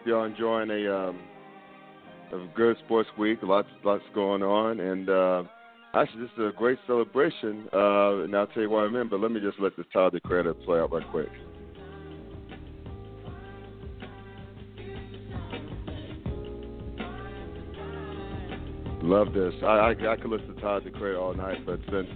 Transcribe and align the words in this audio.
Hope 0.00 0.06
y'all 0.06 0.24
enjoying 0.24 0.70
a 0.70 0.96
um 0.96 1.18
a 2.32 2.46
good 2.56 2.74
sports 2.86 3.10
week. 3.18 3.40
Lots 3.42 3.68
lots 3.84 4.02
going 4.14 4.42
on, 4.42 4.80
and 4.80 5.10
uh, 5.10 5.42
actually, 5.92 6.22
this 6.22 6.30
is 6.38 6.44
a 6.54 6.56
great 6.56 6.78
celebration. 6.86 7.68
Uh, 7.70 8.22
and 8.22 8.34
I'll 8.34 8.46
tell 8.46 8.62
you 8.62 8.70
what 8.70 8.84
I 8.84 8.88
mean. 8.88 9.08
But 9.10 9.20
let 9.20 9.30
me 9.30 9.40
just 9.40 9.60
let 9.60 9.76
this 9.76 9.84
Tyler 9.92 10.10
the 10.10 10.54
play 10.64 10.78
out 10.78 10.90
right 10.90 11.06
quick. 11.10 11.28
Love 19.02 19.34
this. 19.34 19.52
I 19.62 19.66
I, 19.66 19.90
I 19.90 20.16
could 20.16 20.30
listen 20.30 20.54
to 20.54 20.60
Tyler 20.62 20.80
the 20.80 21.18
all 21.18 21.34
night, 21.34 21.66
but 21.66 21.78
since 21.90 22.08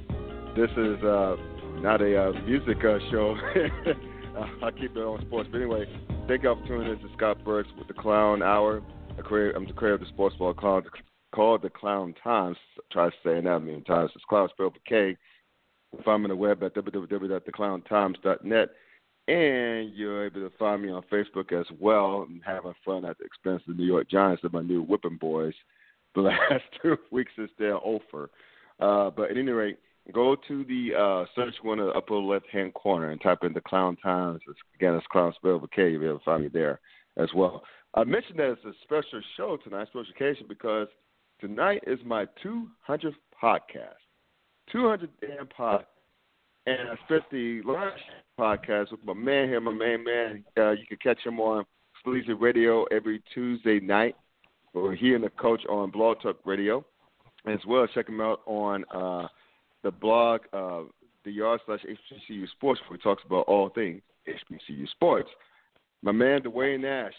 this 0.57 0.71
is 0.71 1.05
uh, 1.05 1.37
not 1.83 2.01
a 2.01 2.29
uh, 2.29 2.33
music 2.47 2.79
uh, 2.79 2.99
show. 3.11 3.37
I'll 4.63 4.73
keep 4.73 4.97
it 4.97 5.01
on 5.01 5.21
sports. 5.27 5.51
But 5.53 5.59
anyway, 5.59 5.85
thank 6.29 6.43
you 6.43 6.55
for 6.55 6.67
tuning 6.67 6.91
in 6.91 6.99
to 6.99 7.15
Scott 7.17 7.45
Burks 7.45 7.69
with 7.79 7.89
the 7.89 7.95
Clown 7.95 8.43
Hour. 8.43 8.83
I'm 9.17 9.17
the 9.17 9.23
creator 9.23 9.95
of 9.95 10.01
the 10.01 10.07
sports 10.07 10.37
ball 10.37 10.55
called, 10.55 10.87
called 11.35 11.63
the 11.63 11.71
Clown 11.71 12.15
Times. 12.23 12.57
Try 12.91 13.11
saying 13.25 13.45
that 13.45 13.51
a 13.51 13.61
million 13.61 13.85
times. 13.85 14.11
It's 14.15 14.25
Clown 14.29 14.49
spelled 14.51 14.75
with 14.75 14.85
K. 14.85 15.17
Find 16.05 16.23
me 16.23 16.27
on 16.27 16.31
the 16.31 16.37
web 16.37 16.63
at 16.63 16.75
www.theclowntimes.net. 16.75 18.69
And 19.27 19.95
you're 19.95 20.27
able 20.27 20.41
to 20.41 20.53
find 20.59 20.83
me 20.83 20.91
on 20.91 21.03
Facebook 21.13 21.53
as 21.59 21.67
well 21.81 22.27
and 22.29 22.43
having 22.45 22.75
fun 22.85 23.05
at 23.05 23.19
the 23.19 23.25
expense 23.25 23.63
of 23.69 23.77
the 23.77 23.83
New 23.83 23.87
York 23.87 24.11
Giants 24.11 24.43
and 24.43 24.53
my 24.53 24.63
new 24.63 24.83
whipping 24.83 25.19
boys 25.19 25.55
the 26.15 26.21
last 26.51 26.65
two 26.83 26.97
weeks 27.11 27.33
since 27.37 27.51
they're 27.59 27.85
over. 27.85 28.31
Uh, 28.81 29.11
but 29.11 29.31
at 29.31 29.37
any 29.37 29.51
rate, 29.51 29.79
go 30.13 30.37
to 30.49 30.65
the 30.65 30.91
uh, 30.95 31.25
search 31.35 31.55
window 31.65 31.91
upper 31.91 32.17
left 32.17 32.47
hand 32.51 32.75
corner 32.75 33.11
and 33.11 33.21
type 33.21 33.39
in 33.43 33.53
the 33.53 33.61
Clown 33.61 33.97
Times. 33.97 34.41
It's, 34.49 34.59
again, 34.75 34.95
it's 34.95 35.07
Clown 35.11 35.33
spelled 35.37 35.63
with 35.63 35.71
K. 35.71 35.91
You'll 35.91 36.01
be 36.01 36.07
able 36.07 36.19
to 36.19 36.25
find 36.25 36.43
me 36.43 36.51
there 36.53 36.81
as 37.17 37.29
well. 37.35 37.63
I 37.95 38.05
mentioned 38.05 38.39
that 38.39 38.51
it's 38.51 38.65
a 38.65 38.73
special 38.83 39.21
show 39.37 39.57
tonight, 39.63 39.87
special 39.89 40.07
occasion, 40.15 40.47
because 40.49 40.89
tonight 41.41 41.83
is 41.87 41.99
my 42.05 42.27
200th 42.45 43.15
podcast. 43.43 44.01
200 44.73 45.09
damn 45.21 45.47
pod. 45.47 45.87
And 46.67 46.89
I 46.89 46.95
spent 47.05 47.23
the 47.31 47.61
last 47.65 48.01
podcast 48.39 48.91
with 48.91 49.05
my 49.05 49.13
man 49.13 49.49
here, 49.49 49.61
my 49.61 49.73
main 49.73 50.03
man. 50.03 50.45
Uh, 50.57 50.71
you 50.71 50.87
can 50.89 50.97
catch 51.03 51.25
him 51.25 51.39
on 51.39 51.65
Sleazy 52.03 52.33
Radio 52.33 52.85
every 52.85 53.23
Tuesday 53.33 53.81
night. 53.81 54.17
Or 54.73 54.93
he 54.95 55.15
and 55.15 55.23
the 55.23 55.31
coach 55.31 55.63
on 55.67 55.91
Blog 55.91 56.21
Talk 56.21 56.39
Radio. 56.45 56.85
As 57.47 57.61
well, 57.69 57.87
check 57.95 58.09
him 58.09 58.21
out 58.21 58.41
on 58.47 58.85
uh, 58.93 59.29
the 59.85 59.93
blog, 59.93 60.41
uh, 60.53 60.83
the 61.25 61.31
yard 61.31 61.61
slash 61.67 61.81
HBCU 61.85 62.49
Sports, 62.51 62.81
where 62.89 62.97
he 62.97 63.03
talks 63.03 63.23
about 63.25 63.47
all 63.47 63.69
things 63.69 64.03
HBCU 64.27 64.89
Sports. 64.91 65.29
My 66.03 66.11
man, 66.11 66.41
Dwayne 66.43 66.81
Nash. 66.81 67.13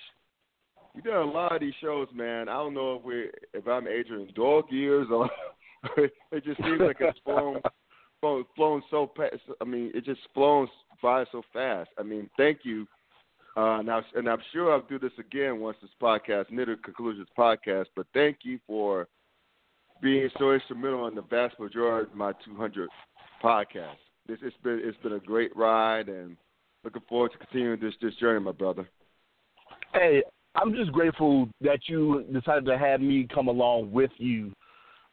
You 0.94 1.02
done 1.02 1.28
a 1.28 1.32
lot 1.32 1.54
of 1.54 1.62
these 1.62 1.74
shows, 1.82 2.08
man. 2.14 2.50
I 2.50 2.54
don't 2.54 2.74
know 2.74 2.96
if 2.96 3.04
we 3.04 3.30
if 3.54 3.68
I'm 3.68 3.88
aging 3.88 4.30
dog 4.36 4.66
years 4.70 5.08
or 5.12 5.30
it 5.98 6.44
just 6.44 6.58
seems 6.64 6.80
like 6.80 6.98
it's 7.00 7.20
flown, 7.24 7.62
flown, 8.22 8.46
flown 8.56 8.84
so 8.90 9.06
past. 9.16 9.42
I 9.62 9.66
mean, 9.66 9.92
it 9.94 10.06
just 10.06 10.22
flown 10.34 10.68
by 11.02 11.26
so 11.32 11.42
fast. 11.54 11.90
I 12.00 12.04
mean, 12.04 12.30
thank 12.38 12.60
you. 12.64 12.88
Uh, 13.58 13.82
now, 13.82 14.04
and 14.16 14.28
I'm 14.28 14.42
sure 14.52 14.72
I'll 14.74 14.88
do 14.88 15.00
this 15.00 15.14
again 15.18 15.60
once 15.60 15.78
this 15.82 15.92
podcast, 16.02 16.52
Knitter 16.52 16.78
Conclusions 16.78 17.28
podcast. 17.38 17.86
But 17.96 18.08
thank 18.14 18.40
you 18.44 18.60
for 18.68 19.08
being 20.06 20.30
so 20.38 20.52
instrumental 20.52 21.08
in 21.08 21.16
the 21.16 21.24
vast 21.24 21.60
majority 21.60 22.08
of 22.08 22.16
my 22.16 22.32
200 22.46 22.88
podcasts. 23.44 23.96
This 24.28 24.38
it's 24.44 24.56
been 24.64 24.80
it's 24.84 24.98
been 25.02 25.14
a 25.14 25.20
great 25.20 25.56
ride, 25.58 26.10
and 26.10 26.38
looking 26.84 27.02
forward 27.10 27.32
to 27.32 27.40
continuing 27.40 27.80
this 27.80 27.96
this 28.02 28.14
journey, 28.16 28.40
my 28.40 28.52
brother. 28.52 28.88
Hey, 29.94 30.22
I'm 30.54 30.76
just 30.76 30.92
grateful 30.92 31.50
that 31.62 31.80
you 31.88 32.24
decided 32.32 32.66
to 32.66 32.78
have 32.78 33.02
me 33.02 33.28
come 33.34 33.48
along 33.48 33.92
with 33.92 34.12
you 34.18 34.54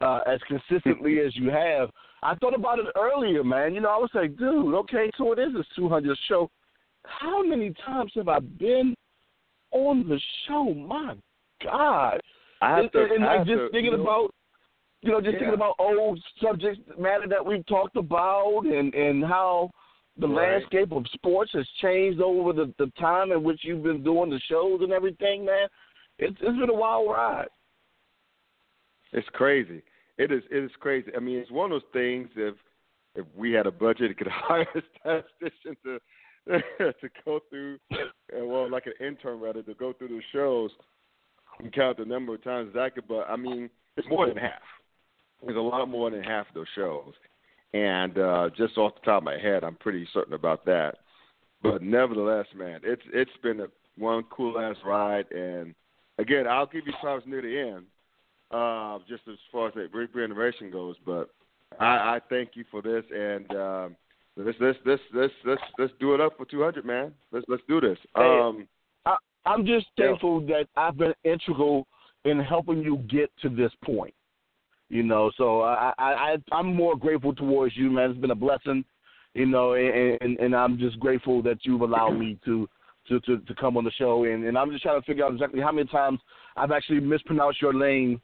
uh, 0.03 0.21
as 0.27 0.41
consistently 0.47 1.21
as 1.21 1.35
you 1.37 1.51
have. 1.51 1.89
I 2.23 2.35
thought 2.35 2.55
about 2.55 2.79
it 2.79 2.87
earlier, 2.95 3.43
man. 3.43 3.75
You 3.75 3.81
know, 3.81 3.91
I 3.91 3.97
was 3.97 4.11
like, 4.15 4.37
dude, 4.37 4.75
okay, 4.75 5.11
so 5.17 5.33
it 5.33 5.39
is 5.39 5.55
a 5.55 5.65
200 5.75 6.17
show. 6.29 6.51
How 7.05 7.43
many 7.43 7.73
times 7.87 8.13
have 8.17 8.29
I 8.29 8.41
been 8.41 8.95
on 9.71 10.07
the 10.07 10.21
show? 10.47 10.75
My 10.75 11.15
God. 11.65 12.21
I 12.61 12.77
have 12.77 12.79
and, 12.81 12.93
to, 12.93 13.09
and 13.15 13.25
I 13.25 13.39
like 13.39 13.47
just 13.47 13.59
to, 13.59 13.69
thinking 13.71 13.93
you 13.93 13.97
know, 13.97 14.03
about 14.03 14.31
you 15.03 15.11
know, 15.11 15.21
just 15.21 15.35
Yeah. 15.35 15.41
thinking 15.41 15.55
about 15.55 15.75
old 15.79 16.23
subject 16.41 16.99
matter 16.99 17.27
that 17.29 17.45
we've 17.45 17.67
talked 17.67 17.97
about 17.97 18.63
and, 18.65 18.95
and 18.95 19.25
how 19.25 19.71
the 20.17 20.29
Right. 20.29 20.53
landscape 20.53 20.93
of 20.93 21.07
sports 21.09 21.53
has 21.53 21.69
changed 21.81 22.21
over 22.21 22.53
the, 22.53 22.73
the 22.79 22.91
time 22.99 23.33
in 23.33 23.43
which 23.43 23.65
you've 23.65 23.83
been 23.83 24.03
doing 24.03 24.31
the 24.31 24.39
shows 24.41 24.81
and 24.83 24.93
everything, 24.93 25.45
man. 25.45 25.69
It's 26.19 26.37
it's 26.41 26.59
been 26.59 26.71
a 26.71 26.75
wild 26.75 27.11
ride. 27.11 27.49
It's 29.13 29.29
crazy. 29.31 29.83
It 30.19 30.31
is. 30.31 30.43
It 30.51 30.65
is 30.65 30.71
crazy. 30.79 31.11
I 31.17 31.21
mean, 31.21 31.39
it's 31.39 31.51
one 31.51 31.73
of 31.73 31.81
those 31.83 31.91
things. 31.93 32.29
If 32.37 32.55
if 33.15 33.27
we 33.35 33.53
had 33.53 33.67
a 33.67 33.71
budget, 33.73 34.11
it 34.11 34.19
could 34.19 34.27
hire 34.29 34.67
a 34.75 34.83
statistician 35.01 35.77
to 35.85 35.99
to 36.79 37.09
go 37.25 37.41
through, 37.51 37.79
well, 38.33 38.69
like 38.71 38.87
an 38.87 38.95
intern 39.05 39.41
rather, 39.41 39.63
to 39.63 39.75
go 39.75 39.93
through 39.93 40.09
the 40.09 40.21
shows 40.33 40.71
and 41.61 41.73
count 41.73 41.99
the 41.99 42.05
number 42.05 42.35
of 42.35 42.43
times 42.45 42.73
that 42.75 42.95
could. 42.95 43.09
But 43.09 43.29
I 43.29 43.37
mean, 43.37 43.71
it's 43.97 44.09
more 44.09 44.27
than 44.27 44.37
half. 44.37 44.63
There's 45.45 45.57
a 45.57 45.61
lot 45.61 45.89
more 45.89 46.11
than 46.11 46.23
half 46.23 46.49
of 46.49 46.55
those 46.55 46.67
shows, 46.75 47.13
and 47.75 48.17
uh, 48.19 48.51
just 48.57 48.79
off 48.79 48.95
the 48.95 49.01
top 49.05 49.19
of 49.19 49.25
my 49.25 49.39
head, 49.39 49.65
I'm 49.65 49.77
pretty 49.77 50.07
certain 50.13 50.35
about 50.35 50.65
that. 50.67 50.99
But 51.63 51.83
nevertheless, 51.83 52.47
man, 52.55 52.81
it's 52.85 53.03
it's 53.13 53.31
been 53.43 53.61
a 53.61 53.67
one 53.99 54.25
cool 54.31 54.59
ass 54.59 54.77
ride, 54.85 55.31
and 55.33 55.75
again, 56.19 56.47
I'll 56.47 56.67
give 56.67 56.87
you 56.87 56.93
props 57.01 57.25
near 57.27 57.43
the 57.43 57.75
end 57.77 57.87
uh, 58.53 58.99
just 59.09 59.23
as 59.29 59.39
far 59.51 59.69
as 59.69 59.75
the 59.75 59.89
re- 59.93 60.09
renovation 60.15 60.71
goes. 60.71 60.97
But 61.05 61.31
I, 61.81 61.87
I 62.17 62.21
thank 62.29 62.51
you 62.55 62.65
for 62.71 62.83
this, 62.83 63.05
and 63.15 63.51
um, 63.53 63.97
let's 64.37 64.59
let's 64.61 64.79
let's 64.85 65.03
let's 65.15 65.33
let's 65.45 65.63
let's 65.79 65.93
do 65.99 66.15
it 66.15 66.21
up 66.21 66.37
for 66.37 66.45
200, 66.45 66.85
man. 66.85 67.13
Let's 67.33 67.47
let's 67.49 67.63
do 67.69 67.81
this. 67.81 67.99
Um, 68.15 68.69
I, 69.07 69.17
I'm 69.47 69.65
just 69.67 69.87
Yeah. 69.97 70.09
thankful 70.09 70.41
that 70.47 70.67
I've 70.77 70.97
been 70.97 71.15
integral 71.25 71.87
in 72.25 72.39
helping 72.39 72.83
you 72.83 72.99
get 73.09 73.31
to 73.43 73.49
this 73.49 73.73
point. 73.85 74.15
You 74.93 75.03
know, 75.03 75.31
so 75.39 75.63
I, 75.63 75.95
I, 75.97 76.13
I 76.13 76.37
I'm 76.53 76.77
more 76.77 76.97
grateful 76.97 77.35
towards 77.35 77.75
you, 77.79 77.91
man. 77.91 78.11
It's 78.11 78.21
been 78.21 78.31
a 78.31 78.35
blessing, 78.35 78.85
you 79.33 79.47
know, 79.47 79.73
and, 79.73 80.19
and 80.21 80.39
and 80.39 80.55
I'm 80.55 80.79
just 80.79 81.01
grateful 81.01 81.41
that 81.45 81.61
you've 81.63 81.81
allowed 81.81 82.19
me 82.19 82.39
to 82.45 82.69
to 83.09 83.19
to, 83.21 83.39
to 83.39 83.55
come 83.55 83.79
on 83.79 83.85
the 83.85 83.91
show, 83.93 84.25
and, 84.25 84.45
and 84.45 84.59
I'm 84.59 84.71
just 84.71 84.83
trying 84.83 85.01
to 85.01 85.07
figure 85.07 85.25
out 85.25 85.33
exactly 85.33 85.63
how 85.63 85.73
many 85.73 85.89
times 85.89 86.19
I've 86.57 86.73
actually 86.73 87.01
mispronounced 87.01 87.63
your 87.63 87.73
name 87.73 88.21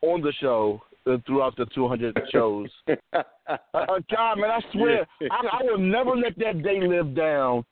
on 0.00 0.20
the 0.22 0.32
show 0.40 0.80
uh, 1.08 1.16
throughout 1.26 1.56
the 1.56 1.66
200 1.74 2.16
shows. 2.32 2.68
Uh, 2.86 2.94
uh, 3.48 3.98
God, 4.08 4.38
man, 4.38 4.52
I 4.52 4.60
swear, 4.72 5.04
I, 5.28 5.60
I 5.60 5.62
will 5.64 5.78
never 5.78 6.14
let 6.14 6.38
that 6.38 6.62
day 6.62 6.86
live 6.86 7.16
down. 7.16 7.64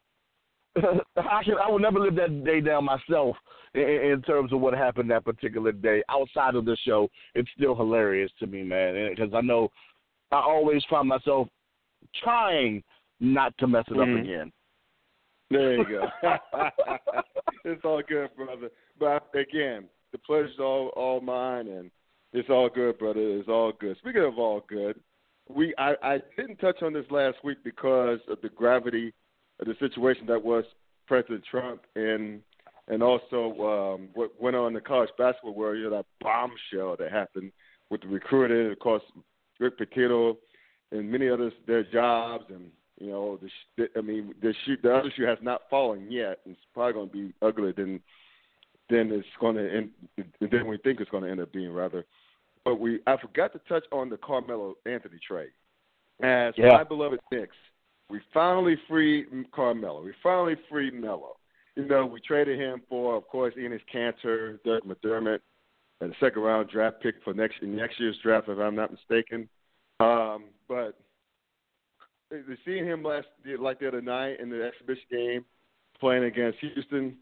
I 0.77 1.43
can, 1.45 1.55
I 1.63 1.69
will 1.69 1.79
never 1.79 1.99
live 1.99 2.15
that 2.17 2.45
day 2.45 2.61
down 2.61 2.85
myself 2.85 3.37
in, 3.75 3.83
in 3.83 4.23
terms 4.23 4.53
of 4.53 4.61
what 4.61 4.75
happened 4.75 5.11
that 5.11 5.25
particular 5.25 5.73
day. 5.73 6.03
Outside 6.09 6.55
of 6.55 6.65
the 6.65 6.77
show, 6.85 7.09
it's 7.35 7.49
still 7.57 7.75
hilarious 7.75 8.31
to 8.39 8.47
me, 8.47 8.63
man, 8.63 9.11
because 9.11 9.35
I 9.35 9.41
know 9.41 9.71
I 10.31 10.41
always 10.41 10.83
find 10.89 11.09
myself 11.09 11.49
trying 12.23 12.83
not 13.19 13.57
to 13.59 13.67
mess 13.67 13.85
it 13.89 13.95
Mhm. 13.95 14.15
up 14.17 14.25
again. 14.25 14.53
There 15.51 15.79
you 15.79 15.85
go. 15.85 16.09
it's 17.65 17.85
all 17.85 18.03
good, 18.03 18.31
brother. 18.37 18.71
But 18.99 19.29
again, 19.35 19.89
the 20.13 20.19
pleasure's 20.19 20.61
all 20.61 20.89
all 20.97 21.21
mine, 21.21 21.67
and 21.67 21.91
it's 22.33 22.49
all 22.49 22.69
good, 22.69 22.99
brother. 22.99 23.21
It's 23.21 23.49
all 23.49 23.73
good. 23.73 23.97
Speaking 23.99 24.23
of 24.23 24.39
all 24.39 24.61
good, 24.69 25.01
we 25.49 25.75
I, 25.77 25.97
I 26.03 26.23
didn't 26.37 26.59
touch 26.59 26.83
on 26.83 26.93
this 26.93 27.11
last 27.11 27.39
week 27.43 27.59
because 27.65 28.21
of 28.29 28.41
the 28.43 28.49
gravity 28.51 29.13
the 29.67 29.75
situation 29.79 30.27
that 30.27 30.43
was 30.43 30.65
President 31.07 31.45
Trump 31.51 31.83
and 31.97 32.41
and 32.89 33.03
also 33.03 33.95
um, 33.95 34.09
what 34.15 34.31
went 34.41 34.57
on 34.57 34.69
in 34.69 34.75
the 34.75 34.81
college 34.81 35.11
basketball 35.19 35.55
world. 35.55 35.79
You 35.79 35.85
know 35.85 35.97
that 35.97 36.07
bombshell 36.21 36.97
that 36.99 37.13
happened 37.13 37.53
with 37.91 38.01
the 38.03 38.09
recruiting, 38.09 38.71
of 38.73 38.79
course, 38.79 39.03
Rick 39.59 39.79
Pitino 39.79 40.37
and 40.93 41.11
many 41.11 41.29
others 41.29 41.53
their 41.67 41.85
jobs 41.85 42.45
and 42.51 42.71
you 43.01 43.11
know 43.11 43.39
the 43.41 43.49
sh- 43.49 43.69
the- 43.77 43.99
I 43.99 44.01
mean 44.03 44.35
the 44.43 44.55
shoe 44.65 44.77
the 44.83 44.95
other 44.95 45.11
shoe 45.17 45.25
has 45.27 45.39
not 45.43 45.63
fallen 45.71 46.11
yet. 46.11 46.41
It's 46.47 46.59
probably 46.75 46.93
going 46.95 47.09
to 47.09 47.13
be 47.29 47.35
uglier 47.43 47.73
than 47.73 48.01
than 48.89 49.13
it's 49.13 49.27
going 49.41 49.57
to 49.57 49.73
end 49.77 49.91
than 50.51 50.67
we 50.67 50.79
think 50.79 51.01
it's 51.01 51.11
going 51.11 51.23
to 51.25 51.31
end 51.31 51.41
up 51.41 51.53
being 51.53 51.73
rather. 51.73 52.05
But 52.65 52.81
we 52.81 53.01
I 53.07 53.17
forgot 53.19 53.53
to 53.53 53.61
touch 53.69 53.85
on 53.93 54.09
the 54.11 54.17
Carmelo 54.17 54.75
Anthony 54.87 55.19
trade. 55.27 55.51
As 56.23 56.55
Yeah. 56.57 56.69
my 56.73 56.85
beloved 56.85 57.21
Knicks, 57.31 57.57
we 58.11 58.21
finally 58.35 58.77
freed 58.89 59.27
Carmelo. 59.53 60.03
We 60.03 60.13
finally 60.23 60.57
freed 60.69 60.95
Melo. 60.95 61.37
You 61.77 61.87
know, 61.87 62.05
we 62.05 62.21
traded 62.21 62.59
him 62.59 62.83
for, 62.89 63.17
of 63.17 63.27
course, 63.29 63.55
Enes 63.55 63.81
Kanter, 63.95 64.59
Doug 64.65 64.83
McDermott, 64.83 65.39
and 66.01 66.13
a 66.13 66.17
second 66.19 66.43
round 66.43 66.69
draft 66.69 66.97
pick 67.03 67.17
for 67.23 67.33
next 67.33 67.57
next 67.63 68.01
year's 68.01 68.19
draft, 68.23 68.49
if 68.49 68.59
I'm 68.59 68.75
not 68.75 68.91
mistaken. 68.91 69.49
Um, 70.01 70.47
but 70.69 70.99
seeing 72.65 72.87
him 72.87 73.03
last 73.03 73.27
like 73.59 73.81
the 73.81 73.89
other 73.89 74.01
night 74.01 74.41
in 74.41 74.51
the 74.51 74.65
exhibition 74.65 75.05
game, 75.11 75.45
playing 76.01 76.25
against 76.25 76.59
Houston, 76.61 77.17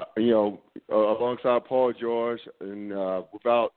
uh, 0.00 0.04
you 0.16 0.30
know, 0.30 0.60
alongside 0.90 1.64
Paul 1.66 1.92
George 1.98 2.40
and 2.60 2.92
uh, 2.92 3.22
without 3.32 3.74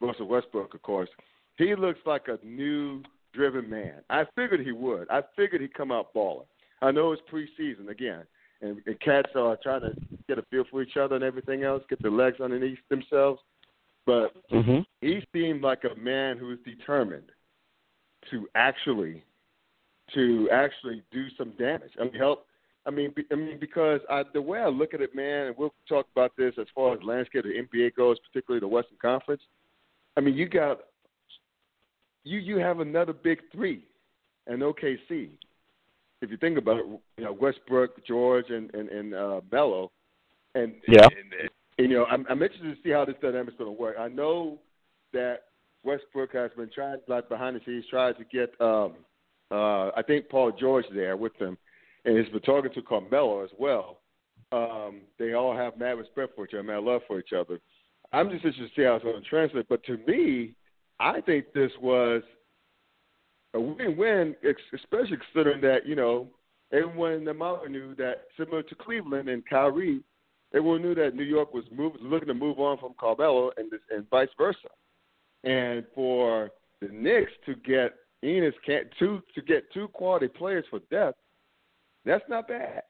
Russell 0.00 0.28
Westbrook, 0.28 0.74
of 0.74 0.82
course, 0.82 1.08
he 1.56 1.74
looks 1.74 1.98
like 2.06 2.26
a 2.28 2.38
new 2.46 3.02
driven 3.32 3.68
man. 3.68 3.94
I 4.10 4.24
figured 4.36 4.60
he 4.60 4.72
would. 4.72 5.08
I 5.10 5.22
figured 5.36 5.60
he'd 5.60 5.74
come 5.74 5.92
out 5.92 6.12
balling. 6.12 6.46
I 6.82 6.90
know 6.90 7.12
it's 7.12 7.22
preseason 7.32 7.88
again, 7.90 8.22
and, 8.62 8.80
and 8.86 9.00
cats 9.00 9.30
are 9.34 9.56
trying 9.62 9.80
to 9.82 9.92
get 10.28 10.38
a 10.38 10.42
feel 10.50 10.64
for 10.70 10.82
each 10.82 10.96
other 10.96 11.16
and 11.16 11.24
everything 11.24 11.64
else, 11.64 11.82
get 11.88 12.00
their 12.02 12.10
legs 12.10 12.40
underneath 12.40 12.78
themselves. 12.88 13.40
But 14.06 14.32
Mm-hmm. 14.50 14.78
he 15.02 15.20
seemed 15.34 15.60
like 15.62 15.82
a 15.84 15.98
man 16.00 16.38
who 16.38 16.50
is 16.52 16.58
determined 16.64 17.30
to 18.30 18.48
actually 18.54 19.22
to 20.14 20.48
actually 20.50 21.02
do 21.12 21.26
some 21.36 21.52
damage. 21.58 21.92
I 22.00 22.04
mean, 22.04 22.14
help. 22.14 22.46
I 22.86 22.90
mean, 22.90 23.12
be, 23.14 23.24
I 23.30 23.34
mean, 23.34 23.58
because 23.60 24.00
I, 24.08 24.22
the 24.32 24.40
way 24.40 24.60
I 24.60 24.68
look 24.68 24.94
at 24.94 25.02
it, 25.02 25.14
man, 25.14 25.48
and 25.48 25.56
we'll 25.58 25.74
talk 25.86 26.06
about 26.16 26.32
this 26.38 26.54
as 26.58 26.66
far 26.74 26.94
as 26.94 27.00
landscape 27.02 27.44
of 27.44 27.50
the 27.50 27.78
NBA 27.78 27.94
goes, 27.94 28.16
particularly 28.20 28.60
the 28.60 28.68
Western 28.68 28.96
Conference. 29.02 29.42
I 30.16 30.20
mean, 30.20 30.34
you 30.34 30.48
got 30.48 30.80
you 32.24 32.38
you 32.38 32.58
have 32.58 32.80
another 32.80 33.12
big 33.12 33.40
three, 33.52 33.84
and 34.46 34.62
OKC. 34.62 35.30
If 36.20 36.30
you 36.30 36.36
think 36.36 36.58
about 36.58 36.78
it, 36.78 36.86
you 37.16 37.24
know 37.24 37.32
Westbrook, 37.32 38.04
George, 38.06 38.46
and 38.50 38.72
and, 38.74 38.88
and 38.88 39.14
uh, 39.14 39.40
Melo, 39.50 39.90
and 40.54 40.74
Yeah. 40.86 41.04
and, 41.04 41.32
and, 41.40 41.50
you 41.78 41.88
know 41.88 42.04
I'm, 42.06 42.26
I'm 42.28 42.42
interested 42.42 42.74
to 42.74 42.82
see 42.82 42.90
how 42.90 43.04
this 43.04 43.16
dynamic's 43.22 43.56
going 43.56 43.74
to 43.74 43.80
work. 43.80 43.96
I 43.98 44.08
know 44.08 44.58
that 45.12 45.44
Westbrook 45.84 46.32
has 46.34 46.50
been 46.56 46.70
trying, 46.74 46.98
like 47.06 47.28
behind 47.28 47.56
the 47.56 47.60
scenes, 47.64 47.84
trying 47.88 48.14
to 48.14 48.24
get 48.24 48.60
um, 48.60 48.94
uh, 49.50 49.90
I 49.96 50.02
think 50.06 50.28
Paul 50.28 50.52
George 50.52 50.84
there 50.92 51.16
with 51.16 51.36
them, 51.38 51.56
and 52.04 52.18
he's 52.18 52.28
been 52.32 52.40
talking 52.40 52.72
to 52.72 52.82
Carmelo 52.82 53.44
as 53.44 53.50
well. 53.58 54.00
Um, 54.50 55.02
they 55.18 55.34
all 55.34 55.56
have 55.56 55.78
mad 55.78 55.98
respect 55.98 56.34
for 56.34 56.46
each 56.46 56.54
other, 56.54 56.62
mad 56.62 56.82
love 56.82 57.02
for 57.06 57.18
each 57.18 57.32
other. 57.32 57.60
I'm 58.12 58.30
just 58.30 58.44
interested 58.44 58.68
to 58.68 58.80
see 58.80 58.84
how 58.84 58.94
it's 58.94 59.04
going 59.04 59.22
to 59.22 59.28
translate. 59.28 59.68
But 59.68 59.84
to 59.84 59.98
me, 60.06 60.54
I 61.00 61.20
think 61.20 61.52
this 61.52 61.70
was 61.80 62.22
a 63.54 63.60
win-win, 63.60 64.34
especially 64.74 65.18
considering 65.32 65.60
that 65.62 65.86
you 65.86 65.94
know 65.94 66.28
everyone 66.72 67.12
in 67.12 67.24
the 67.24 67.34
mountain 67.34 67.72
knew 67.72 67.94
that 67.96 68.24
similar 68.36 68.62
to 68.62 68.74
Cleveland 68.74 69.28
and 69.28 69.46
Kyrie, 69.48 70.00
everyone 70.54 70.82
knew 70.82 70.94
that 70.94 71.14
New 71.14 71.24
York 71.24 71.54
was 71.54 71.64
move, 71.74 71.92
looking 72.00 72.28
to 72.28 72.34
move 72.34 72.58
on 72.58 72.78
from 72.78 72.94
Carmelo 72.98 73.50
and 73.56 73.70
this, 73.70 73.80
and 73.90 74.08
vice 74.10 74.28
versa. 74.36 74.68
And 75.44 75.84
for 75.94 76.50
the 76.80 76.88
Knicks 76.88 77.32
to 77.46 77.54
get 77.54 77.94
Enos 78.24 78.54
can't 78.66 78.88
two 78.98 79.22
to 79.34 79.42
get 79.42 79.72
two 79.72 79.88
quality 79.88 80.28
players 80.28 80.64
for 80.68 80.80
depth, 80.90 81.18
that's 82.04 82.24
not 82.28 82.48
bad. 82.48 82.82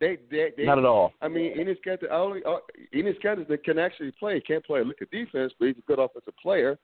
They 0.00 0.18
they, 0.30 0.50
they 0.56 0.64
Not 0.64 0.78
at 0.78 0.84
all. 0.84 1.12
I 1.22 1.28
mean, 1.28 1.56
Enes 1.56 1.78
Kanter 1.86 2.10
only 2.10 2.42
uh, 2.44 2.58
Enes 2.94 3.20
Kanter 3.22 3.48
that 3.48 3.64
can 3.64 3.78
actually 3.78 4.12
play. 4.12 4.34
He 4.34 4.40
can't 4.40 4.64
play 4.64 4.80
a 4.80 4.84
lick 4.84 5.00
of 5.00 5.10
defense, 5.10 5.52
but 5.58 5.66
he's 5.66 5.78
a 5.78 5.86
good 5.86 5.98
offensive 5.98 6.34
player. 6.42 6.78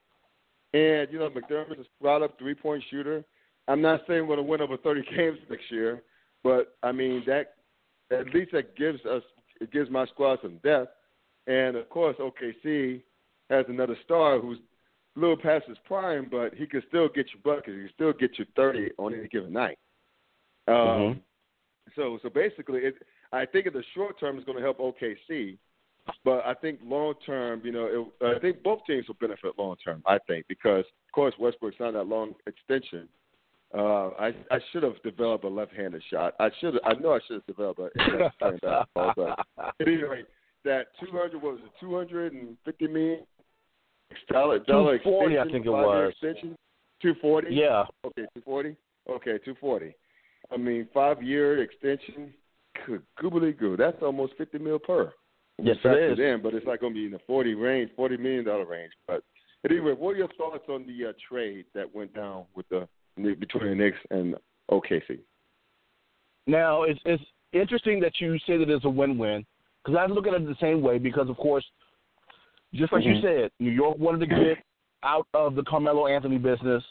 And 0.72 1.08
you 1.10 1.18
know, 1.18 1.30
McDermott's 1.30 1.80
a 1.80 1.84
spot 1.98 2.22
up 2.22 2.38
three 2.38 2.54
point 2.54 2.82
shooter. 2.90 3.24
I'm 3.68 3.82
not 3.82 4.02
saying 4.06 4.22
we're 4.22 4.36
going 4.36 4.38
to 4.38 4.50
win 4.50 4.60
over 4.60 4.76
30 4.76 5.02
games 5.16 5.38
next 5.48 5.70
year, 5.70 6.02
but 6.42 6.76
I 6.82 6.92
mean 6.92 7.22
that 7.26 7.54
at 8.10 8.26
least 8.34 8.52
that 8.52 8.76
gives 8.76 9.04
us 9.06 9.22
it 9.60 9.72
gives 9.72 9.90
my 9.90 10.06
squad 10.06 10.38
some 10.42 10.58
depth. 10.62 10.92
And 11.46 11.76
of 11.76 11.88
course, 11.88 12.16
OKC 12.18 13.02
has 13.50 13.66
another 13.68 13.96
star 14.04 14.38
who's 14.38 14.58
a 15.16 15.20
little 15.20 15.36
past 15.36 15.66
his 15.66 15.78
prime, 15.84 16.28
but 16.30 16.54
he 16.54 16.66
can 16.66 16.82
still 16.88 17.08
get 17.08 17.26
you 17.32 17.40
buckets. 17.44 17.68
He 17.68 17.82
can 17.82 17.90
still 17.94 18.12
get 18.12 18.38
you 18.38 18.46
30 18.56 18.90
on 18.98 19.14
any 19.14 19.28
given 19.28 19.52
night. 19.52 19.78
Um, 20.68 20.74
Mhm. 20.76 21.20
So, 21.96 22.18
so 22.22 22.30
basically, 22.30 22.80
it, 22.80 22.94
I 23.32 23.44
think 23.46 23.66
in 23.66 23.72
the 23.72 23.82
short 23.94 24.18
term 24.20 24.36
it's 24.36 24.46
going 24.46 24.56
to 24.58 24.62
help 24.62 24.78
OKC, 24.78 25.58
but 26.24 26.44
I 26.44 26.54
think 26.54 26.80
long 26.84 27.14
term, 27.24 27.62
you 27.64 27.72
know, 27.72 28.12
it, 28.20 28.36
I 28.36 28.38
think 28.40 28.62
both 28.62 28.80
teams 28.86 29.06
will 29.08 29.16
benefit 29.20 29.52
long 29.58 29.76
term. 29.84 30.02
I 30.06 30.18
think 30.26 30.46
because, 30.48 30.84
of 31.08 31.12
course, 31.12 31.34
Westbrook 31.38 31.74
signed 31.78 31.96
that 31.96 32.04
long 32.06 32.34
extension. 32.46 33.08
Uh, 33.72 34.08
I 34.18 34.28
I 34.50 34.58
should 34.72 34.82
have 34.82 35.00
developed 35.04 35.44
a 35.44 35.48
left-handed 35.48 36.02
shot. 36.10 36.34
I 36.40 36.50
should 36.60 36.80
I 36.84 36.94
know 36.94 37.12
I 37.12 37.20
should 37.26 37.34
have 37.34 37.46
developed 37.46 37.78
a 37.80 38.30
basketball, 38.40 38.86
but 39.16 39.38
at 39.58 39.74
any 39.86 40.02
rate, 40.02 40.26
that 40.64 40.88
200 40.98 41.40
what 41.40 41.52
was 41.54 41.60
it 41.64 41.70
250 41.80 42.86
million 42.88 43.20
dollar 44.28 44.58
dollar 44.58 44.98
240, 44.98 45.38
I 45.38 45.42
extension, 45.42 45.52
think 45.52 45.66
it 45.66 45.70
was. 45.70 46.12
extension. 46.12 46.56
240. 47.00 47.54
Yeah. 47.54 47.84
Okay, 48.04 48.22
240. 48.34 48.76
Okay, 49.08 49.38
240. 49.44 49.94
I 50.52 50.56
mean, 50.56 50.88
five-year 50.92 51.62
extension. 51.62 52.34
Good 52.86 53.02
goobly 53.22 53.56
goo. 53.58 53.76
That's 53.76 53.96
almost 54.02 54.34
50 54.36 54.58
mil 54.58 54.78
per. 54.78 55.12
Yes, 55.62 55.76
it 55.84 56.12
is. 56.12 56.18
In, 56.18 56.40
but 56.42 56.54
it's 56.54 56.66
not 56.66 56.80
going 56.80 56.94
to 56.94 56.98
be 56.98 57.06
in 57.06 57.12
the 57.12 57.20
40 57.26 57.54
range, 57.54 57.90
40 57.96 58.16
million 58.16 58.44
dollar 58.44 58.64
range. 58.64 58.92
But 59.06 59.22
anyway, 59.68 59.92
what 59.92 60.12
are 60.14 60.18
your 60.18 60.28
thoughts 60.38 60.64
on 60.68 60.86
the 60.86 61.10
uh, 61.10 61.12
trade 61.28 61.66
that 61.74 61.92
went 61.94 62.14
down 62.14 62.44
with 62.54 62.68
the 62.68 62.88
between 63.16 63.68
the 63.68 63.74
Knicks 63.74 63.98
and 64.10 64.34
OKC? 64.70 65.20
Now 66.46 66.84
it's 66.84 67.00
it's 67.04 67.22
interesting 67.52 68.00
that 68.00 68.20
you 68.20 68.38
say 68.46 68.56
that 68.56 68.68
it's 68.68 68.84
a 68.84 68.90
win-win 68.90 69.44
because 69.84 69.98
I 69.98 70.06
look 70.06 70.26
at 70.26 70.34
it 70.34 70.46
the 70.46 70.56
same 70.60 70.82
way 70.82 70.98
because 70.98 71.28
of 71.28 71.36
course, 71.36 71.64
just 72.74 72.92
like 72.92 73.04
you 73.04 73.14
Mhm. 73.14 73.22
said, 73.22 73.50
New 73.58 73.70
York 73.70 73.98
wanted 73.98 74.20
to 74.20 74.26
get 74.26 74.58
out 75.02 75.26
of 75.34 75.54
the 75.54 75.62
Carmelo 75.64 76.06
Anthony 76.06 76.38
business, 76.38 76.84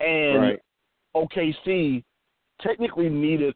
and 0.00 0.38
right. 0.38 0.60
OKC 1.14 2.04
technically 2.60 3.08
needed 3.08 3.54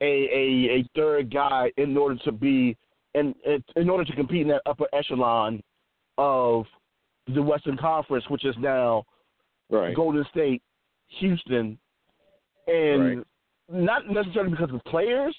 a, 0.00 0.04
a 0.04 0.78
a 0.78 0.82
third 0.94 1.32
guy 1.32 1.72
in 1.76 1.96
order 1.96 2.16
to 2.24 2.32
be 2.32 2.76
in 3.14 3.34
in 3.76 3.90
order 3.90 4.04
to 4.04 4.14
compete 4.14 4.42
in 4.42 4.48
that 4.48 4.62
upper 4.66 4.86
echelon 4.92 5.62
of 6.18 6.66
the 7.28 7.42
Western 7.42 7.76
Conference, 7.76 8.24
which 8.28 8.44
is 8.44 8.56
now 8.58 9.04
Right. 9.70 9.94
Golden 9.94 10.24
State, 10.26 10.62
Houston, 11.20 11.78
and 12.66 13.18
Right. 13.18 13.26
not 13.68 14.08
necessarily 14.08 14.50
because 14.50 14.70
of 14.72 14.84
players, 14.84 15.34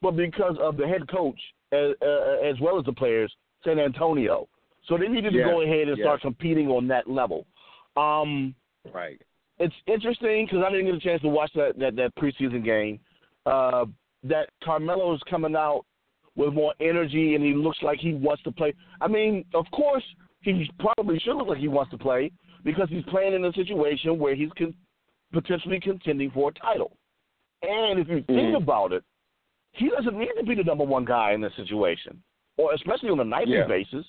but 0.00 0.12
because 0.12 0.56
of 0.58 0.76
the 0.76 0.86
head 0.86 1.08
coach 1.08 1.40
as, 1.72 1.94
uh, 2.00 2.38
as 2.42 2.60
well 2.60 2.78
as 2.78 2.84
the 2.84 2.92
players, 2.92 3.34
San 3.64 3.78
Antonio. 3.80 4.48
So 4.84 4.96
they 4.96 5.08
needed 5.08 5.32
to 5.32 5.42
go 5.42 5.62
ahead 5.62 5.88
and 5.88 5.96
yes. 5.98 6.04
start 6.04 6.20
competing 6.20 6.68
on 6.68 6.86
that 6.88 7.08
level. 7.08 7.46
Um, 7.96 8.54
Right. 8.92 9.20
it's 9.58 9.74
interesting 9.86 10.46
because 10.46 10.64
I 10.64 10.70
didn't 10.70 10.86
get 10.86 10.94
a 10.94 11.00
chance 11.00 11.22
to 11.22 11.28
watch 11.28 11.52
that 11.54 11.78
that, 11.78 11.96
that 11.96 12.14
preseason 12.16 12.64
game. 12.64 13.00
Uh, 13.46 13.86
that 14.24 14.48
Carmelo's 14.62 15.22
coming 15.24 15.56
out 15.56 15.84
with 16.36 16.54
more 16.54 16.74
energy 16.80 17.34
and 17.34 17.44
he 17.44 17.54
looks 17.54 17.78
like 17.82 17.98
he 17.98 18.14
wants 18.14 18.42
to 18.44 18.52
play. 18.52 18.72
I 19.00 19.08
mean, 19.08 19.44
of 19.54 19.66
course, 19.72 20.04
he 20.40 20.68
probably 20.78 21.18
should 21.18 21.36
look 21.36 21.48
like 21.48 21.58
he 21.58 21.68
wants 21.68 21.90
to 21.92 21.98
play 21.98 22.30
because 22.64 22.88
he's 22.88 23.04
playing 23.04 23.34
in 23.34 23.44
a 23.44 23.52
situation 23.52 24.18
where 24.18 24.34
he's 24.34 24.50
con- 24.56 24.74
potentially 25.32 25.80
contending 25.80 26.30
for 26.30 26.50
a 26.50 26.54
title. 26.54 26.96
And 27.62 28.00
if 28.00 28.08
you 28.08 28.22
think 28.26 28.54
mm. 28.54 28.56
about 28.56 28.92
it, 28.92 29.04
he 29.72 29.88
doesn't 29.88 30.18
need 30.18 30.32
to 30.38 30.44
be 30.44 30.54
the 30.54 30.64
number 30.64 30.84
one 30.84 31.04
guy 31.04 31.32
in 31.32 31.40
this 31.40 31.52
situation, 31.56 32.22
or 32.56 32.74
especially 32.74 33.10
on 33.10 33.20
a 33.20 33.24
nightly 33.24 33.54
Yeah. 33.54 33.66
basis. 33.66 34.04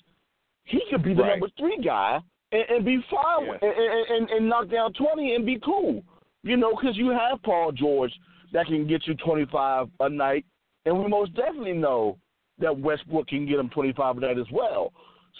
He 0.64 0.80
could 0.90 1.02
be 1.02 1.14
the 1.14 1.22
Right. 1.22 1.30
number 1.30 1.48
three 1.58 1.78
guy 1.78 2.20
and, 2.52 2.64
and 2.68 2.84
be 2.84 3.00
fine 3.10 3.44
Yeah. 3.44 3.50
with- 3.52 3.62
and, 3.62 3.72
and, 3.72 4.10
and, 4.10 4.30
and 4.30 4.48
knock 4.48 4.68
down 4.68 4.92
20 4.92 5.34
and 5.34 5.46
be 5.46 5.58
cool. 5.60 6.02
You 6.42 6.56
know, 6.56 6.74
because 6.74 6.96
you 6.96 7.10
have 7.10 7.42
Paul 7.42 7.72
George 7.72 8.12
that 8.52 8.66
can 8.66 8.86
get 8.86 9.06
you 9.06 9.14
25 9.14 9.88
a 10.00 10.08
night, 10.08 10.44
and 10.84 10.98
we 10.98 11.08
most 11.08 11.34
definitely 11.34 11.72
know 11.72 12.16
that 12.58 12.78
Westbrook 12.78 13.28
can 13.28 13.46
get 13.46 13.58
him 13.58 13.68
25 13.70 14.18
a 14.18 14.20
night 14.20 14.38
as 14.38 14.46
well. 14.52 14.92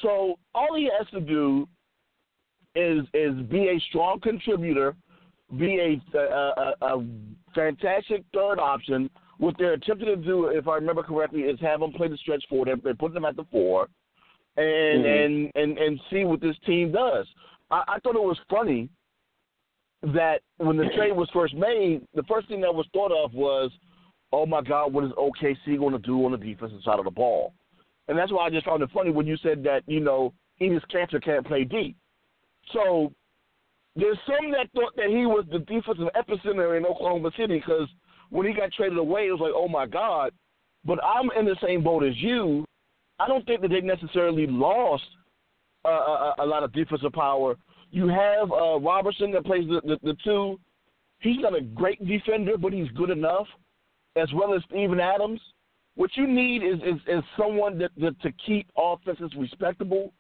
So 0.03 0.39
all 0.55 0.75
he 0.75 0.91
has 0.99 1.09
to 1.11 1.21
do 1.21 1.69
is 2.75 3.05
is 3.15 3.35
be 3.47 3.69
a 3.69 3.79
strong 3.89 4.19
contributor, 4.21 4.97
be 5.57 5.79
a, 5.79 6.19
a, 6.19 6.21
a, 6.21 6.75
a 6.97 7.07
fantastic 7.55 8.25
third 8.33 8.59
option. 8.59 9.09
What 9.39 9.57
they're 9.59 9.75
attempting 9.75 10.07
to 10.07 10.17
do, 10.17 10.47
if 10.47 10.67
I 10.67 10.77
remember 10.77 11.03
correctly, 11.03 11.43
is 11.43 11.61
have 11.61 11.83
him 11.83 11.93
play 11.93 12.09
the 12.09 12.17
stretch 12.17 12.45
four. 12.49 12.65
They're, 12.65 12.77
they're 12.77 12.95
putting 12.95 13.17
him 13.17 13.25
at 13.25 13.37
the 13.37 13.45
four, 13.51 13.89
and 14.57 15.05
Mhm. 15.05 15.25
and 15.25 15.53
and 15.55 15.79
and 15.79 16.01
see 16.11 16.25
what 16.25 16.41
this 16.41 16.57
team 16.67 16.91
does. 16.93 17.27
I, 17.71 17.85
I 17.87 17.99
thought 18.01 18.17
it 18.17 18.23
was 18.23 18.39
funny 18.51 18.89
that 20.03 20.43
when 20.59 20.77
the 20.77 20.89
trade 20.97 21.13
was 21.13 21.31
first 21.33 21.55
made, 21.55 22.03
the 22.15 22.23
first 22.25 22.49
thing 22.49 22.61
that 22.61 22.75
was 22.75 22.87
thought 22.93 23.13
of 23.13 23.33
was, 23.35 23.71
"Oh 24.35 24.47
my 24.47 24.63
God, 24.63 24.93
what 24.93 25.05
is 25.05 25.13
OKC 25.13 25.79
going 25.79 25.93
to 25.93 25.99
do 25.99 26.25
on 26.25 26.33
the 26.33 26.39
defensive 26.39 26.81
side 26.85 26.99
of 26.99 27.05
the 27.05 27.11
ball?" 27.11 27.53
And 28.09 28.19
that's 28.19 28.33
why 28.33 28.47
I 28.47 28.51
just 28.51 28.67
found 28.67 28.83
it 28.83 28.91
funny 28.93 29.11
when 29.11 29.27
you 29.27 29.37
said 29.39 29.63
that 29.65 29.83
you 29.87 30.01
know 30.01 30.33
Enes 30.61 30.83
Kanter 30.93 31.23
can't 31.23 31.47
play 31.47 31.65
deep. 31.65 31.97
So 32.73 33.13
there's 33.97 34.19
some 34.27 34.51
that 34.53 34.71
thought 34.75 34.97
that 34.97 35.09
he 35.09 35.27
was 35.27 35.45
the 35.51 35.61
defensive 35.61 36.09
epicenter 36.17 36.77
in 36.77 36.85
Oklahoma 36.85 37.31
City 37.37 37.59
because 37.59 37.89
when 38.31 38.47
he 38.47 38.53
got 38.53 38.73
traded 38.73 38.99
away, 38.99 39.29
it 39.29 39.33
was 39.33 39.41
like, 39.41 39.53
oh 39.55 39.69
my 39.69 39.87
God. 39.87 40.33
But 40.85 41.03
I'm 41.03 41.31
in 41.39 41.45
the 41.45 41.57
same 41.63 41.83
boat 41.83 42.05
as 42.05 42.17
you. 42.17 42.67
I 43.19 43.29
don't 43.29 43.47
think 43.47 43.63
that 43.63 43.69
they 43.69 43.81
necessarily 43.81 44.47
lost 44.47 45.05
uh, 45.85 45.89
a, 45.89 46.35
a 46.41 46.47
lot 46.47 46.63
of 46.63 46.73
defensive 46.73 47.13
power. 47.13 47.57
You 47.91 48.09
have 48.09 48.51
uh, 48.51 48.81
Robertson 48.81 49.31
that 49.33 49.45
plays 49.45 49.69
the, 49.69 49.81
the, 49.85 49.99
the 50.03 50.17
two. 50.25 50.59
He's 51.21 51.39
not 51.39 51.57
a 51.57 51.61
great 51.61 52.05
defender, 52.07 52.59
but 52.59 52.73
he's 52.73 52.89
good 52.89 53.11
enough, 53.11 53.47
as 54.17 54.33
well 54.33 54.55
as 54.55 54.63
Steven 54.71 55.01
Adams. 55.01 55.41
What 55.97 56.11
you 56.17 56.27
need 56.27 56.63
is 56.63 56.79
is, 56.79 57.01
is 57.07 57.23
someone 57.37 57.79
that, 57.79 57.91
that 57.99 58.21
to 58.23 58.33
keep 58.45 58.67
offenses 58.77 59.31
respectable 59.39 60.13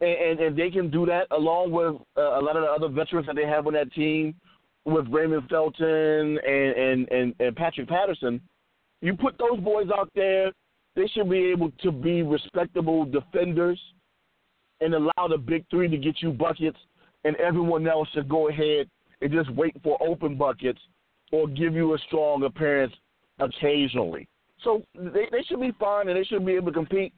and, 0.00 0.10
and, 0.10 0.40
and 0.40 0.56
they 0.56 0.70
can 0.70 0.90
do 0.90 1.06
that 1.06 1.26
along 1.30 1.72
with 1.72 1.96
uh, 2.16 2.38
a 2.38 2.42
lot 2.42 2.56
of 2.56 2.62
the 2.62 2.68
other 2.68 2.88
veterans 2.88 3.26
that 3.26 3.36
they 3.36 3.46
have 3.46 3.66
on 3.66 3.74
that 3.74 3.92
team, 3.92 4.34
with 4.84 5.06
Raymond 5.08 5.48
Felton 5.48 6.38
and 6.38 6.74
and, 6.76 7.08
and, 7.10 7.34
and 7.38 7.56
Patrick 7.56 7.88
Patterson. 7.88 8.40
You 9.02 9.16
put 9.16 9.38
those 9.38 9.60
boys 9.60 9.88
out 9.94 10.10
there, 10.14 10.52
they 10.96 11.06
should 11.08 11.30
be 11.30 11.46
able 11.46 11.70
to 11.82 11.92
be 11.92 12.22
respectable 12.22 13.04
defenders 13.04 13.80
and 14.80 14.94
allow 14.94 15.28
the 15.28 15.38
big 15.38 15.64
three 15.70 15.88
to 15.88 15.96
get 15.96 16.22
you 16.22 16.32
buckets, 16.32 16.78
and 17.24 17.36
everyone 17.36 17.86
else 17.86 18.08
should 18.12 18.28
go 18.28 18.48
ahead 18.48 18.88
and 19.20 19.30
just 19.30 19.50
wait 19.54 19.76
for 19.82 20.02
open 20.02 20.36
buckets 20.36 20.80
or 21.32 21.46
give 21.46 21.74
you 21.74 21.94
a 21.94 21.98
strong 22.06 22.42
appearance 22.44 22.92
occasionally. 23.40 24.28
So 24.62 24.82
they, 24.94 25.26
they 25.30 25.42
should 25.46 25.60
be 25.60 25.72
fine 25.78 26.08
and 26.08 26.16
they 26.16 26.24
should 26.24 26.44
be 26.44 26.52
able 26.52 26.66
to 26.66 26.72
compete. 26.72 27.12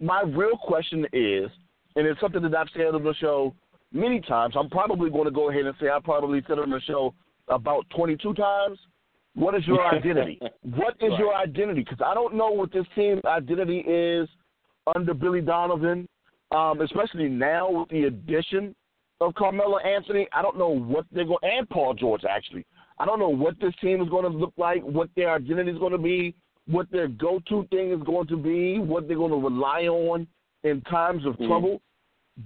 My 0.00 0.22
real 0.22 0.56
question 0.56 1.06
is, 1.12 1.50
and 1.96 2.06
it's 2.06 2.20
something 2.20 2.42
that 2.42 2.54
I've 2.54 2.68
said 2.74 2.94
on 2.94 3.04
the 3.04 3.14
show 3.20 3.54
many 3.92 4.20
times. 4.20 4.54
I'm 4.56 4.70
probably 4.70 5.10
going 5.10 5.24
to 5.24 5.30
go 5.30 5.50
ahead 5.50 5.66
and 5.66 5.74
say 5.80 5.88
I 5.88 5.98
probably 6.02 6.42
said 6.46 6.58
on 6.58 6.70
the 6.70 6.80
show 6.80 7.14
about 7.48 7.86
22 7.94 8.34
times. 8.34 8.78
What 9.34 9.54
is 9.54 9.66
your 9.66 9.84
identity? 9.94 10.40
what 10.62 10.94
is 11.00 11.12
your 11.18 11.34
identity? 11.34 11.80
Because 11.82 12.04
I 12.04 12.14
don't 12.14 12.34
know 12.34 12.50
what 12.50 12.72
this 12.72 12.86
team's 12.94 13.24
identity 13.24 13.78
is 13.78 14.28
under 14.94 15.14
Billy 15.14 15.40
Donovan, 15.40 16.08
um, 16.50 16.80
especially 16.80 17.28
now 17.28 17.70
with 17.70 17.88
the 17.90 18.04
addition 18.04 18.74
of 19.20 19.34
Carmelo 19.34 19.78
Anthony. 19.78 20.26
I 20.32 20.42
don't 20.42 20.58
know 20.58 20.68
what 20.70 21.04
they're 21.12 21.24
going 21.24 21.38
and 21.42 21.68
Paul 21.68 21.94
George 21.94 22.22
actually. 22.28 22.64
I 23.00 23.06
don't 23.06 23.18
know 23.18 23.30
what 23.30 23.58
this 23.60 23.72
team 23.80 24.02
is 24.02 24.10
going 24.10 24.30
to 24.30 24.38
look 24.38 24.52
like, 24.58 24.82
what 24.82 25.08
their 25.16 25.32
identity 25.32 25.70
is 25.70 25.78
going 25.78 25.92
to 25.92 25.98
be, 25.98 26.34
what 26.66 26.86
their 26.92 27.08
go-to 27.08 27.66
thing 27.70 27.92
is 27.92 28.02
going 28.02 28.26
to 28.26 28.36
be, 28.36 28.78
what 28.78 29.08
they're 29.08 29.16
going 29.16 29.30
to 29.30 29.38
rely 29.38 29.84
on 29.84 30.26
in 30.64 30.82
times 30.82 31.24
of 31.24 31.38
trouble. 31.38 31.80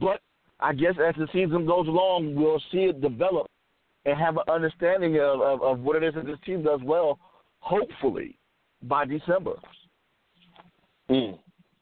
But 0.00 0.20
I 0.60 0.72
guess 0.72 0.94
as 1.04 1.16
the 1.16 1.26
season 1.32 1.66
goes 1.66 1.88
along, 1.88 2.36
we'll 2.36 2.62
see 2.70 2.84
it 2.84 3.00
develop 3.00 3.48
and 4.04 4.16
have 4.16 4.36
an 4.36 4.44
understanding 4.48 5.16
of, 5.16 5.40
of, 5.40 5.60
of 5.60 5.80
what 5.80 5.96
it 5.96 6.04
is 6.04 6.14
that 6.14 6.24
this 6.24 6.38
team 6.46 6.62
does 6.62 6.80
well, 6.84 7.18
hopefully, 7.58 8.38
by 8.84 9.04
December. 9.04 9.54
Mm. 11.10 11.36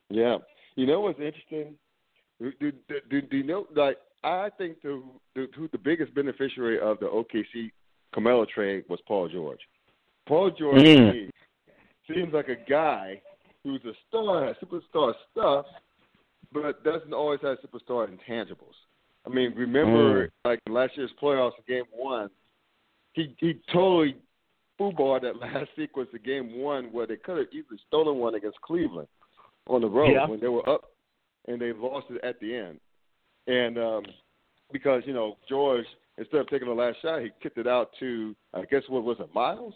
Yeah. 0.08 0.38
You 0.76 0.86
know 0.86 1.00
what's 1.02 1.20
interesting? 1.20 1.74
Do, 2.40 2.52
do, 2.58 2.72
do, 3.10 3.20
do 3.20 3.36
you 3.36 3.44
know, 3.44 3.66
like, 3.76 3.98
I 4.24 4.48
think 4.56 4.80
the, 4.80 5.02
the, 5.34 5.48
who 5.54 5.68
the 5.72 5.78
biggest 5.78 6.14
beneficiary 6.14 6.80
of 6.80 6.98
the 7.00 7.06
OKC 7.06 7.70
Carmelo 8.12 8.44
trade 8.46 8.84
was 8.88 9.00
Paul 9.06 9.28
George. 9.28 9.60
Paul 10.26 10.50
George 10.50 10.82
Mm. 10.82 11.30
seems 12.06 12.32
like 12.32 12.48
a 12.48 12.56
guy 12.56 13.20
who's 13.64 13.84
a 13.84 13.94
star, 14.08 14.44
has 14.46 14.56
superstar 14.58 15.14
stuff, 15.30 15.66
but 16.52 16.82
doesn't 16.84 17.12
always 17.14 17.40
have 17.40 17.58
superstar 17.60 18.08
intangibles. 18.08 18.76
I 19.24 19.30
mean, 19.30 19.54
remember, 19.54 20.30
like 20.44 20.58
last 20.68 20.96
year's 20.96 21.12
playoffs, 21.20 21.52
game 21.66 21.84
one, 21.92 22.28
he 23.12 23.34
he 23.38 23.54
totally 23.72 24.16
footballed 24.78 25.22
that 25.22 25.36
last 25.40 25.70
sequence 25.76 26.10
of 26.12 26.22
game 26.22 26.58
one 26.58 26.92
where 26.92 27.06
they 27.06 27.16
could 27.16 27.38
have 27.38 27.46
easily 27.52 27.78
stolen 27.86 28.18
one 28.18 28.34
against 28.34 28.60
Cleveland 28.62 29.08
on 29.68 29.80
the 29.80 29.88
road 29.88 30.12
Yeah. 30.12 30.26
when 30.26 30.40
they 30.40 30.48
were 30.48 30.68
up 30.68 30.90
and 31.46 31.60
they 31.60 31.72
lost 31.72 32.10
it 32.10 32.22
at 32.24 32.40
the 32.40 32.54
end. 32.54 32.80
And 33.46 33.78
um 33.78 34.04
because, 34.72 35.02
you 35.06 35.12
know, 35.12 35.36
George 35.48 35.86
instead 36.18 36.40
of 36.40 36.48
taking 36.48 36.68
the 36.68 36.74
last 36.74 36.96
shot, 37.02 37.22
he 37.22 37.30
kicked 37.42 37.58
it 37.58 37.66
out 37.66 37.90
to 38.00 38.34
I 38.54 38.64
guess 38.70 38.82
what 38.88 39.04
was 39.04 39.18
it, 39.20 39.34
Miles? 39.34 39.74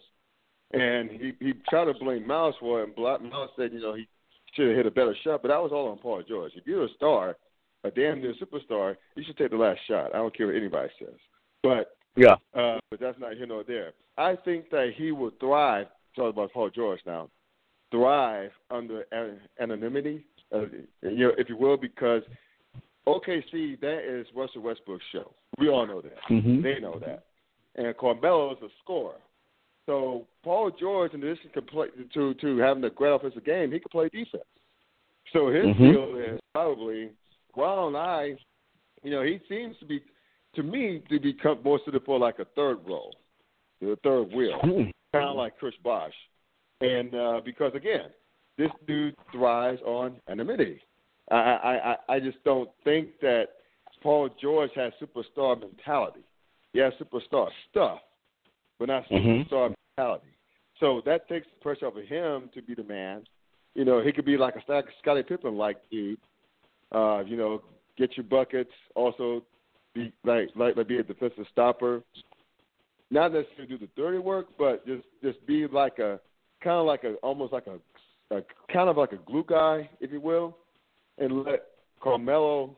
And 0.73 1.11
he 1.11 1.33
he 1.41 1.55
tried 1.69 1.87
to 1.87 1.95
blame 1.95 2.27
Miles 2.27 2.55
for 2.61 2.83
it 2.83 2.91
and 2.97 3.31
Miles 3.31 3.51
said, 3.57 3.73
you 3.73 3.81
know, 3.81 3.95
he 3.95 4.09
should 4.55 4.69
have 4.69 4.77
hit 4.77 4.87
a 4.87 4.91
better 4.91 5.15
shot, 5.23 5.43
but 5.43 5.49
that 5.49 5.63
was 5.63 5.73
all 5.73 5.89
on 5.89 5.99
Paul 5.99 6.23
George. 6.27 6.53
If 6.57 6.67
you're 6.67 6.85
a 6.85 6.95
star, 6.97 7.37
a 7.85 7.91
damn 7.91 8.21
near 8.21 8.35
superstar, 8.35 8.97
you 9.15 9.25
should 9.25 9.37
take 9.37 9.51
the 9.51 9.57
last 9.57 9.81
shot. 9.89 10.15
I 10.15 10.19
don't 10.19 10.37
care 10.37 10.47
what 10.47 10.57
anybody 10.57 10.91
says. 10.99 11.15
But 11.63 11.97
Yeah. 12.17 12.37
uh, 12.55 12.79
but 12.91 13.01
that's 13.01 13.19
not 13.19 13.35
here 13.35 13.47
nor 13.47 13.63
there. 13.65 13.93
I 14.17 14.37
think 14.37 14.71
that 14.71 14.95
he 14.97 15.13
would 15.13 15.39
thrive. 15.39 15.89
Talk 16.15 16.33
about 16.33 16.53
Paul 16.53 16.71
George 16.71 17.01
now. 17.05 17.29
Thrive 17.91 18.51
under 18.71 19.03
an- 19.13 19.41
anonymity, 19.61 20.25
uh, 20.53 20.63
you 21.03 21.29
know, 21.29 21.33
if 21.37 21.49
you 21.49 21.57
will, 21.57 21.77
because 21.77 22.23
OKC 23.07 23.81
that 23.81 24.01
is 24.05 24.27
Russell 24.35 24.63
Westbrook's 24.63 25.05
show. 25.13 25.33
We 25.59 25.69
all 25.69 25.87
know 25.87 26.01
that. 26.01 26.19
Mhm. 26.29 26.63
They 26.63 26.81
know 26.81 26.99
that. 26.99 27.25
And 27.77 27.97
Carmelo 27.97 28.53
is 28.53 28.63
a 28.63 28.69
scorer. 28.83 29.21
So 29.87 30.27
Paul 30.43 30.71
George, 30.71 31.15
in 31.15 31.23
addition 31.23 31.51
to 31.53 31.63
play, 31.63 31.89
to 32.15 32.35
to 32.35 32.57
having 32.59 32.83
a 32.85 32.91
great 32.91 33.13
offensive 33.13 33.45
game, 33.45 33.71
he 33.71 33.79
can 33.79 33.89
play 33.91 34.09
defense. 34.09 34.45
So 35.33 35.49
his 35.49 35.67
Mhm. 35.67 35.93
deal 35.93 36.17
is 36.17 36.41
probably 36.53 37.11
well, 37.55 37.77
don't 37.77 37.97
I? 37.97 38.37
You 39.03 39.11
know, 39.11 39.23
he 39.23 39.39
seems 39.49 39.79
to 39.79 39.85
be 39.85 40.03
to 40.55 40.63
me 40.63 41.01
to 41.09 41.19
become 41.21 41.63
more 41.63 41.79
suited 41.85 42.05
for 42.05 42.19
like 42.19 42.39
a 42.39 42.45
third 42.57 42.87
role, 42.87 43.15
the 43.81 43.97
third 44.03 44.33
wheel, 44.33 44.59
Mm. 44.61 44.91
kind 45.13 45.29
of 45.29 45.37
like 45.37 45.57
Chris 45.59 45.77
Bosh. 45.77 46.15
And 46.81 47.15
uh, 47.15 47.41
because 47.45 47.75
again, 47.75 48.11
this 48.57 48.71
dude 48.87 49.15
thrives 49.31 49.81
on 49.83 50.21
anonymity. 50.29 50.83
I, 51.31 51.35
I 51.37 51.75
I 51.75 51.97
I 52.17 52.21
just 52.21 52.43
don't 52.45 52.71
think 52.85 53.19
that 53.21 53.47
Paul 54.03 54.29
George 54.41 54.71
has 54.77 54.93
superstar 55.01 55.59
mentality. 55.61 56.21
He 56.73 56.79
has 56.81 56.93
superstar 56.95 57.49
stuff, 57.71 58.01
but 58.79 58.89
not 58.89 59.09
Mhm. 59.09 59.49
superstar 59.49 59.75
mentality. 59.97 60.29
So 60.79 61.01
that 61.07 61.29
takes 61.29 61.47
the 61.49 61.61
pressure 61.63 61.87
off 61.87 61.97
of 61.97 62.05
him 62.05 62.51
to 62.55 62.63
be 62.63 62.75
the 62.75 62.85
man. 62.85 63.27
You 63.75 63.85
know, 63.85 64.01
he 64.01 64.13
could 64.13 64.25
be 64.25 64.37
like 64.37 64.57
a 64.57 64.63
Scott- 64.63 64.85
Scottie 65.01 65.23
Pippen 65.23 65.57
like 65.57 65.79
dude. 65.91 66.19
Uh, 66.93 67.25
you 67.27 67.37
know, 67.37 67.63
get 67.97 68.17
your 68.17 68.25
buckets. 68.25 68.73
Also, 68.95 69.43
be 69.95 70.13
like 70.25 70.51
like 70.55 70.77
like 70.77 70.87
be 70.87 70.99
a 70.99 71.03
defensive 71.03 71.47
stopper. 71.51 72.03
Not 73.11 73.33
necessarily 73.33 73.67
do 73.69 73.79
the 73.79 73.89
dirty 73.97 74.19
work, 74.19 74.47
but 74.59 74.87
just 74.87 75.05
just 75.23 75.45
be 75.47 75.67
like 75.67 75.99
a 75.99 76.21
kind 76.63 76.77
of 76.77 76.87
like 76.87 77.05
a 77.05 77.15
almost 77.17 77.53
like 77.53 77.67
a, 77.67 78.37
a 78.37 78.43
kind 78.73 78.89
of 78.89 78.97
like 78.97 79.13
a 79.13 79.19
glue 79.19 79.45
guy, 79.45 79.89
if 80.01 80.13
you 80.13 80.21
will, 80.21 80.57
and 81.19 81.45
let 81.45 81.63
Carmelo 82.01 82.77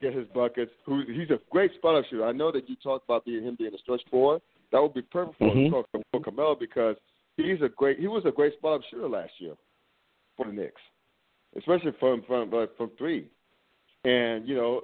get 0.00 0.14
his 0.14 0.26
buckets. 0.34 0.70
Who 0.86 1.02
he's 1.06 1.30
a 1.30 1.38
great 1.50 1.72
spot 1.74 1.96
up 1.96 2.04
shooter. 2.10 2.26
I 2.26 2.32
know 2.32 2.52
that 2.52 2.68
you 2.68 2.76
talked 2.76 3.04
about 3.04 3.24
being 3.24 3.44
him 3.44 3.56
being 3.58 3.74
a 3.74 3.78
stretch 3.78 4.02
four. 4.10 4.40
That 4.72 4.80
would 4.80 4.94
be 4.94 5.02
perfect 5.02 5.38
for, 5.38 5.54
Mhm. 5.54 5.70
for, 5.70 5.84
for 6.10 6.20
Carmelo 6.20 6.54
because 6.54 6.96
he's 7.36 7.60
a 7.62 7.68
great. 7.68 7.98
He 7.98 8.08
was 8.08 8.24
a 8.24 8.32
great 8.32 8.54
spot 8.54 8.80
up 8.80 8.80
shooter 8.90 9.08
last 9.08 9.32
year 9.38 9.54
for 10.36 10.46
the 10.46 10.52
Knicks, 10.52 10.80
especially 11.56 11.92
from 12.00 12.22
from 12.22 12.50
but 12.50 12.76
from 12.76 12.90
three. 12.98 13.28
And 14.04 14.46
you 14.48 14.54
know, 14.56 14.82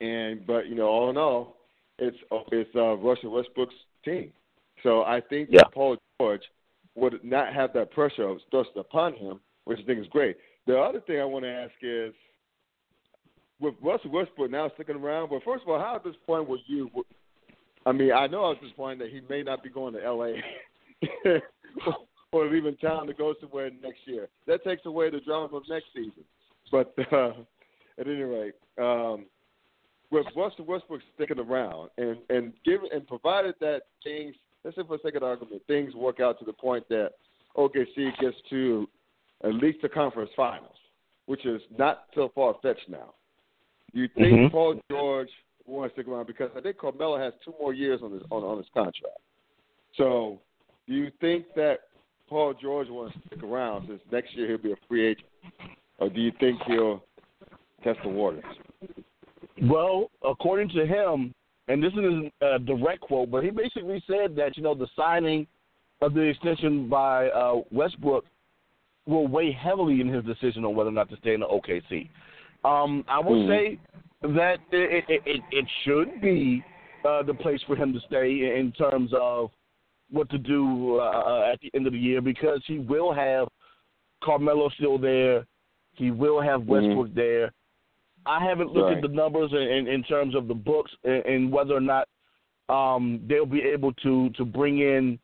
and 0.00 0.46
but 0.46 0.66
you 0.68 0.74
know, 0.74 0.86
all 0.86 1.10
in 1.10 1.16
all, 1.16 1.56
it's 1.98 2.16
it's 2.52 2.70
uh, 2.74 2.94
Russell 2.96 3.30
Westbrook's 3.32 3.74
team. 4.04 4.32
So 4.82 5.02
I 5.02 5.20
think 5.20 5.48
Yeah. 5.50 5.60
that 5.60 5.72
Paul 5.72 5.96
George 6.20 6.42
would 6.94 7.24
not 7.24 7.52
have 7.52 7.72
that 7.72 7.90
pressure 7.90 8.28
of 8.28 8.38
thrust 8.50 8.70
upon 8.76 9.14
him, 9.14 9.40
which 9.64 9.80
I 9.80 9.82
think 9.82 10.00
is 10.00 10.06
great. 10.08 10.36
The 10.66 10.78
other 10.78 11.00
thing 11.00 11.20
I 11.20 11.24
want 11.24 11.44
to 11.44 11.50
ask 11.50 11.72
is, 11.82 12.14
with 13.60 13.74
Russell 13.82 14.10
Westbrook 14.10 14.50
now 14.50 14.70
sticking 14.74 14.96
around, 14.96 15.30
but 15.30 15.42
first 15.44 15.62
of 15.62 15.68
all, 15.68 15.78
how 15.78 15.96
at 15.96 16.04
this 16.04 16.14
point 16.26 16.48
would 16.48 16.60
you? 16.66 16.90
I 17.86 17.92
mean, 17.92 18.12
I 18.12 18.26
know 18.26 18.50
at 18.50 18.60
this 18.60 18.72
point 18.76 18.98
that 18.98 19.10
he 19.10 19.20
may 19.28 19.42
not 19.42 19.62
be 19.62 19.68
going 19.68 19.94
to 19.94 20.04
L.A. 20.04 20.42
or 22.32 22.46
leaving 22.46 22.76
town 22.76 23.06
to 23.06 23.14
go 23.14 23.34
somewhere 23.40 23.70
next 23.82 24.00
year. 24.06 24.28
That 24.46 24.64
takes 24.64 24.86
away 24.86 25.10
the 25.10 25.20
drama 25.20 25.56
of 25.56 25.62
next 25.68 25.86
season. 25.94 26.24
But 26.72 26.94
uh, 27.12 27.32
at 27.98 28.06
any 28.06 28.22
rate, 28.22 28.54
um, 28.78 29.26
with 30.10 30.26
Russell 30.36 30.64
Westbrook 30.64 31.00
sticking 31.14 31.38
around 31.38 31.90
and 31.98 32.18
and 32.30 32.52
given 32.64 32.88
and 32.92 33.06
provided 33.06 33.54
that 33.60 33.82
things, 34.02 34.34
let's 34.64 34.76
say 34.76 34.82
for 34.86 34.96
a 34.96 35.00
second 35.00 35.22
argument, 35.22 35.62
things 35.66 35.94
work 35.94 36.20
out 36.20 36.38
to 36.38 36.44
the 36.44 36.52
point 36.52 36.88
that 36.88 37.12
OKC 37.56 38.18
gets 38.20 38.36
to 38.50 38.88
at 39.44 39.54
least 39.54 39.78
the 39.82 39.88
conference 39.88 40.30
finals, 40.36 40.76
which 41.26 41.44
is 41.46 41.60
not 41.76 42.04
so 42.14 42.30
far 42.34 42.54
fetched 42.62 42.88
now. 42.88 43.14
Do 43.92 44.00
you 44.00 44.08
think 44.08 44.32
Mhm. 44.32 44.50
Paul 44.50 44.80
George 44.90 45.30
will 45.66 45.88
stick 45.90 46.08
around 46.08 46.26
because 46.26 46.50
I 46.56 46.60
think 46.60 46.78
Carmelo 46.78 47.18
has 47.18 47.32
two 47.44 47.54
more 47.60 47.72
years 47.72 48.02
on 48.02 48.12
his 48.12 48.22
on, 48.30 48.42
on 48.42 48.58
his 48.58 48.68
contract. 48.74 49.20
So, 49.96 50.40
do 50.86 50.94
you 50.94 51.10
think 51.20 51.46
that 51.54 51.80
Paul 52.28 52.54
George 52.54 52.88
wants 52.90 53.14
to 53.14 53.20
stick 53.28 53.42
around 53.42 53.86
since 53.88 54.00
next 54.10 54.34
year 54.34 54.48
he'll 54.48 54.58
be 54.58 54.72
a 54.72 54.76
free 54.88 55.06
agent, 55.06 55.28
or 55.98 56.08
do 56.08 56.20
you 56.20 56.32
think 56.40 56.60
he'll 56.62 57.02
test 57.82 58.00
the 58.02 58.08
waters? 58.08 58.44
Well, 59.62 60.10
according 60.22 60.70
to 60.70 60.86
him, 60.86 61.32
and 61.68 61.82
this 61.82 61.92
is 61.92 62.30
a 62.40 62.58
direct 62.58 63.02
quote, 63.02 63.30
but 63.30 63.44
he 63.44 63.50
basically 63.50 64.02
said 64.06 64.34
that 64.36 64.56
you 64.56 64.62
know 64.62 64.74
the 64.74 64.88
signing 64.96 65.46
of 66.00 66.12
the 66.14 66.20
extension 66.20 66.88
by 66.88 67.28
uh, 67.28 67.62
Westbrook 67.70 68.24
will 69.06 69.26
weigh 69.26 69.52
heavily 69.52 70.00
in 70.00 70.08
his 70.08 70.24
decision 70.24 70.64
on 70.64 70.74
whether 70.74 70.88
or 70.88 70.92
not 70.92 71.08
to 71.10 71.16
stay 71.16 71.34
in 71.34 71.40
the 71.40 71.46
OKC. 71.46 72.08
Um, 72.64 73.04
I 73.08 73.18
will 73.18 73.36
Mhm. 73.36 73.46
say 73.46 73.78
that 74.22 74.60
it, 74.70 75.04
it, 75.08 75.22
it, 75.26 75.42
it 75.50 75.68
should 75.82 76.20
be 76.20 76.64
uh, 77.04 77.22
the 77.22 77.34
place 77.34 77.62
for 77.64 77.76
him 77.76 77.92
to 77.92 78.00
stay 78.00 78.56
in 78.58 78.72
terms 78.72 79.12
of 79.12 79.50
what 80.10 80.30
to 80.30 80.38
do 80.38 80.98
uh, 81.00 81.50
at 81.52 81.60
the 81.60 81.70
end 81.74 81.86
of 81.86 81.92
the 81.92 81.98
year 81.98 82.20
because 82.22 82.64
he 82.66 82.78
will 82.78 83.12
have 83.12 83.48
Carmelo 84.22 84.70
still 84.70 84.96
there. 84.96 85.46
He 85.94 86.10
will 86.10 86.40
have 86.40 86.66
Westbrook 86.66 87.14
there. 87.14 87.52
I 88.26 88.42
haven't 88.42 88.72
looked 88.72 88.88
Right. 88.88 88.96
at 88.96 89.02
the 89.02 89.14
numbers 89.14 89.52
in, 89.52 89.58
in, 89.58 89.86
in 89.86 90.02
terms 90.04 90.34
of 90.34 90.48
the 90.48 90.54
books 90.54 90.90
and, 91.04 91.24
and 91.26 91.52
whether 91.52 91.74
or 91.74 91.80
not 91.80 92.08
um, 92.70 93.20
they'll 93.26 93.44
be 93.44 93.60
able 93.60 93.92
to 93.92 94.30
to 94.30 94.44
bring 94.44 94.78
in 94.78 95.18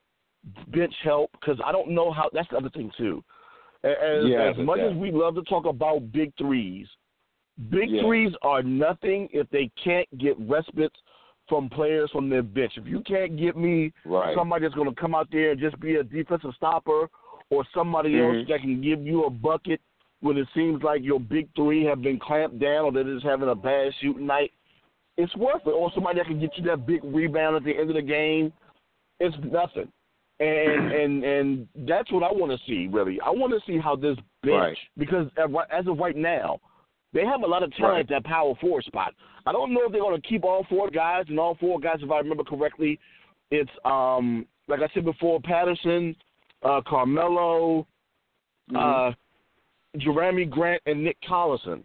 bench 0.68 0.94
help 1.02 1.30
because 1.32 1.58
I 1.64 1.72
don't 1.72 1.90
know 1.90 2.12
how. 2.12 2.28
That's 2.32 2.48
the 2.50 2.58
other 2.58 2.68
thing 2.70 2.90
too. 2.98 3.24
As, 3.82 4.26
Yeah, 4.26 4.50
as 4.50 4.56
much 4.58 4.78
that- 4.78 4.90
as 4.92 4.96
we 4.96 5.10
love 5.10 5.34
to 5.36 5.42
talk 5.42 5.64
about 5.66 6.12
big 6.12 6.34
threes, 6.36 6.86
big 7.70 7.90
Yeah. 7.90 8.02
threes 8.02 8.34
are 8.42 8.62
nothing 8.62 9.28
if 9.32 9.48
they 9.50 9.68
can't 9.82 10.06
get 10.18 10.36
respite 10.40 10.92
from 11.48 11.68
players 11.68 12.10
from 12.10 12.28
their 12.28 12.42
bench. 12.42 12.76
If 12.76 12.86
you 12.86 13.00
can't 13.00 13.36
get 13.36 13.56
me 13.56 13.92
Right. 14.04 14.34
somebody 14.36 14.62
that's 14.62 14.74
going 14.74 14.88
to 14.88 14.94
come 14.94 15.14
out 15.14 15.30
there 15.30 15.50
and 15.52 15.60
just 15.60 15.78
be 15.80 15.96
a 15.96 16.04
defensive 16.04 16.54
stopper, 16.54 17.08
or 17.50 17.64
somebody 17.74 18.12
Mhm. 18.12 18.38
else 18.38 18.48
that 18.48 18.60
can 18.60 18.80
give 18.80 19.04
you 19.04 19.24
a 19.24 19.30
bucket 19.30 19.80
when 20.20 20.36
it 20.36 20.46
seems 20.54 20.82
like 20.84 21.02
your 21.02 21.18
big 21.18 21.48
three 21.56 21.82
have 21.82 22.02
been 22.02 22.18
clamped 22.18 22.58
down 22.60 22.84
or 22.84 22.92
they're 22.92 23.02
just 23.02 23.24
having 23.24 23.48
a 23.48 23.54
bad 23.54 23.92
shooting 23.96 24.26
night, 24.26 24.52
it's 25.16 25.34
worth 25.34 25.66
it. 25.66 25.70
Or 25.70 25.90
somebody 25.92 26.18
that 26.18 26.26
can 26.26 26.38
get 26.38 26.56
you 26.56 26.62
that 26.64 26.86
big 26.86 27.02
rebound 27.02 27.56
at 27.56 27.64
the 27.64 27.76
end 27.76 27.90
of 27.90 27.96
the 27.96 28.02
game, 28.02 28.52
it's 29.18 29.36
nothing. 29.38 29.90
And 30.40 30.90
and 30.92 31.24
and 31.24 31.68
that's 31.86 32.10
what 32.10 32.22
I 32.22 32.32
want 32.32 32.50
to 32.50 32.58
see. 32.66 32.88
Really, 32.90 33.20
I 33.20 33.28
want 33.30 33.52
to 33.52 33.60
see 33.70 33.78
how 33.78 33.94
this 33.94 34.16
bench 34.42 34.54
Right. 34.56 34.78
because 34.96 35.26
as 35.70 35.86
of 35.86 35.98
right 35.98 36.16
now, 36.16 36.58
they 37.12 37.26
have 37.26 37.42
a 37.42 37.46
lot 37.46 37.62
of 37.62 37.70
talent 37.76 37.92
Right. 37.92 38.00
at 38.00 38.08
that 38.08 38.24
power 38.24 38.54
forward 38.60 38.84
spot. 38.84 39.12
I 39.44 39.52
don't 39.52 39.74
know 39.74 39.84
if 39.84 39.92
they're 39.92 40.00
going 40.00 40.20
to 40.20 40.26
keep 40.26 40.44
all 40.44 40.64
four 40.70 40.88
guys, 40.88 41.26
and 41.28 41.38
all 41.38 41.56
four 41.56 41.78
guys, 41.78 41.98
if 42.00 42.10
I 42.10 42.18
remember 42.18 42.44
correctly, 42.44 42.98
it's 43.50 43.70
um 43.84 44.46
like 44.66 44.80
I 44.80 44.88
said 44.94 45.04
before, 45.04 45.40
Patterson, 45.40 46.16
uh, 46.62 46.80
Carmelo, 46.86 47.86
Mm-hmm. 48.70 48.76
uh, 48.76 49.12
Jeremy 49.98 50.44
Grant, 50.44 50.80
and 50.86 51.02
Nick 51.02 51.16
Collison. 51.28 51.82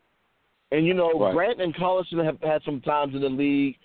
And 0.71 0.85
you 0.85 0.93
know, 0.93 1.11
Right. 1.19 1.33
Grant 1.33 1.61
and 1.61 1.73
Collison 1.75 2.23
have 2.23 2.39
had 2.41 2.61
some 2.63 2.79
times 2.81 3.15
in 3.15 3.21
the 3.21 3.29
league, 3.29 3.75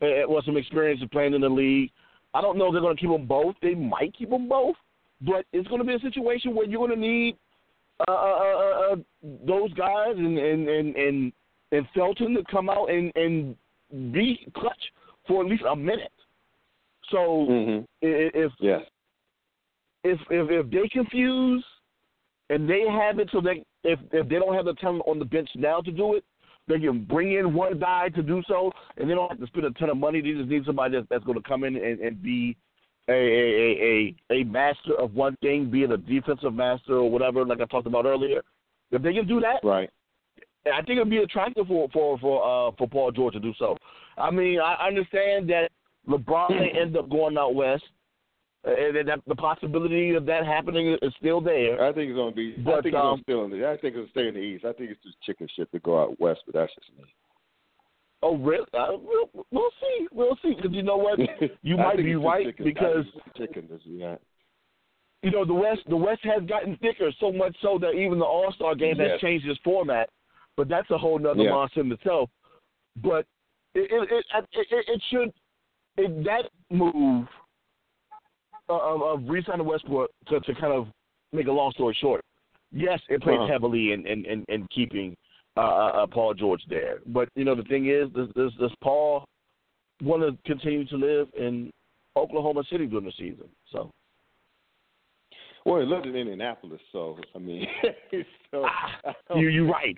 uh, 0.00 0.22
well, 0.28 0.40
some 0.46 0.56
experience 0.56 1.02
of 1.02 1.10
playing 1.10 1.34
in 1.34 1.40
the 1.40 1.48
league. 1.48 1.90
I 2.34 2.40
don't 2.40 2.58
know 2.58 2.66
if 2.66 2.72
they're 2.72 2.80
going 2.82 2.96
to 2.96 3.00
keep 3.00 3.10
them 3.10 3.26
both. 3.26 3.54
They 3.62 3.74
might 3.74 4.14
keep 4.16 4.30
them 4.30 4.48
both, 4.48 4.74
but 5.20 5.46
it's 5.52 5.68
going 5.68 5.80
to 5.80 5.86
be 5.86 5.94
a 5.94 6.00
situation 6.00 6.54
where 6.54 6.66
you're 6.66 6.86
going 6.86 7.00
to 7.00 7.06
need 7.06 7.36
uh, 8.08 8.12
uh, 8.12 8.14
uh, 8.14 8.92
uh, 8.92 8.96
those 9.46 9.72
guys 9.74 10.14
and 10.16 10.36
and 10.36 10.68
and 10.68 10.96
and, 10.96 11.32
and 11.70 11.86
Felton 11.94 12.34
to 12.34 12.42
come 12.50 12.68
out 12.68 12.90
and 12.90 13.12
and 13.14 13.56
be 14.12 14.46
clutch 14.56 14.92
for 15.28 15.44
at 15.44 15.50
least 15.50 15.62
a 15.68 15.76
minute. 15.76 16.12
So 17.10 17.46
Mhm. 17.48 17.86
if 18.02 18.52
Yes. 18.58 18.82
if 20.02 20.20
if 20.30 20.50
if 20.50 20.70
they 20.70 20.88
confuse 20.88 21.64
and 22.50 22.68
they 22.68 22.82
have 22.88 23.20
it 23.20 23.30
so 23.30 23.40
they 23.40 23.64
if 23.84 24.00
if 24.12 24.28
they 24.28 24.38
don't 24.40 24.54
have 24.54 24.64
the 24.64 24.74
talent 24.74 25.04
on 25.06 25.18
the 25.20 25.24
bench 25.24 25.50
now 25.54 25.80
to 25.80 25.92
do 25.92 26.14
it, 26.14 26.24
they 26.68 26.78
can 26.78 27.04
bring 27.04 27.32
in 27.32 27.54
one 27.54 27.78
guy 27.78 28.08
to 28.10 28.22
do 28.22 28.42
so, 28.48 28.72
and 28.96 29.08
they 29.08 29.14
don't 29.14 29.28
have 29.28 29.40
to 29.40 29.46
spend 29.46 29.66
a 29.66 29.70
ton 29.72 29.90
of 29.90 29.96
money. 29.96 30.20
They 30.20 30.32
just 30.32 30.48
need 30.48 30.64
somebody 30.64 30.96
that's, 30.96 31.06
that's 31.10 31.24
going 31.24 31.40
to 31.40 31.48
come 31.48 31.64
in 31.64 31.76
and, 31.76 32.00
and 32.00 32.22
be 32.22 32.56
a, 33.08 33.12
a 33.12 34.14
a 34.32 34.40
a 34.40 34.44
master 34.44 34.94
of 34.98 35.14
one 35.14 35.36
thing, 35.42 35.70
be 35.70 35.82
it 35.82 35.90
a 35.90 35.98
defensive 35.98 36.54
master 36.54 36.94
or 36.94 37.10
whatever, 37.10 37.44
like 37.44 37.60
I 37.60 37.66
talked 37.66 37.86
about 37.86 38.06
earlier. 38.06 38.40
If 38.90 39.02
they 39.02 39.12
can 39.12 39.26
do 39.26 39.40
that, 39.40 39.60
Right. 39.62 39.90
I 40.66 40.78
think 40.82 40.96
it'd 40.98 41.10
be 41.10 41.18
attractive 41.18 41.66
for 41.66 41.88
for 41.92 42.18
for 42.18 42.42
uh 42.42 42.72
for 42.78 42.88
Paul 42.88 43.12
George 43.12 43.34
to 43.34 43.40
do 43.40 43.52
so. 43.58 43.76
I 44.16 44.30
mean, 44.30 44.60
I 44.60 44.86
understand 44.86 45.50
that 45.50 45.70
LeBron 46.08 46.50
may 46.50 46.70
end 46.80 46.96
up 46.96 47.10
going 47.10 47.36
out 47.36 47.54
west, 47.54 47.84
uh, 48.66 48.70
and 48.70 49.08
that 49.08 49.20
the 49.26 49.34
possibility 49.34 50.14
of 50.14 50.24
that 50.26 50.46
happening 50.46 50.96
is 51.02 51.12
still 51.18 51.40
there. 51.40 51.84
I 51.84 51.92
think 51.92 52.10
it's 52.10 52.16
gonna 52.16 52.32
be. 52.32 52.54
I 52.60 52.80
think 52.80 52.86
it's 52.86 52.96
um, 52.96 53.02
gonna 53.02 53.22
still 53.22 53.44
in 53.44 53.50
the. 53.50 53.68
I 53.68 53.76
think 53.76 53.94
it'll 53.94 54.08
stay 54.08 54.28
in 54.28 54.34
the 54.34 54.40
east. 54.40 54.64
I 54.64 54.72
think 54.72 54.90
it's 54.90 55.02
just 55.02 55.20
chicken 55.22 55.48
shit 55.54 55.70
to 55.72 55.78
go 55.80 56.00
out 56.00 56.18
west, 56.20 56.40
but 56.46 56.54
that's 56.54 56.74
just 56.74 56.96
me. 56.98 57.04
Oh, 58.22 58.38
really? 58.38 58.64
Uh, 58.72 58.92
we'll, 58.92 59.28
we'll 59.50 59.70
see. 59.80 60.06
We'll 60.10 60.38
see. 60.42 60.54
Because 60.54 60.72
you 60.72 60.82
know 60.82 60.96
what? 60.96 61.18
You 61.62 61.76
might 61.76 61.98
be 61.98 62.14
right 62.14 62.46
chicken. 62.46 62.64
because 62.64 63.04
it's 63.14 63.36
chicken 63.36 63.68
is 63.70 63.82
yeah. 63.84 64.16
you 65.22 65.30
know 65.30 65.44
the 65.44 65.52
West. 65.52 65.80
The 65.88 65.96
West 65.96 66.20
has 66.24 66.42
gotten 66.48 66.76
thicker 66.78 67.10
so 67.20 67.30
much 67.30 67.54
so 67.60 67.78
that 67.80 67.90
even 67.90 68.18
the 68.18 68.24
All 68.24 68.50
Star 68.54 68.74
game 68.74 68.96
has 68.96 69.20
changed 69.20 69.46
its 69.46 69.60
format. 69.62 70.08
But 70.56 70.68
that's 70.68 70.90
a 70.90 70.96
whole 70.96 71.18
nother 71.18 71.42
Yeah. 71.42 71.50
monster 71.50 71.80
in 71.80 71.92
itself. 71.92 72.30
But 73.02 73.26
it 73.74 73.90
it 73.90 74.08
it, 74.10 74.24
it, 74.52 74.66
it, 74.70 74.84
it 74.88 75.02
should 75.10 75.32
it, 75.98 76.24
that 76.24 76.50
move 76.70 77.26
of, 78.68 79.02
of 79.02 79.20
re-signing 79.28 79.66
Westbrook 79.66 80.10
to, 80.28 80.40
to 80.40 80.54
kind 80.54 80.72
of 80.72 80.88
make 81.32 81.46
a 81.46 81.52
long 81.52 81.72
story 81.72 81.96
short. 82.00 82.22
Yes, 82.72 83.00
it 83.08 83.22
plays 83.22 83.38
Uh-huh. 83.38 83.52
heavily 83.52 83.92
in 83.92 84.06
in, 84.06 84.24
in, 84.26 84.44
in 84.48 84.66
keeping 84.74 85.16
uh, 85.56 85.60
uh, 85.60 85.90
uh, 86.02 86.06
Paul 86.06 86.34
George 86.34 86.62
there. 86.68 86.98
But 87.06 87.28
you 87.36 87.44
know 87.44 87.54
the 87.54 87.62
thing 87.64 87.88
is, 87.88 88.08
does, 88.10 88.28
does, 88.34 88.52
does 88.58 88.72
Paul 88.82 89.24
want 90.02 90.22
to 90.22 90.36
continue 90.44 90.84
to 90.86 90.96
live 90.96 91.28
in 91.38 91.70
Oklahoma 92.16 92.62
City 92.70 92.86
during 92.86 93.04
the 93.04 93.12
season? 93.12 93.48
So 93.70 93.90
Well, 95.64 95.80
he 95.80 95.86
lived 95.86 96.06
in 96.06 96.16
Indianapolis, 96.16 96.80
so 96.92 97.16
I 97.34 97.38
mean, 97.38 97.66
so 98.50 98.64
I 98.64 99.14
you 99.36 99.48
you 99.48 99.70
right, 99.70 99.96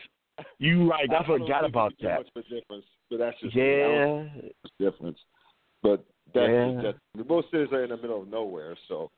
you 0.58 0.88
right. 0.90 1.08
I, 1.10 1.12
don't 1.14 1.26
forgot 1.26 1.64
about 1.64 1.92
that. 2.02 2.18
Much 2.18 2.28
of 2.36 2.44
a 2.44 2.54
difference, 2.54 2.84
but 3.10 3.18
that's 3.18 3.40
just. 3.40 3.56
I 3.56 3.58
Yeah, 3.58 4.24
think 4.32 4.44
it's 4.62 4.72
a 4.78 4.82
difference. 4.90 5.18
But 5.82 6.04
that's 6.34 6.50
Yeah. 6.50 6.92
just, 6.92 7.28
both 7.28 7.44
cities 7.50 7.72
are 7.72 7.84
in 7.84 7.90
the 7.90 7.96
middle 7.96 8.22
of 8.22 8.28
nowhere, 8.28 8.76
so 8.88 9.10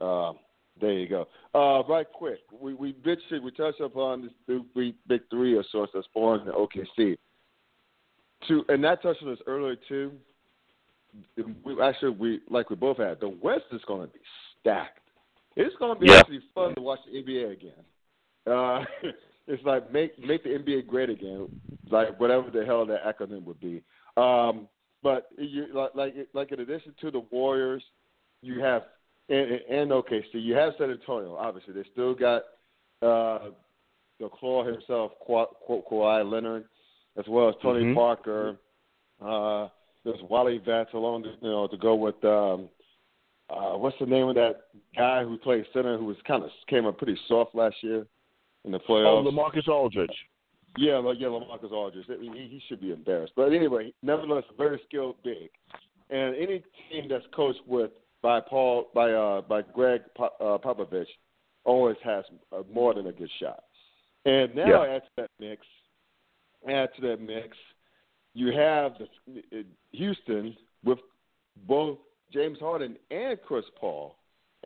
uh, 0.00 0.32
there 0.80 0.92
you 0.92 1.08
go. 1.08 1.26
Uh, 1.54 1.82
right 1.88 2.06
quick, 2.12 2.40
we 2.52 2.74
we 2.74 2.92
bitched. 2.92 3.42
We 3.42 3.50
touched 3.50 3.80
upon 3.80 4.22
this 4.22 4.32
big 4.46 4.62
three, 4.72 4.94
big 5.06 5.22
three 5.30 5.58
of 5.58 5.66
sorts 5.66 5.92
that's 5.94 6.06
born 6.14 6.40
in 6.40 6.46
the 6.46 6.52
OKC. 6.52 7.16
To 8.48 8.64
and 8.68 8.82
that 8.84 9.02
touched 9.02 9.22
on 9.22 9.28
this 9.28 9.38
earlier 9.46 9.76
too. 9.88 10.12
We 11.64 11.82
actually 11.82 12.10
we 12.10 12.40
like 12.48 12.70
we 12.70 12.76
both 12.76 12.98
had 12.98 13.20
the 13.20 13.28
West 13.28 13.64
is 13.72 13.82
going 13.86 14.06
to 14.06 14.12
be 14.12 14.20
stacked. 14.60 15.00
It's 15.56 15.74
going 15.76 15.94
to 15.94 16.00
be 16.00 16.06
Yeah. 16.06 16.20
actually 16.20 16.40
fun 16.54 16.74
to 16.76 16.80
watch 16.80 17.00
the 17.10 17.22
NBA 17.22 17.52
again. 17.52 17.72
Uh, 18.46 18.84
it's 19.48 19.62
like 19.64 19.92
make 19.92 20.18
make 20.24 20.44
the 20.44 20.50
NBA 20.50 20.86
great 20.86 21.10
again, 21.10 21.48
like 21.90 22.18
whatever 22.20 22.50
the 22.50 22.64
hell 22.64 22.86
that 22.86 23.04
acronym 23.04 23.44
would 23.44 23.60
be. 23.60 23.82
Um, 24.16 24.68
but 25.02 25.28
you 25.38 25.66
like 25.72 25.94
like 25.94 26.14
like 26.34 26.52
in 26.52 26.60
addition 26.60 26.94
to 27.00 27.10
the 27.10 27.20
Warriors, 27.30 27.82
you 28.42 28.60
have 28.60 28.82
and, 29.28 29.52
and 29.70 29.92
okay, 29.92 30.24
so 30.32 30.38
you 30.38 30.54
have 30.54 30.72
San 30.78 30.90
Antonio. 30.90 31.36
Obviously, 31.36 31.72
they 31.72 31.84
still 31.92 32.14
got 32.14 32.42
uh, 33.02 33.50
the 34.18 34.28
claw 34.28 34.64
himself, 34.64 35.12
Ka- 35.26 35.46
Ka- 35.66 35.82
Kawhi 35.90 36.30
Leonard, 36.30 36.64
as 37.16 37.24
well 37.28 37.48
as 37.48 37.54
Tony 37.62 37.84
Mhm. 37.84 37.94
Parker. 37.94 38.58
Uh, 39.20 39.68
there's 40.04 40.20
Wally 40.28 40.58
Vance 40.58 40.88
along, 40.94 41.22
the, 41.22 41.28
you 41.42 41.48
know, 41.50 41.66
to 41.68 41.76
go 41.76 41.94
with 41.94 42.22
um, 42.24 42.68
uh, 43.50 43.76
what's 43.76 43.98
the 43.98 44.06
name 44.06 44.28
of 44.28 44.34
that 44.34 44.62
guy 44.96 45.22
who 45.22 45.36
played 45.38 45.64
center 45.72 45.96
who 45.96 46.06
was 46.06 46.16
kind 46.26 46.42
of 46.42 46.50
came 46.68 46.86
up 46.86 46.98
pretty 46.98 47.18
soft 47.28 47.54
last 47.54 47.76
year 47.82 48.06
in 48.64 48.72
the 48.72 48.78
playoffs? 48.80 49.06
Oh, 49.06 49.22
playoffs. 49.22 49.54
Lamarcus 49.54 49.68
Aldridge. 49.68 50.26
Yeah, 50.76 50.98
like 50.98 51.18
yeah, 51.18 51.28
Lamarcus 51.28 51.72
Aldridge. 51.72 52.06
I 52.08 52.16
mean, 52.16 52.32
he, 52.32 52.46
he 52.46 52.62
should 52.68 52.80
be 52.80 52.92
embarrassed. 52.92 53.32
But 53.36 53.52
anyway, 53.52 53.92
nevertheless, 54.02 54.44
very 54.56 54.80
skilled 54.86 55.16
big. 55.24 55.50
And 56.10 56.34
any 56.36 56.62
team 56.90 57.08
that's 57.08 57.24
coached 57.34 57.60
with 57.66 57.90
by 58.22 58.40
Paul 58.40 58.86
by 58.94 59.12
uh 59.12 59.40
by 59.42 59.62
Greg 59.62 60.02
Po- 60.16 60.30
uh, 60.40 60.58
Popovich 60.58 61.06
always 61.64 61.96
has 62.04 62.24
uh, 62.52 62.62
more 62.72 62.94
than 62.94 63.06
a 63.06 63.12
good 63.12 63.30
shot. 63.38 63.64
And 64.24 64.54
now 64.54 64.84
Yeah. 64.84 64.94
add 64.96 65.02
to 65.02 65.10
that 65.16 65.30
mix, 65.38 65.66
add 66.68 66.90
to 66.96 67.00
that 67.02 67.20
mix, 67.20 67.56
you 68.34 68.52
have 68.52 68.92
the, 69.26 69.40
uh, 69.58 69.62
Houston 69.92 70.56
with 70.84 70.98
both 71.66 71.98
James 72.32 72.58
Harden 72.60 72.96
and 73.10 73.38
Chris 73.42 73.64
Paul. 73.78 74.16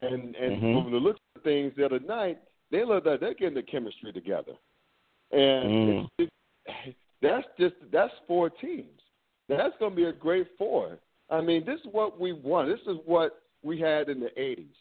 And 0.03 0.35
and 0.37 0.62
Mhm. 0.62 0.83
from 0.83 0.93
the 0.93 0.99
looks 0.99 1.21
of 1.37 1.43
things 1.43 1.75
the 1.77 1.85
other 1.85 2.01
night, 2.01 2.38
they 2.71 2.85
look 2.85 3.05
like 3.07 3.21
they're 3.21 3.35
getting 3.35 3.55
the 3.55 3.62
chemistry 3.62 4.12
together. 4.12 4.55
And 5.35 5.70
Mm. 5.70 6.09
it's, 6.18 6.33
it's, 6.87 6.97
that's 7.20 7.47
just 7.59 7.75
that's 7.90 8.12
four 8.27 8.51
teams. 8.51 9.01
That's 9.49 9.75
going 9.79 9.90
to 9.92 9.97
be 9.97 10.05
a 10.05 10.12
great 10.12 10.47
four. 10.57 10.99
I 11.31 11.40
mean, 11.40 11.64
this 11.64 11.81
is 11.81 11.87
what 11.92 12.20
we 12.20 12.33
want. 12.33 12.68
This 12.68 12.81
is 12.87 12.99
what 13.05 13.42
we 13.62 13.79
had 13.81 14.09
in 14.09 14.20
the 14.20 14.31
'80s, 14.38 14.75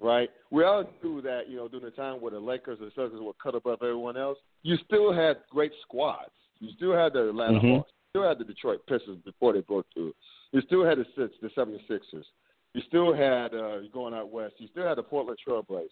right? 0.00 0.30
We 0.50 0.64
all 0.64 0.84
knew 1.02 1.20
that 1.22 1.48
you 1.48 1.56
know 1.56 1.68
during 1.68 1.84
the 1.84 1.90
time 1.92 2.20
where 2.20 2.30
the 2.30 2.40
Lakers 2.40 2.78
and 2.80 2.92
Celtics 2.92 3.20
were 3.22 3.32
cut 3.42 3.54
above 3.54 3.78
everyone 3.82 4.16
else. 4.16 4.38
You 4.62 4.76
still 4.86 5.12
had 5.12 5.38
great 5.50 5.72
squads. 5.82 6.30
You 6.60 6.70
still 6.76 6.94
had 6.94 7.12
the 7.12 7.28
Atlanta 7.28 7.58
Mhm. 7.60 7.76
Hawks. 7.76 7.90
You 7.90 8.20
still 8.20 8.28
had 8.28 8.38
the 8.38 8.44
Detroit 8.44 8.84
Pistons 8.86 9.22
before 9.24 9.52
they 9.52 9.60
broke 9.60 9.86
through. 9.94 10.14
You 10.52 10.60
still 10.62 10.84
had 10.84 10.98
the 10.98 11.06
six, 11.16 11.34
the 11.40 11.48
76ers. 11.50 12.26
You 12.74 12.82
still 12.82 13.12
had 13.12 13.54
uh, 13.54 13.80
going 13.92 14.14
out 14.14 14.30
west. 14.30 14.54
You 14.58 14.68
still 14.68 14.86
had 14.86 14.98
the 14.98 15.02
Portland 15.02 15.38
Trailblazers. 15.46 15.88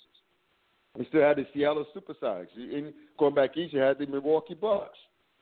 You 0.97 1.05
still 1.09 1.23
had 1.23 1.37
the 1.37 1.47
Seattle 1.55 1.85
Supersonics. 1.95 2.49
And 2.57 2.93
going 3.19 3.35
back 3.35 3.57
east, 3.57 3.73
you 3.73 3.81
had 3.81 3.99
the 3.99 4.07
Milwaukee 4.07 4.55
Bucks. 4.55 4.99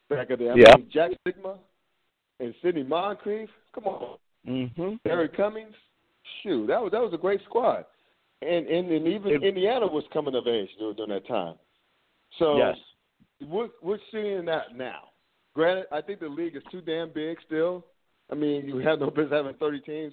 Back 0.09 0.30
at 0.30 0.38
the 0.38 0.50
I 0.50 0.54
Yeah. 0.54 0.76
mean, 0.76 0.88
Jack 0.90 1.12
Sikma 1.26 1.59
and 2.40 2.54
Sidney 2.62 2.82
Moncrief. 2.82 3.48
Come 3.74 3.85
on, 3.87 4.18
Mm-hmm. 4.46 4.94
Barry 5.04 5.28
Cummings. 5.28 5.74
Shoot, 6.42 6.66
that 6.68 6.80
was 6.82 6.92
that 6.92 7.00
was 7.00 7.12
a 7.14 7.18
great 7.18 7.40
squad. 7.44 7.85
And 8.42 8.66
and, 8.66 8.90
and 8.90 9.06
even 9.06 9.32
It- 9.32 9.42
Indiana 9.42 9.87
was 9.87 10.04
coming 10.12 10.35
of 10.35 10.46
age 10.46 10.70
during, 10.78 10.96
that 11.09 11.26
time. 11.26 11.54
So 12.38 12.56
Yes. 12.59 12.76
we're, 13.48 13.68
we're 13.82 13.98
seeing 14.12 14.44
that 14.46 14.76
now. 14.76 15.09
Granted, 15.54 15.87
I 15.90 16.00
think 16.02 16.20
the 16.20 16.28
league 16.28 16.54
is 16.56 16.62
too 16.70 16.80
damn 16.80 17.11
big 17.11 17.38
still. 17.46 17.85
I 18.30 18.35
mean, 18.35 18.66
you 18.68 18.78
have 18.78 18.98
no 19.00 19.09
business 19.11 19.32
having 19.32 19.54
30 19.54 19.80
teams, 19.80 20.12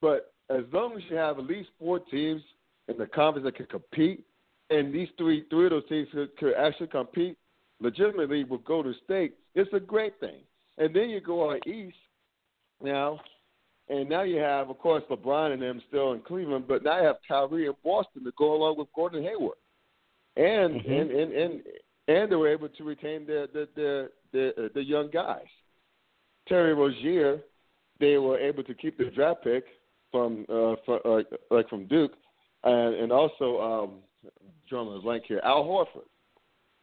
but 0.00 0.32
as 0.50 0.64
long 0.72 0.96
as 0.96 1.02
you 1.10 1.16
have 1.16 1.38
at 1.38 1.46
least 1.46 1.70
four 1.78 1.98
teams 1.98 2.42
in 2.88 2.96
the 2.98 3.06
conference 3.06 3.44
that 3.46 3.56
can 3.56 3.66
compete, 3.66 4.24
and 4.70 4.92
these 4.92 5.08
three 5.18 5.44
three 5.50 5.66
of 5.66 5.70
those 5.70 5.88
teams 5.88 6.08
could, 6.12 6.36
could 6.36 6.54
actually 6.54 6.88
compete 6.88 7.36
legitimately 7.80 8.44
with 8.44 8.64
Golden 8.64 8.94
State, 9.04 9.34
it's 9.54 9.72
a 9.72 9.80
great 9.80 10.18
thing. 10.20 10.40
And 10.78 10.94
then 10.94 11.10
you 11.10 11.20
go 11.20 11.50
on 11.50 11.60
east 11.68 11.96
now, 12.82 13.20
and 13.88 14.08
now 14.08 14.22
you 14.22 14.38
have, 14.38 14.70
of 14.70 14.78
course, 14.78 15.02
LeBron 15.10 15.52
and 15.52 15.62
them 15.62 15.82
still 15.88 16.12
in 16.12 16.20
Cleveland, 16.20 16.64
but 16.66 16.82
now 16.82 16.98
you 17.00 17.06
have 17.06 17.16
Kyrie 17.28 17.66
in 17.66 17.74
Boston 17.84 18.24
to 18.24 18.32
go 18.38 18.54
along 18.54 18.78
with 18.78 18.88
Gordon 18.94 19.22
Hayward, 19.22 19.58
and 20.36 20.80
Mhm. 20.80 21.00
and, 21.00 21.10
and 21.10 21.32
and 21.32 21.62
and 22.06 22.32
they 22.32 22.36
were 22.36 22.48
able 22.48 22.68
to 22.68 22.84
retain 22.84 23.26
their 23.26 23.46
their 23.48 23.66
their 23.76 24.10
their, 24.32 24.52
the 24.74 24.82
young 24.82 25.10
guys. 25.10 25.46
Terry 26.48 26.74
Rozier, 26.74 27.40
they 28.00 28.18
were 28.18 28.38
able 28.38 28.64
to 28.64 28.74
keep 28.74 28.98
the 28.98 29.04
draft 29.06 29.44
pick 29.44 29.64
from 30.10 30.44
uh, 30.48 30.76
from, 30.84 31.00
uh 31.04 31.22
like 31.50 31.68
from 31.68 31.86
Duke, 31.86 32.12
and 32.64 32.94
and 32.94 33.12
also 33.12 33.60
um, 33.60 33.90
a 34.72 35.00
blank 35.00 35.24
here, 35.26 35.40
Al 35.44 35.64
Horford. 35.64 36.08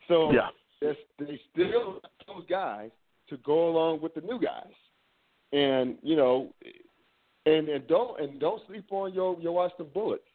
So 0.08 0.32
Yeah. 0.32 0.50
they 0.82 1.40
still 1.52 2.02
those 2.28 2.46
guys 2.48 2.92
to 3.28 3.38
go 3.38 3.70
along 3.70 4.02
with 4.02 4.14
the 4.14 4.22
new 4.22 4.40
guys, 4.40 4.74
and 5.54 5.98
you 6.02 6.16
know, 6.16 6.54
and 7.46 7.70
and 7.70 7.88
don't 7.88 8.20
and 8.20 8.40
don't 8.40 8.66
sleep 8.68 8.92
on 8.92 9.14
your 9.14 9.40
your 9.40 9.54
Washington 9.54 9.90
Bullets, 9.94 10.28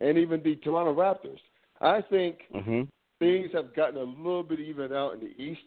and 0.00 0.16
even 0.18 0.42
the 0.42 0.56
Toronto 0.56 0.94
Raptors. 0.94 1.40
I 1.80 2.00
think 2.02 2.38
Mm-hmm. 2.54 2.82
things 3.18 3.50
have 3.52 3.74
gotten 3.74 3.96
a 3.98 4.04
little 4.04 4.42
bit 4.42 4.60
even 4.60 4.92
out 4.92 5.14
in 5.14 5.20
the 5.20 5.42
East. 5.42 5.60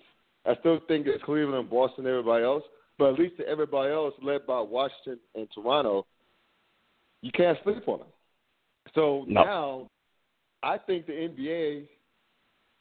I 0.46 0.56
still 0.56 0.80
think 0.88 1.08
it's 1.08 1.24
Cleveland, 1.24 1.70
Boston, 1.70 2.06
everybody 2.06 2.44
else, 2.44 2.64
but 2.98 3.14
at 3.14 3.20
least 3.20 3.38
to 3.38 3.48
everybody 3.48 3.92
else, 3.92 4.14
led 4.22 4.46
by 4.46 4.62
Washington 4.62 5.20
and 5.34 5.48
Toronto, 5.54 6.06
you 7.22 7.32
can't 7.32 7.58
sleep 7.64 7.88
on 7.88 8.00
them. 8.00 8.08
So 8.94 9.26
No. 9.28 9.44
now, 9.44 9.88
I 10.66 10.78
think 10.78 11.06
the 11.06 11.14
NBA 11.14 11.86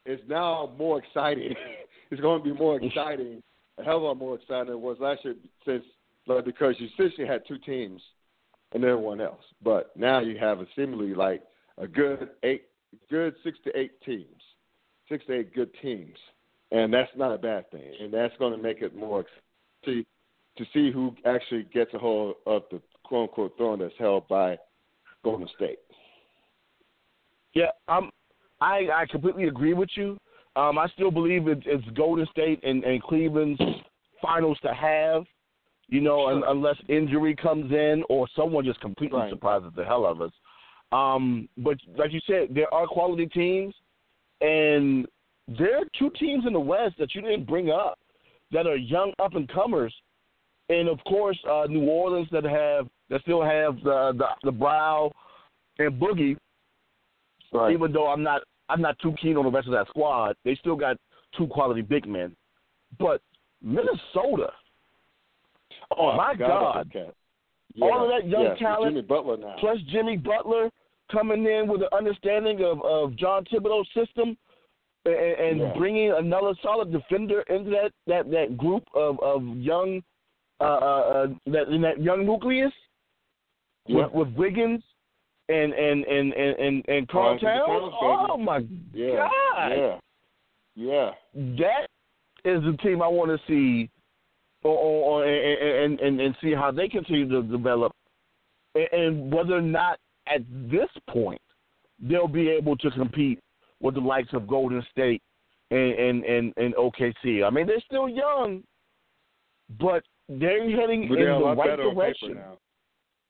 is 0.07 0.21
now 0.29 0.73
more 0.79 0.99
exciting. 0.99 1.55
it's 2.11 2.21
going 2.21 2.43
to 2.43 2.45
be 2.53 2.59
more 2.59 2.81
mm. 2.81 2.89
exciting, 2.89 3.43
a 3.79 3.85
hell 3.85 3.97
of 3.99 4.03
a 4.03 4.07
lot 4.07 4.17
more 4.17 4.35
exciting 4.35 4.67
than 4.67 4.75
it 4.75 4.81
was 4.81 4.97
last 4.99 5.25
year, 5.25 5.35
since 5.65 5.85
like, 6.27 6.45
because 6.45 6.75
you 6.79 6.89
essentially 6.95 7.27
had 7.27 7.43
two 7.47 7.59
teams 7.59 8.01
and 8.73 8.83
everyone 8.83 9.21
else, 9.21 9.45
but 9.63 9.93
now 9.97 10.21
you 10.21 10.37
have 10.39 10.61
a 10.61 10.67
seemingly 10.75 11.15
like 11.15 11.43
a 11.79 11.87
good 11.87 12.31
eight, 12.43 12.65
good 13.11 13.35
six 13.45 13.59
to 13.65 13.79
eight 13.79 14.01
teams 14.03 14.43
six 15.09 15.25
to 15.27 15.35
eight 15.35 15.55
good 15.55 15.71
teams, 15.83 16.17
and 16.71 16.93
that's 16.93 17.11
not 17.17 17.33
a 17.33 17.39
bad 17.39 17.71
thing. 17.71 17.93
And 18.01 18.13
that's 18.13 18.35
going 18.39 18.57
to 18.57 18.63
make 18.63 18.83
it 18.83 18.97
more 18.97 19.21
exciting 19.21 20.05
to 20.57 20.65
see 20.73 20.91
who 20.93 21.15
actually 21.27 21.65
gets 21.75 21.93
a 21.95 21.99
hold 21.99 22.37
of 22.47 22.63
the 22.71 22.81
quote 23.03 23.29
unquote 23.29 23.57
throne 23.57 23.81
that's 23.81 23.95
held 23.99 24.27
by 24.29 24.57
Golden 25.23 25.49
State. 25.57 25.79
Yeah, 27.55 27.71
um, 27.89 28.11
I 28.61 28.89
I 28.95 29.07
completely 29.11 29.45
agree 29.45 29.75
with 29.75 29.91
you. 29.95 30.19
Um, 30.57 30.79
I 30.79 30.87
still 30.89 31.11
believe 31.11 31.49
it's, 31.49 31.63
it's 31.67 31.85
Golden 31.97 32.27
State 32.31 32.63
and, 32.63 32.85
and 32.85 33.03
Cleveland's 33.03 33.61
finals 34.23 34.59
to 34.63 34.73
have. 34.73 35.25
You 35.89 36.01
know, 36.01 36.29
un, 36.29 36.43
unless 36.49 36.77
injury 36.89 37.37
comes 37.37 37.71
in 37.71 38.05
or 38.09 38.27
someone 38.35 38.65
just 38.65 38.81
completely 38.81 39.19
Right. 39.19 39.31
surprises 39.31 39.71
the 39.77 39.85
hell 39.85 40.07
out 40.07 40.13
of 40.13 40.23
us. 40.23 40.33
Um, 40.93 41.49
but 41.59 41.77
like 41.97 42.13
you 42.13 42.21
said, 42.27 42.49
there 42.55 42.73
are 42.73 42.87
quality 42.87 43.27
teams, 43.27 43.75
and 44.41 45.07
there 45.47 45.79
are 45.79 45.85
two 45.99 46.11
teams 46.19 46.47
in 46.47 46.53
the 46.53 46.61
West 46.61 46.95
that 46.99 47.15
you 47.15 47.21
didn't 47.21 47.45
bring 47.47 47.71
up 47.71 47.99
that 48.53 48.67
are 48.67 48.77
young 48.77 49.13
up 49.19 49.35
and 49.35 49.49
comers, 49.49 49.95
and 50.69 50.89
of 50.89 50.99
course 51.05 51.39
uh, 51.51 51.67
New 51.69 51.85
Orleans 51.85 52.29
that 52.33 52.45
have 52.45 52.89
that 53.11 53.21
still 53.23 53.43
have 53.43 53.77
the 53.83 54.13
the, 54.17 54.27
the 54.45 54.53
Brow 54.53 55.11
and 55.79 56.01
Boogie 56.01 56.37
Right. 57.55 57.73
even 57.73 57.93
though 57.93 58.09
I'm 58.09 58.23
not 58.23 58.43
I'm 58.69 58.81
not 58.81 58.99
too 58.99 59.15
keen 59.21 59.37
on 59.37 59.45
the 59.45 59.51
rest 59.51 59.69
of 59.69 59.73
that 59.73 59.89
squad, 59.89 60.35
they 60.45 60.57
still 60.57 60.77
got 60.77 60.97
two 61.37 61.47
quality 61.47 61.83
big 61.83 62.07
men. 62.07 62.35
But 62.99 63.21
Minnesota, 63.63 64.51
oh 65.97 66.17
my 66.17 66.35
God. 66.35 66.91
Cat. 66.93 67.15
All 67.81 68.05
of 68.05 68.11
that 68.11 68.29
young 68.29 68.45
yeah, 68.45 68.55
talent, 68.55 68.95
Jimmy 68.95 69.03
Butler 69.03 69.37
now. 69.37 69.57
plus 69.59 69.79
Jimmy 69.91 70.17
Butler 70.17 70.71
coming 71.11 71.45
in 71.45 71.69
with 71.69 71.83
an 71.83 71.89
understanding 71.93 72.63
of, 72.65 72.83
of 72.83 73.17
John 73.17 73.45
Thibodeau's 73.53 73.89
system 73.95 74.37
and, 75.05 75.15
and 75.15 75.61
Yeah. 75.61 75.73
bringing 75.77 76.13
another 76.13 76.55
solid 76.63 76.93
defender 76.93 77.43
into 77.43 77.71
that, 77.71 77.93
that, 78.07 78.31
that 78.31 78.57
group 78.57 78.85
of, 78.95 79.19
of 79.21 79.45
young 79.57 80.03
uh, 80.61 80.65
uh, 80.65 80.67
uh, 80.67 81.27
that 81.47 81.69
in 81.69 81.83
that 81.83 82.01
young 82.01 82.25
nucleus 82.25 82.73
yeah. 83.87 84.07
with, 84.07 84.13
with 84.13 84.37
Wiggins 84.37 84.83
and 85.49 85.73
and 85.73 86.05
and 86.05 86.33
and 86.33 86.57
and, 86.59 86.85
and 86.89 87.09
Karl 87.09 87.39
Towns. 87.39 87.93
Oh 88.01 88.37
my 88.39 88.65
yeah. 88.93 89.29
God! 89.55 89.69
Yeah. 89.69 89.99
Yeah. 90.77 91.11
that 91.35 91.87
is 92.45 92.63
the 92.65 92.77
team 92.83 93.01
I 93.01 93.07
want 93.09 93.31
to 93.31 93.39
see, 93.47 93.89
or, 94.63 94.77
or, 94.77 95.23
or 95.23 95.27
and, 95.27 96.01
and 96.01 96.21
and 96.21 96.37
see 96.43 96.53
how 96.53 96.71
they 96.71 96.89
continue 96.89 97.29
to 97.29 97.43
develop, 97.43 97.93
and, 98.75 98.89
and 98.93 99.33
whether 99.33 99.55
or 99.55 99.63
not 99.63 99.99
at 100.27 100.41
this 100.71 100.89
point 101.11 101.41
they'll 102.03 102.27
be 102.29 102.49
able 102.49 102.77
to 102.79 102.91
compete 102.91 103.39
with 103.81 103.95
the 103.95 104.01
likes 104.01 104.33
of 104.33 104.49
Golden 104.49 104.85
State 104.91 105.23
and 105.71 105.93
and 105.93 106.25
and, 106.25 106.53
and 106.57 106.75
OKC. 106.75 107.45
I 107.47 107.51
mean, 107.51 107.67
they're 107.67 107.83
still 107.87 108.09
young, 108.09 108.63
but 109.79 110.03
they're 110.29 110.69
heading 110.71 111.09
But 111.09 111.19
in 111.19 111.25
they're 111.25 111.35
a 111.35 111.39
the 111.39 111.55
right 111.55 111.77
direction. 111.77 112.35
now. 112.35 112.59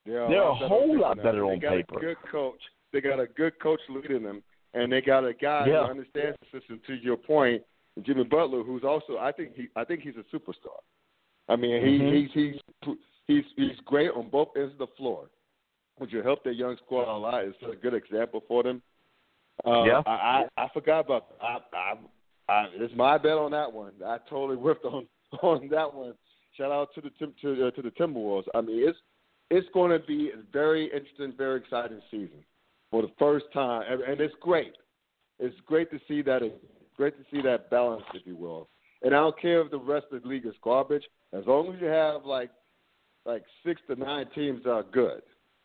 They're, 0.07 0.29
They're 0.29 0.43
a 0.43 0.53
lot 0.53 0.59
better 0.61 0.69
whole 0.69 0.91
on 0.93 0.99
lot 1.01 1.17
better 1.17 1.39
now. 1.39 1.49
on 1.51 1.55
they 1.55 1.59
got 1.61 1.71
paper. 1.77 1.97
A 1.97 2.01
good 2.01 2.17
coach. 2.31 2.61
They 2.93 3.01
got 3.01 3.21
a 3.21 3.27
good 3.27 3.59
coach 3.61 3.81
leading 3.89 4.23
them, 4.23 4.43
and 4.75 4.93
they 4.93 5.01
got 5.01 5.25
a 5.25 5.33
guy 5.35 5.67
Yeah. 5.67 5.85
who 5.85 5.91
understands 5.91 6.37
the 6.41 6.59
system. 6.61 6.81
To 6.87 6.95
your 6.95 7.17
point, 7.17 7.63
Jimmy 8.03 8.25
Butler, 8.25 8.63
who's 8.63 8.85
also 8.85 9.19
I 9.19 9.33
think 9.33 9.55
he 9.55 9.69
I 9.77 9.85
think 9.85 10.01
he's 10.03 10.15
a 10.17 10.37
superstar. 10.37 10.79
I 11.49 11.57
mean, 11.57 11.85
he, 11.85 11.99
Mhm. 11.99 12.13
he's 12.15 12.31
he's 12.85 12.97
he's 13.27 13.45
he's 13.57 13.81
great 13.85 14.11
on 14.11 14.29
both 14.29 14.49
ends 14.57 14.73
of 14.73 14.79
the 14.79 14.87
floor, 14.97 15.31
which 15.99 16.13
will 16.13 16.23
help 16.23 16.45
their 16.45 16.53
young 16.53 16.77
squad 16.79 17.09
a 17.09 17.17
lot. 17.17 17.45
It's 17.45 17.57
a 17.63 17.75
good 17.77 17.95
example 17.95 18.43
for 18.47 18.63
them. 18.63 18.83
Uh, 19.65 19.85
Yeah. 19.85 20.03
I, 20.07 20.47
I 20.57 20.65
I 20.65 20.69
forgot 20.75 21.01
about 21.07 21.27
I 21.41 21.59
I, 21.73 21.95
I 22.49 22.67
it's 22.75 22.95
my 22.95 23.17
bet 23.19 23.33
on 23.39 23.53
that 23.53 23.73
one. 23.73 23.93
I 24.05 24.19
totally 24.29 24.57
whiffed 24.61 24.85
on 24.85 25.07
on 25.43 25.69
that 25.69 25.93
one. 25.93 26.15
Shout 26.57 26.71
out 26.71 26.95
to 26.95 27.01
the 27.01 27.11
Tim- 27.19 27.35
to 27.43 27.67
uh, 27.67 27.71
to 27.73 27.83
the 27.83 27.91
Timberwolves. 27.93 28.47
I 28.55 28.61
mean, 28.61 28.89
it's 28.89 28.99
it's 29.51 29.69
going 29.73 29.91
to 29.91 30.05
be 30.07 30.31
a 30.31 30.43
very 30.53 30.87
interesting, 30.87 31.33
very 31.37 31.61
exciting 31.61 32.01
season 32.11 32.45
for 32.91 33.03
the 33.03 33.11
first 33.19 33.47
time, 33.53 33.83
and, 33.89 34.01
and 34.03 34.21
it's 34.21 34.35
great. 34.41 34.75
It's 35.39 35.57
great 35.67 35.91
to 35.91 35.99
see 36.09 36.23
that. 36.23 36.43
It's 36.43 36.55
great 36.97 37.17
to 37.19 37.25
see 37.31 37.43
that 37.43 37.71
balance, 37.71 38.05
if 38.15 38.27
you 38.27 38.37
will. 38.37 38.69
And 39.03 39.15
I 39.15 39.19
don't 39.19 39.39
care 39.41 39.61
if 39.61 39.71
the 39.71 39.79
rest 39.79 40.07
of 40.13 40.23
the 40.23 40.29
league 40.29 40.47
is 40.47 40.55
garbage, 40.63 41.05
as 41.33 41.45
long 41.47 41.75
as 41.75 41.81
you 41.81 41.89
have 41.89 42.25
like 42.25 42.51
like 43.27 43.43
six 43.65 43.81
to 43.89 43.97
nine 43.97 44.27
teams 44.35 44.63
that 44.65 44.71
are 44.71 44.83
good, 44.83 45.23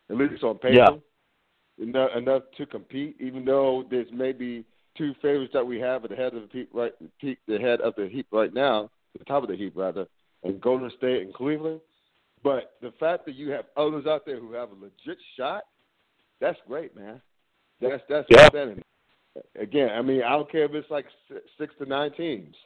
at 0.08 0.16
least 0.16 0.42
on 0.42 0.56
paper, 0.58 0.74
Yeah. 0.74 1.84
enough, 1.84 2.10
enough 2.16 2.42
to 2.56 2.66
compete. 2.66 3.16
Even 3.20 3.44
though 3.44 3.84
there's 3.90 4.10
maybe 4.12 4.64
two 4.96 5.14
favorites 5.22 5.52
that 5.52 5.66
we 5.66 5.78
have 5.78 6.04
at 6.04 6.10
the 6.10 6.16
head 6.16 6.34
of 6.34 6.42
the 6.42 6.48
heap 6.58 6.70
right, 6.72 6.92
the 7.46 7.58
head 7.58 7.80
of 7.80 7.94
the 7.96 8.08
heap 8.08 8.26
right 8.32 8.52
now, 8.52 8.90
the 9.16 9.24
top 9.24 9.42
of 9.42 9.48
the 9.48 9.56
heap 9.56 9.74
rather, 9.76 10.06
and 10.42 10.60
Golden 10.60 10.90
State 10.96 11.22
and 11.22 11.34
Cleveland. 11.34 11.80
But 12.42 12.72
the 12.80 12.92
fact 12.98 13.26
that 13.26 13.34
you 13.34 13.50
have 13.50 13.66
others 13.76 14.06
out 14.06 14.24
there 14.24 14.38
who 14.40 14.52
have 14.54 14.70
a 14.70 14.74
legit 14.74 15.18
shot, 15.36 15.64
that's 16.40 16.58
great, 16.66 16.96
man. 16.96 17.20
That's 17.80 18.02
that's 18.08 18.26
Yeah. 18.30 18.46
exciting. 18.46 18.82
Again, 19.58 19.90
I 19.90 20.02
mean, 20.02 20.22
I 20.22 20.30
don't 20.30 20.50
care 20.50 20.64
if 20.64 20.74
it's 20.74 20.90
like 20.90 21.06
six 21.58 21.74
to 21.78 21.86
nine 21.86 22.12
teams. 22.12 22.56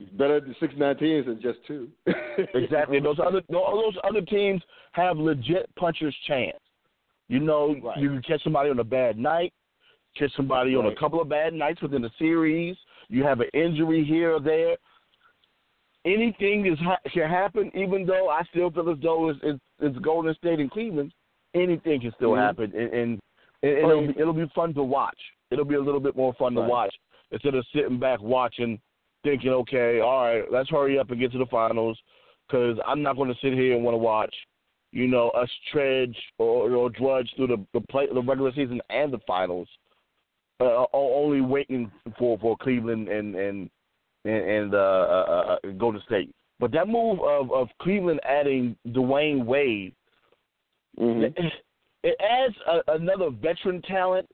It's 0.00 0.10
better 0.12 0.40
than 0.40 0.54
six 0.58 0.74
to 0.74 0.80
nine 0.80 0.96
teams 0.96 1.26
than 1.26 1.40
just 1.40 1.64
two. 1.66 1.90
Exactly. 2.54 2.98
Those 2.98 3.20
other 3.20 3.42
all 3.54 3.80
those 3.80 3.96
other 4.02 4.20
teams 4.20 4.60
have 4.92 5.16
legit 5.18 5.72
puncher's 5.76 6.16
chance. 6.26 6.58
You 7.28 7.38
know, 7.40 7.76
Right. 7.82 7.96
you 7.98 8.08
can 8.08 8.22
catch 8.22 8.42
somebody 8.42 8.70
on 8.70 8.78
a 8.80 8.84
bad 8.84 9.16
night, 9.16 9.52
catch 10.16 10.32
somebody 10.34 10.74
on 10.74 10.86
a 10.86 10.94
couple 10.96 11.20
of 11.20 11.28
bad 11.28 11.54
nights 11.54 11.80
within 11.80 12.04
a 12.04 12.10
series. 12.18 12.76
You 13.08 13.22
have 13.22 13.40
an 13.40 13.48
injury 13.54 14.02
here 14.04 14.34
or 14.34 14.40
there. 14.40 14.76
Anything 16.04 16.66
is 16.66 16.78
ha- 16.80 16.98
can 17.12 17.28
happen. 17.30 17.70
Even 17.74 18.04
though 18.04 18.28
I 18.28 18.42
still 18.50 18.70
feel 18.70 18.90
as 18.90 18.98
though 19.02 19.30
it's, 19.30 19.40
it's, 19.42 19.60
it's 19.80 19.98
Golden 19.98 20.34
State 20.34 20.60
and 20.60 20.70
Cleveland, 20.70 21.12
anything 21.54 22.00
can 22.00 22.12
still 22.16 22.32
Mhm. 22.32 22.46
happen, 22.46 22.72
and, 22.74 22.92
and, 22.92 23.20
and 23.62 23.84
Oh, 23.86 23.90
it'll 23.90 24.06
be, 24.12 24.20
it'll 24.20 24.32
be 24.34 24.46
fun 24.54 24.74
to 24.74 24.82
watch. 24.82 25.18
It'll 25.50 25.64
be 25.64 25.76
a 25.76 25.80
little 25.80 26.00
bit 26.00 26.16
more 26.16 26.34
fun 26.34 26.54
Right. 26.54 26.62
to 26.64 26.68
watch 26.68 26.94
instead 27.30 27.54
of 27.54 27.64
sitting 27.74 27.98
back 27.98 28.20
watching, 28.20 28.78
thinking, 29.22 29.50
okay, 29.50 30.00
all 30.00 30.24
right, 30.26 30.44
let's 30.52 30.68
hurry 30.68 30.98
up 30.98 31.10
and 31.10 31.18
get 31.20 31.32
to 31.32 31.38
the 31.38 31.46
finals 31.46 31.98
because 32.46 32.78
I'm 32.86 33.00
not 33.02 33.16
going 33.16 33.32
to 33.32 33.40
sit 33.40 33.54
here 33.54 33.74
and 33.74 33.82
want 33.84 33.94
to 33.94 33.98
watch, 33.98 34.34
you 34.92 35.06
know, 35.08 35.30
us 35.30 35.48
trudge 35.72 36.16
or, 36.38 36.70
or 36.72 36.90
drudge 36.90 37.32
through 37.36 37.46
the 37.48 37.66
the, 37.72 37.80
play, 37.80 38.06
the 38.12 38.20
regular 38.22 38.52
season 38.52 38.80
and 38.90 39.10
the 39.12 39.18
finals, 39.26 39.68
uh, 40.60 40.84
only 40.92 41.40
waiting 41.40 41.90
for 42.18 42.38
for 42.38 42.56
Cleveland 42.58 43.08
and 43.08 43.34
and 43.34 43.70
and, 44.24 44.34
and 44.34 44.74
uh, 44.74 44.78
uh, 44.78 45.58
uh, 45.64 45.70
Golden 45.78 46.02
State. 46.06 46.34
But 46.60 46.72
that 46.72 46.88
move 46.88 47.20
of 47.20 47.50
of 47.52 47.68
Cleveland 47.80 48.20
adding 48.24 48.76
Dwyane 48.88 49.44
Wade, 49.44 49.94
Mhm. 50.98 51.24
it, 51.24 51.52
it 52.04 52.16
adds 52.20 52.54
a, 52.66 52.92
another 52.92 53.30
veteran 53.30 53.82
talent, 53.82 54.28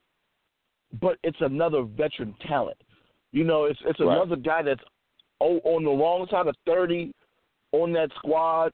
but 1.01 1.17
it's 1.23 1.41
another 1.41 1.83
veteran 1.83 2.35
talent. 2.47 2.77
You 3.33 3.45
know, 3.45 3.65
it's 3.65 3.81
it's 3.87 4.01
Right. 4.01 4.17
another 4.17 4.37
guy 4.37 4.63
that's 4.63 4.83
on 5.39 5.85
the 5.85 5.91
wrong 5.91 6.27
side 6.31 6.47
of 6.47 6.55
thirty 6.67 7.13
on 7.73 7.93
that 7.93 8.11
squad 8.17 8.73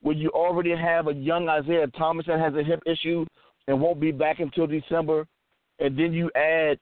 when 0.00 0.18
you 0.18 0.30
already 0.30 0.74
have 0.74 1.06
a 1.08 1.14
young 1.14 1.48
Isaiah 1.48 1.86
Thomas 1.88 2.26
that 2.26 2.40
has 2.40 2.54
a 2.54 2.62
hip 2.62 2.82
issue 2.86 3.24
and 3.66 3.80
won't 3.80 4.00
be 4.00 4.10
back 4.10 4.40
until 4.40 4.66
December, 4.66 5.26
and 5.78 5.96
then 5.96 6.12
you 6.12 6.30
add 6.34 6.78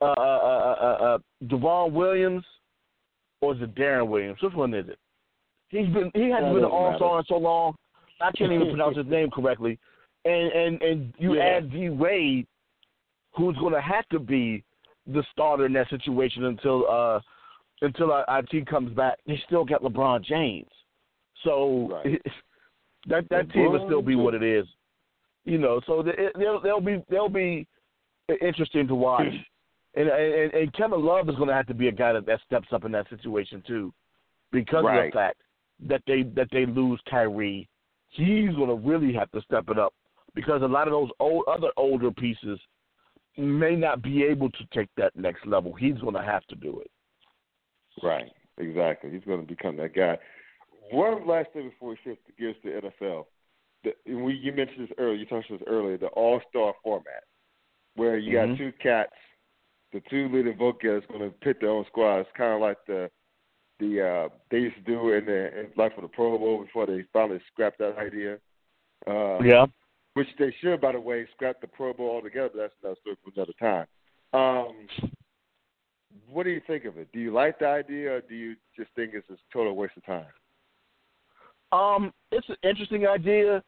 uh, 0.00 0.06
uh, 0.06 0.10
uh, 0.18 0.76
uh, 0.80 1.04
uh, 1.04 1.18
Devon 1.46 1.94
Williams 1.94 2.44
or 3.44 3.54
is 3.54 3.62
it 3.62 3.74
Darren 3.74 4.08
Williams? 4.08 4.38
Which 4.42 4.54
one 4.54 4.72
is 4.74 4.88
it? 4.88 4.98
He's 5.68 5.86
been 5.88 6.10
he 6.14 6.30
hasn't 6.30 6.46
That 6.46 6.54
been 6.54 6.64
an 6.64 6.70
all 6.70 6.94
star 6.96 7.18
in 7.18 7.24
so 7.28 7.36
long. 7.36 7.74
I 8.20 8.30
can't 8.32 8.52
even 8.52 8.68
pronounce 8.68 8.96
his 8.96 9.06
name 9.06 9.30
correctly. 9.30 9.78
And 10.24 10.52
and 10.52 10.82
and 10.82 11.14
you 11.18 11.34
Yeah. 11.36 11.44
add 11.44 11.70
D 11.70 11.90
Wade, 11.90 12.46
who's 13.36 13.56
going 13.56 13.74
to 13.74 13.80
have 13.80 14.08
to 14.10 14.18
be 14.18 14.64
the 15.06 15.22
starter 15.32 15.66
in 15.66 15.72
that 15.74 15.88
situation 15.90 16.44
until 16.44 16.88
uh 16.88 17.20
until 17.82 18.12
our, 18.12 18.24
our 18.28 18.42
team 18.42 18.64
comes 18.64 18.92
back. 18.94 19.18
They 19.26 19.40
still 19.46 19.64
got 19.64 19.82
LeBron 19.82 20.24
James, 20.24 20.70
so 21.42 21.88
Right. 21.90 22.22
that 23.06 23.28
that 23.30 23.50
team 23.50 23.72
will 23.72 23.86
still 23.86 24.02
be 24.02 24.14
LeBron 24.14 24.22
what 24.22 24.34
it 24.34 24.42
is. 24.42 24.66
You 25.44 25.58
know, 25.58 25.80
so 25.86 26.00
it, 26.00 26.32
they'll 26.38 26.60
they'll 26.60 26.80
be 26.80 27.04
they'll 27.10 27.28
be 27.28 27.66
interesting 28.40 28.86
to 28.88 28.94
watch. 28.94 29.26
And, 29.96 30.08
and 30.08 30.52
and 30.54 30.72
Kevin 30.72 31.04
Love 31.04 31.28
is 31.28 31.36
going 31.36 31.48
to 31.48 31.54
have 31.54 31.66
to 31.68 31.74
be 31.74 31.88
a 31.88 31.92
guy 31.92 32.12
that, 32.12 32.26
that 32.26 32.40
steps 32.46 32.68
up 32.72 32.84
in 32.84 32.92
that 32.92 33.08
situation 33.10 33.62
too, 33.66 33.92
because 34.50 34.84
of 35.08 35.12
the 35.12 35.12
fact 35.12 35.40
that 35.88 36.02
they 36.06 36.22
that 36.34 36.48
they 36.52 36.66
lose 36.66 37.00
Kyrie. 37.08 37.68
He's 38.10 38.54
going 38.54 38.68
to 38.68 38.88
really 38.88 39.12
have 39.12 39.30
to 39.32 39.40
step 39.42 39.64
it 39.68 39.78
up 39.78 39.92
because 40.34 40.62
a 40.62 40.66
lot 40.66 40.86
of 40.86 40.92
those 40.92 41.10
old 41.18 41.44
other 41.48 41.70
older 41.76 42.10
pieces 42.10 42.60
may 43.36 43.74
not 43.74 44.02
be 44.02 44.22
able 44.22 44.50
to 44.50 44.64
take 44.72 44.88
that 44.96 45.14
next 45.16 45.44
level. 45.46 45.72
He's 45.74 45.98
going 45.98 46.14
to 46.14 46.22
have 46.22 46.44
to 46.46 46.54
do 46.54 46.80
it. 46.80 46.90
Right, 48.02 48.30
exactly. 48.58 49.10
He's 49.10 49.24
going 49.24 49.40
to 49.40 49.46
become 49.46 49.76
that 49.78 49.94
guy. 49.94 50.18
One 50.90 51.26
last 51.26 51.48
thing 51.52 51.70
before 51.70 51.90
we 51.90 51.98
shift 52.04 52.20
gears 52.38 52.56
to 52.62 52.68
NFL. 52.68 53.24
The, 53.82 54.14
we, 54.14 54.34
you 54.34 54.52
mentioned 54.52 54.88
this 54.88 54.96
earlier. 54.98 55.16
You 55.16 55.26
touched 55.26 55.50
this 55.50 55.60
earlier. 55.66 55.98
The 55.98 56.06
All 56.08 56.40
Star 56.50 56.74
format, 56.82 57.24
where 57.96 58.16
you 58.16 58.36
Mhm. 58.36 58.50
got 58.50 58.58
two 58.58 58.72
cats, 58.80 59.12
the 59.94 60.02
two 60.10 60.28
leading 60.28 60.58
vote 60.58 60.80
getters 60.80 61.04
going 61.08 61.20
to 61.20 61.30
pick 61.38 61.60
their 61.60 61.70
own 61.70 61.86
squad. 61.86 62.18
It's 62.18 62.28
kind 62.36 62.52
of 62.52 62.60
like 62.60 62.78
the 62.86 63.08
the 63.78 64.02
uh, 64.02 64.28
they 64.50 64.58
used 64.58 64.76
to 64.76 64.82
do 64.82 65.12
in 65.12 65.24
the 65.24 65.60
in, 65.60 65.66
like 65.76 65.94
for 65.94 66.02
the 66.02 66.08
Pro 66.08 66.36
Bowl 66.36 66.62
before 66.62 66.86
they 66.86 67.04
finally 67.12 67.40
scrapped 67.52 67.78
that 67.78 67.96
idea. 67.96 68.38
Uh, 69.06 69.38
Yeah. 69.42 69.66
which 70.14 70.28
they 70.38 70.54
should, 70.60 70.80
by 70.80 70.92
the 70.92 71.00
way, 71.00 71.26
scrap 71.34 71.60
the 71.60 71.66
Pro 71.66 71.92
Bowl 71.92 72.10
altogether. 72.10 72.50
But 72.52 72.60
that's 72.60 72.74
another 72.82 73.00
story 73.00 73.16
for 73.24 73.30
another 73.34 73.52
time. 73.58 73.86
Um, 74.32 74.88
what 76.28 76.42
do 76.42 76.50
you 76.50 76.60
think 76.66 76.84
of 76.84 76.98
it? 76.98 77.08
Do 77.12 77.20
you 77.20 77.32
like 77.32 77.58
the 77.60 77.68
idea, 77.68 78.16
or 78.16 78.20
do 78.20 78.34
you 78.34 78.56
just 78.76 78.90
think 78.96 79.12
it's 79.14 79.28
a 79.30 79.36
total 79.52 79.76
waste 79.76 79.96
of 79.96 80.04
time? 80.04 80.26
Um, 81.72 82.12
it's 82.32 82.48
an 82.48 82.56
interesting 82.62 83.06
idea. 83.06 83.62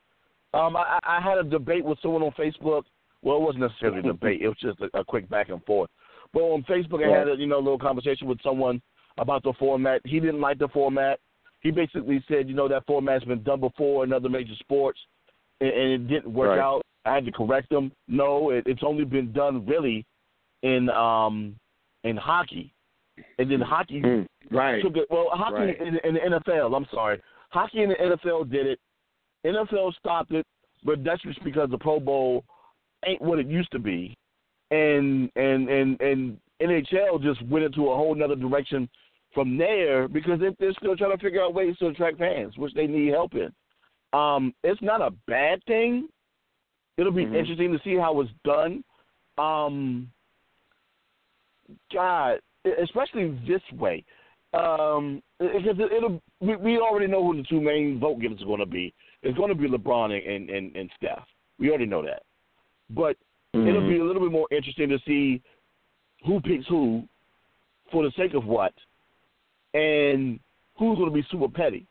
Um, 0.55 0.77
I, 0.77 0.99
I 1.05 1.21
had 1.21 1.39
a 1.39 1.45
debate 1.45 1.85
with 1.85 1.99
someone 2.03 2.23
on 2.23 2.33
Facebook. 2.33 2.83
Well, 3.23 3.37
it 3.37 3.43
wasn't 3.43 3.65
necessarily 3.65 3.99
a 4.01 4.03
debate; 4.03 4.41
it 4.43 4.49
was 4.49 4.57
just 4.61 4.79
a, 4.81 4.99
a 4.99 5.05
quick 5.05 5.29
back 5.29 5.49
and 5.49 5.65
forth. 5.65 5.91
But 6.37 6.43
on 6.43 6.65
Facebook, 6.65 7.03
I 7.03 7.19
had 7.19 7.29
a 7.29 7.35
you 7.35 7.47
know 7.47 7.57
a 7.57 7.65
little 7.65 7.79
conversation 7.79 8.29
with 8.29 8.39
someone 8.43 8.83
about 9.17 9.43
the 9.43 9.55
format. 9.59 10.03
He 10.05 10.21
didn't 10.21 10.43
like 10.43 10.59
the 10.59 10.69
format. 10.69 11.19
He 11.63 11.71
basically 11.71 12.23
said, 12.29 12.47
you 12.47 12.55
know, 12.55 12.69
that 12.69 12.85
format's 12.85 13.25
been 13.25 13.43
done 13.43 13.61
before 13.61 14.05
in 14.05 14.13
other 14.13 14.29
major 14.29 14.53
sports, 14.61 14.99
and, 15.63 15.71
and 15.71 15.93
it 15.93 16.09
didn't 16.09 16.31
work 16.35 16.51
Right. 16.51 16.59
out. 16.59 16.83
I 17.07 17.15
had 17.15 17.25
to 17.25 17.33
correct 17.33 17.73
him. 17.73 17.91
No, 18.07 18.51
it, 18.51 18.65
it's 18.67 18.83
only 18.85 19.07
been 19.07 19.33
done 19.33 19.65
really 19.65 20.05
in 20.63 20.91
um 20.91 21.57
in 22.05 22.19
hockey, 22.19 22.71
and 23.39 23.51
then 23.51 23.63
hockey 23.63 24.03
Right. 24.51 24.83
took 24.83 24.99
it. 24.99 25.07
Well, 25.09 25.31
hockey 25.33 25.55
Right. 25.55 25.81
in, 25.81 25.97
in 26.05 26.15
the 26.17 26.21
NFL. 26.21 26.77
I'm 26.77 26.87
sorry, 26.93 27.19
hockey 27.49 27.83
in 27.83 27.89
the 27.89 27.95
NFL 27.97 28.51
did 28.51 28.67
it. 28.67 28.79
NFL 29.47 29.95
stopped 29.95 30.33
it, 30.33 30.45
but 30.85 31.03
that's 31.03 31.23
just 31.23 31.43
because 31.43 31.71
the 31.71 31.79
Pro 31.79 31.99
Bowl 31.99 32.45
ain't 33.07 33.23
what 33.23 33.39
it 33.39 33.47
used 33.47 33.73
to 33.73 33.79
be, 33.79 34.15
and 34.71 35.31
and 35.37 35.69
and 35.69 36.01
and 36.01 36.39
NHL 36.61 37.23
just 37.23 37.43
went 37.47 37.65
into 37.65 37.91
a 37.91 37.97
whole 37.97 38.15
nother 38.15 38.37
direction 38.37 38.89
from 39.35 39.59
there 39.59 40.09
because 40.09 40.41
they- 40.41 40.55
they're 40.59 40.73
still 40.73 40.97
trying 40.97 41.11
to 41.11 41.19
figure 41.19 41.43
out 41.43 41.53
ways 41.53 41.77
to 41.79 41.89
attract 41.89 42.17
fans, 42.19 42.57
which 42.57 42.73
they 42.73 42.87
need 42.87 43.09
help 43.09 43.35
in. 43.35 43.53
Um, 44.15 44.55
it's 44.65 44.81
not 44.81 45.03
a 45.03 45.11
bad 45.27 45.63
thing. 45.65 46.09
It'll 46.97 47.13
be 47.13 47.27
Mhm. 47.27 47.35
interesting 47.35 47.73
to 47.73 47.79
see 47.81 47.97
how 47.97 48.19
it's 48.21 48.33
done. 48.45 48.83
Um, 49.37 50.11
God, 51.93 52.41
especially 52.65 53.31
this 53.47 53.63
way, 53.73 54.05
um, 54.55 55.23
because 55.39 55.79
it, 55.79 55.93
it'll 55.93 56.23
we, 56.41 56.57
we 56.57 56.79
already 56.79 57.07
know 57.07 57.23
who 57.23 57.37
the 57.37 57.43
two 57.43 57.61
main 57.61 57.99
vote 57.99 58.19
getters 58.21 58.41
are 58.43 58.47
going 58.47 58.61
to 58.61 58.67
be. 58.67 58.95
It's 59.23 59.37
going 59.37 59.49
to 59.49 59.55
be 59.55 59.69
LeBron 59.69 60.13
and, 60.27 60.49
and 60.49 60.75
and 60.77 60.91
Steph. 60.97 61.27
We 61.59 61.69
already 61.69 61.87
know 61.87 62.03
that, 62.03 62.23
but 62.91 63.17
it'll 63.55 63.89
be 63.89 63.99
a 63.99 64.05
little 64.05 64.23
bit 64.23 64.33
more 64.33 64.47
interesting 64.51 64.89
to 64.91 64.99
see 65.07 65.41
who 66.27 66.41
picks 66.41 66.67
who 66.67 67.05
for 67.93 68.03
the 68.05 68.11
sake 68.17 68.35
of 68.35 68.45
what, 68.47 68.73
and 69.75 70.39
who's 70.79 70.99
going 70.99 71.11
to 71.11 71.15
be 71.15 71.27
super 71.31 71.49
petty. 71.49 71.87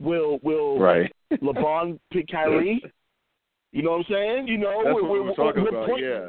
Will 0.00 0.38
will 0.42 0.78
right. 0.78 1.12
LeBron 1.42 1.98
pick 2.12 2.28
Kyrie? 2.28 2.82
You 3.72 3.82
know 3.82 3.92
what 3.92 3.98
I'm 3.98 4.04
saying? 4.10 4.48
You 4.48 4.58
know, 4.58 4.82
That's 4.84 4.94
we're, 4.94 5.02
what 5.02 5.12
we 5.12 5.20
we're, 5.20 5.26
were 5.28 5.34
talking 5.34 5.66
about. 5.68 5.88
pointing- 5.88 6.08
Yeah. 6.08 6.28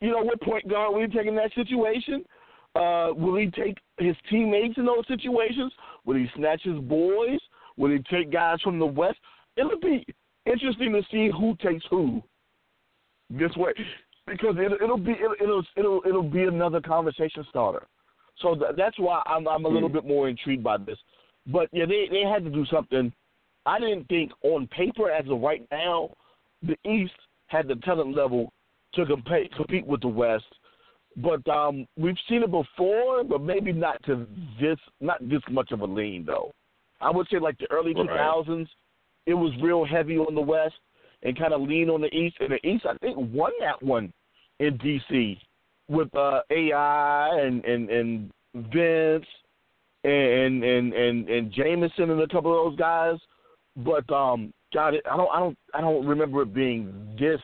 you 0.00 0.10
know, 0.10 0.22
what 0.22 0.40
point 0.42 0.68
guard 0.68 0.94
will 0.94 1.00
he 1.02 1.06
take 1.06 1.26
in 1.26 1.34
that 1.36 1.52
situation? 1.54 2.24
Uh, 2.74 3.10
will 3.16 3.36
he 3.36 3.46
take 3.50 3.78
his 3.98 4.14
teammates 4.28 4.76
in 4.76 4.84
those 4.84 5.06
situations? 5.08 5.72
Will 6.04 6.16
he 6.16 6.26
snatch 6.36 6.62
his 6.62 6.78
boys? 6.80 7.38
Will 7.76 7.90
he 7.90 7.98
take 8.10 8.30
guys 8.30 8.60
from 8.62 8.78
the 8.78 8.86
West? 8.86 9.18
It'll 9.56 9.80
be 9.80 10.04
interesting 10.44 10.92
to 10.92 11.02
see 11.10 11.30
who 11.30 11.56
takes 11.62 11.84
who 11.90 12.22
this 13.30 13.54
way 13.56 13.72
because 14.26 14.56
it, 14.58 14.72
it'll 14.82 14.98
be 14.98 15.12
it'll, 15.12 15.34
it'll 15.40 15.62
it'll 15.76 16.02
it'll 16.06 16.22
be 16.22 16.44
another 16.44 16.80
conversation 16.80 17.44
starter. 17.50 17.86
So 18.40 18.54
th- 18.54 18.72
that's 18.76 18.98
why 18.98 19.22
I'm 19.26 19.46
I'm 19.48 19.64
a 19.64 19.68
little 19.68 19.88
bit 19.88 20.06
more 20.06 20.28
intrigued 20.28 20.62
by 20.62 20.76
this. 20.78 20.98
But 21.46 21.68
yeah, 21.72 21.86
they 21.86 22.08
they 22.10 22.22
had 22.22 22.44
to 22.44 22.50
do 22.50 22.64
something. 22.66 23.12
I 23.66 23.78
didn't 23.80 24.04
think 24.08 24.32
on 24.42 24.66
paper 24.68 25.10
as 25.10 25.28
of 25.28 25.40
right 25.40 25.66
now, 25.70 26.10
the 26.62 26.76
East 26.88 27.12
had 27.46 27.68
the 27.68 27.76
talent 27.76 28.14
level 28.14 28.52
to 28.94 29.04
compete 29.06 29.54
compete 29.54 29.86
with 29.86 30.00
the 30.00 30.08
West. 30.08 30.44
But 31.16 31.46
um, 31.48 31.86
we've 31.98 32.16
seen 32.28 32.44
it 32.44 32.50
before, 32.50 33.24
but 33.24 33.42
maybe 33.42 33.72
not 33.72 34.02
to 34.04 34.26
this 34.60 34.78
not 35.00 35.26
this 35.28 35.42
much 35.50 35.72
of 35.72 35.80
a 35.80 35.86
lean 35.86 36.24
though. 36.24 36.52
I 37.00 37.10
would 37.10 37.28
say 37.30 37.38
like 37.38 37.58
the 37.58 37.70
early 37.70 37.94
two 37.94 38.06
thousands, 38.06 38.68
Right. 39.26 39.32
it 39.32 39.34
was 39.34 39.52
real 39.60 39.84
heavy 39.84 40.18
on 40.18 40.34
the 40.34 40.40
West 40.40 40.74
and 41.22 41.38
kind 41.38 41.52
of 41.52 41.62
lean 41.62 41.90
on 41.90 42.00
the 42.00 42.14
East. 42.14 42.36
And 42.40 42.52
the 42.52 42.66
East, 42.66 42.86
I 42.86 42.96
think, 42.98 43.16
won 43.16 43.52
that 43.60 43.82
one 43.82 44.12
in 44.60 44.78
DC 44.78 45.38
with 45.88 46.14
uh, 46.14 46.40
AI 46.50 47.40
and 47.40 47.64
and 47.64 47.90
and 47.90 48.30
Vince 48.54 49.26
and 50.04 50.64
and 50.64 50.92
and 50.92 51.28
and 51.28 51.52
Jameson 51.52 52.10
and 52.10 52.20
a 52.20 52.28
couple 52.28 52.52
of 52.52 52.70
those 52.70 52.78
guys. 52.78 53.18
But 53.76 54.10
um, 54.12 54.52
God, 54.72 54.94
I 55.10 55.16
don't 55.16 55.30
I 55.30 55.38
don't 55.38 55.58
I 55.74 55.80
don't 55.80 56.06
remember 56.06 56.42
it 56.42 56.54
being 56.54 57.16
this 57.18 57.40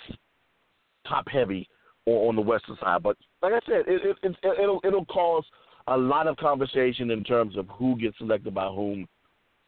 top 1.08 1.28
heavy 1.28 1.68
on, 2.06 2.28
on 2.28 2.36
the 2.36 2.42
Western 2.42 2.76
side. 2.80 3.02
But 3.02 3.16
like 3.42 3.52
I 3.52 3.60
said, 3.66 3.84
it, 3.86 4.02
it, 4.04 4.16
it 4.22 4.36
it'll 4.60 4.80
it'll 4.84 5.06
cause 5.06 5.44
a 5.86 5.96
lot 5.96 6.26
of 6.26 6.36
conversation 6.36 7.10
in 7.10 7.24
terms 7.24 7.56
of 7.56 7.66
who 7.68 7.96
gets 7.98 8.16
selected 8.18 8.54
by 8.54 8.66
whom 8.66 9.06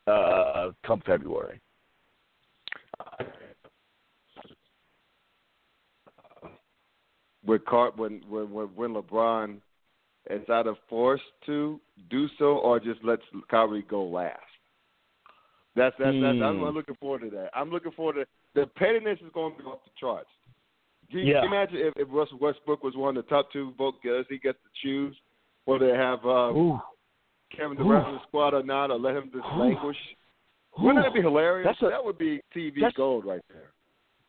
uh, 0.06 0.70
come 0.84 1.02
February. 1.06 1.60
With 7.46 7.64
Car- 7.64 7.92
when 7.96 8.22
when 8.28 8.50
when 8.50 8.66
when 8.74 8.94
LeBron 8.94 9.56
is 10.30 10.42
either 10.48 10.74
forced 10.88 11.22
to 11.46 11.80
do 12.10 12.26
so 12.38 12.58
or 12.58 12.80
just 12.80 13.02
lets 13.04 13.22
Kyrie 13.50 13.82
go 13.88 14.04
last. 14.04 14.40
That's 15.76 15.94
that's, 15.98 16.16
that's 16.20 16.38
I'm 16.42 16.58
Hmm. 16.58 16.64
looking 16.74 16.96
forward 16.96 17.20
to 17.22 17.30
that. 17.30 17.50
I'm 17.54 17.70
looking 17.70 17.92
forward 17.92 18.14
to 18.14 18.26
the 18.54 18.66
pettiness 18.66 19.18
is 19.20 19.30
going 19.34 19.54
to 19.56 19.62
be 19.62 19.64
off 19.68 19.84
the 19.84 19.90
charts. 19.98 20.30
Can 21.10 21.20
you, 21.20 21.34
Yeah. 21.34 21.44
imagine 21.44 21.76
if, 21.78 21.92
if 21.96 22.08
Russell 22.10 22.38
Westbrook 22.38 22.82
was 22.82 22.96
one 22.96 23.16
of 23.16 23.24
the 23.24 23.30
top 23.30 23.52
two 23.52 23.72
vote 23.78 24.02
getters, 24.02 24.26
he 24.28 24.38
gets 24.38 24.58
to 24.64 24.70
choose 24.82 25.16
whether 25.66 25.88
to 25.92 25.96
have 25.96 26.24
uh, 26.24 26.50
Ooh, 26.56 26.80
Kevin 27.56 27.76
Durant 27.76 28.08
in 28.08 28.14
the 28.14 28.20
squad 28.26 28.54
or 28.54 28.62
not, 28.62 28.90
or 28.90 28.98
let 28.98 29.14
him 29.14 29.30
just 29.32 29.44
Ooh. 29.54 29.60
languish. 29.60 29.96
Wouldn't 30.78 31.04
that 31.04 31.14
be 31.14 31.20
hilarious? 31.22 31.76
A- 31.80 31.90
that 31.90 32.04
would 32.04 32.18
be 32.18 32.40
TV 32.54 32.80
gold 32.96 33.24
right 33.24 33.42
there. 33.48 33.70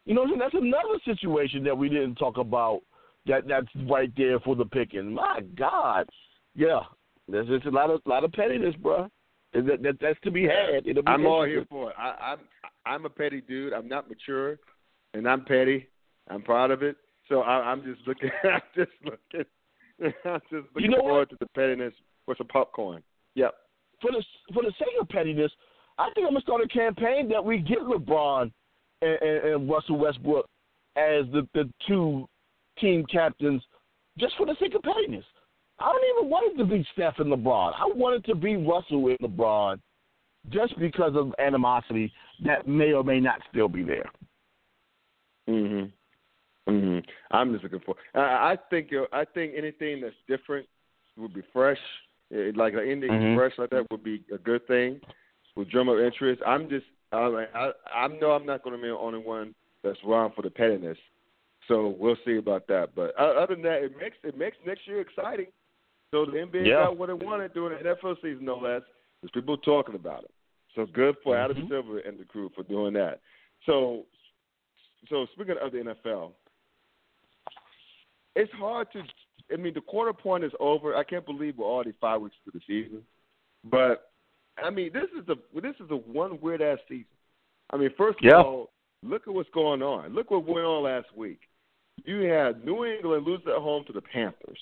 You 0.05 0.13
know, 0.13 0.25
that's 0.37 0.53
another 0.53 0.99
situation 1.03 1.63
that 1.63 1.77
we 1.77 1.89
didn't 1.89 2.15
talk 2.15 2.37
about. 2.37 2.81
That 3.27 3.47
that's 3.47 3.67
right 3.89 4.11
there 4.15 4.39
for 4.39 4.55
the 4.55 4.65
picking. 4.65 5.13
My 5.13 5.41
God, 5.57 6.07
yeah, 6.55 6.79
there's 7.27 7.47
just 7.47 7.65
a 7.65 7.69
lot 7.69 7.89
of 7.89 8.01
lot 8.05 8.23
of 8.23 8.31
pettiness, 8.31 8.75
bro. 8.81 9.09
That, 9.53 9.81
that 9.81 9.97
that's 9.99 10.19
to 10.23 10.31
be 10.31 10.43
had. 10.43 10.83
Be 10.85 10.93
I'm 11.07 11.25
all 11.25 11.45
here 11.45 11.65
for 11.69 11.89
it. 11.91 11.95
I, 11.97 12.33
I'm 12.33 12.39
I'm 12.85 13.05
a 13.05 13.09
petty 13.09 13.41
dude. 13.41 13.73
I'm 13.73 13.87
not 13.87 14.09
mature, 14.09 14.57
and 15.13 15.27
I'm 15.27 15.45
petty. 15.45 15.87
I'm 16.29 16.41
proud 16.41 16.71
of 16.71 16.83
it. 16.83 16.97
So 17.29 17.41
I, 17.41 17.71
I'm 17.71 17.83
just 17.83 18.07
looking. 18.07 18.29
I'm 18.43 18.61
just 18.75 18.91
looking. 19.03 19.45
I'm 20.25 20.41
just 20.51 20.67
looking 20.75 20.91
know 20.91 20.97
what? 20.97 21.03
forward 21.03 21.29
to 21.31 21.37
the 21.39 21.47
pettiness 21.47 21.93
with 22.27 22.37
some 22.37 22.47
popcorn. 22.47 23.01
Yep. 23.35 23.53
For 24.01 24.11
the 24.11 24.23
for 24.53 24.63
the 24.63 24.73
sake 24.77 24.99
of 25.01 25.09
pettiness, 25.09 25.51
I 25.97 26.09
think 26.13 26.27
I'm 26.27 26.33
gonna 26.33 26.41
start 26.41 26.61
a 26.61 26.67
campaign 26.67 27.29
that 27.29 27.43
we 27.43 27.59
get 27.59 27.79
LeBron 27.79 28.51
and, 29.01 29.21
and, 29.21 29.53
and 29.53 29.69
Russell 29.69 29.97
Westbrook 29.97 30.45
as 30.95 31.25
the 31.31 31.47
the 31.53 31.69
two 31.87 32.27
team 32.79 33.05
captains, 33.05 33.61
just 34.17 34.35
for 34.37 34.45
the 34.45 34.55
sake 34.59 34.75
of 34.75 34.81
pettiness. 34.81 35.25
I 35.79 35.91
don't 35.91 36.17
even 36.17 36.29
want 36.29 36.53
it 36.53 36.57
to 36.57 36.65
be 36.65 36.85
Steph 36.93 37.19
and 37.19 37.31
LeBron. 37.31 37.73
I 37.75 37.85
want 37.93 38.15
it 38.15 38.27
to 38.29 38.35
be 38.35 38.55
Russell 38.55 39.07
and 39.07 39.19
LeBron, 39.19 39.79
just 40.49 40.77
because 40.79 41.15
of 41.15 41.33
animosity 41.39 42.11
that 42.43 42.67
may 42.67 42.93
or 42.93 43.03
may 43.03 43.19
not 43.19 43.41
still 43.49 43.67
be 43.67 43.83
there. 43.83 44.09
Mhm. 45.47 45.91
Mhm. 46.67 47.05
I'm 47.31 47.51
just 47.51 47.63
looking 47.63 47.79
for. 47.81 47.95
I, 48.13 48.53
I 48.53 48.57
think 48.69 48.91
uh, 48.93 49.05
I 49.13 49.23
think 49.25 49.53
anything 49.55 50.01
that's 50.01 50.15
different 50.27 50.67
would 51.15 51.33
be 51.33 51.43
fresh. 51.53 51.79
Like 52.29 52.73
anything 52.73 53.09
Mhm. 53.09 53.35
fresh 53.35 53.57
like 53.57 53.69
that 53.69 53.89
would 53.89 54.03
be 54.03 54.23
a 54.33 54.37
good 54.37 54.65
thing. 54.67 54.99
With 55.55 55.69
drum 55.69 55.87
of 55.89 55.99
interest, 55.99 56.41
I'm 56.45 56.67
just 56.69 56.85
I 57.11 57.45
I, 57.53 57.71
I 57.93 58.07
know 58.07 58.31
I'm 58.31 58.45
not 58.45 58.63
going 58.63 58.75
to 58.75 58.81
be 58.81 58.89
the 58.89 58.97
only 58.97 59.19
one 59.19 59.55
that's 59.83 60.03
wrong 60.03 60.31
for 60.35 60.41
the 60.41 60.49
pettiness. 60.49 60.97
So 61.67 61.95
we'll 61.99 62.17
see 62.25 62.37
about 62.37 62.67
that. 62.67 62.95
But 62.95 63.13
uh, 63.19 63.33
other 63.41 63.55
than 63.55 63.63
that, 63.63 63.83
it 63.83 63.97
makes 63.99 64.17
it 64.23 64.37
makes 64.37 64.57
next 64.65 64.87
year 64.87 65.01
exciting. 65.01 65.47
So 66.11 66.25
the 66.25 66.37
NBA 66.37 66.65
Yeah. 66.67 66.85
got 66.85 66.97
what 66.97 67.09
it 67.09 67.21
wanted 67.21 67.53
during 67.53 67.77
the 67.77 67.89
NFL 67.89 68.15
season, 68.21 68.45
no 68.45 68.57
less. 68.57 68.81
There's 69.21 69.31
people 69.31 69.57
talking 69.57 69.95
about 69.95 70.23
it. 70.23 70.31
So 70.75 70.85
good 70.85 71.17
for 71.23 71.35
Adam 71.35 71.57
Mhm. 71.57 71.69
Silver 71.69 71.99
and 71.99 72.17
the 72.17 72.25
crew 72.25 72.49
for 72.49 72.63
doing 72.63 72.93
that. 72.93 73.19
So, 73.65 74.05
so 75.09 75.25
speaking 75.33 75.57
of 75.57 75.71
the 75.71 75.79
NFL, 75.79 76.33
it's 78.35 78.51
hard 78.53 78.91
to. 78.93 79.03
I 79.51 79.55
mean, 79.55 79.73
the 79.73 79.81
quarter 79.81 80.13
point 80.13 80.43
is 80.43 80.51
over. 80.59 80.95
I 80.95 81.03
can't 81.03 81.25
believe 81.25 81.57
we're 81.57 81.65
already 81.65 81.93
five 81.93 82.21
weeks 82.21 82.35
through 82.43 82.59
the 82.59 82.65
season. 82.65 83.05
But 83.63 84.11
I 84.57 84.69
mean, 84.69 84.91
this 84.93 85.09
is 85.19 85.25
the 85.25 85.35
this 85.59 85.75
is 85.79 85.89
the 85.89 85.97
one 85.97 86.39
weird 86.39 86.61
ass 86.61 86.79
season. 86.87 87.05
I 87.71 87.77
mean, 87.77 87.89
first 87.97 88.19
of 88.19 88.25
Yeah. 88.25 88.41
all, 88.41 88.71
look 89.03 89.27
at 89.27 89.33
what's 89.33 89.49
going 89.49 89.81
on. 89.81 90.13
Look 90.13 90.31
what 90.31 90.43
went 90.43 90.65
on 90.65 90.83
last 90.83 91.15
week. 91.15 91.41
You 92.05 92.21
had 92.21 92.63
New 92.65 92.85
England 92.85 93.25
lose 93.25 93.41
at 93.47 93.61
home 93.61 93.83
to 93.87 93.93
the 93.93 94.01
Panthers. 94.01 94.59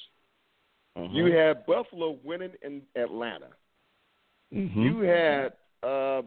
You 1.12 1.26
had 1.26 1.66
Buffalo 1.66 2.18
winning 2.24 2.54
in 2.62 2.82
Atlanta. 2.96 3.50
Mm-hmm. 4.54 4.82
You 4.82 5.00
had 5.02 5.54
uh, 5.84 6.22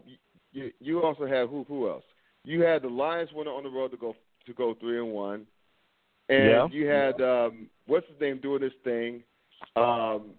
you, 0.52 0.70
you 0.80 1.02
also 1.02 1.26
had 1.26 1.48
who 1.48 1.64
who 1.66 1.88
else? 1.88 2.04
You 2.44 2.60
had 2.62 2.82
the 2.82 2.88
Lions 2.88 3.30
winning 3.32 3.52
on 3.52 3.62
the 3.62 3.70
road 3.70 3.90
to 3.92 3.96
go 3.96 4.14
to 4.46 4.52
go 4.52 4.74
three 4.78 4.98
and 4.98 5.12
one, 5.12 5.46
and 6.28 6.44
Yeah. 6.44 6.68
you 6.70 6.86
had 6.86 7.20
um, 7.22 7.68
what's 7.86 8.06
his 8.08 8.20
name 8.20 8.40
doing 8.42 8.60
this 8.60 8.72
thing? 8.84 9.22
Um, 9.74 10.34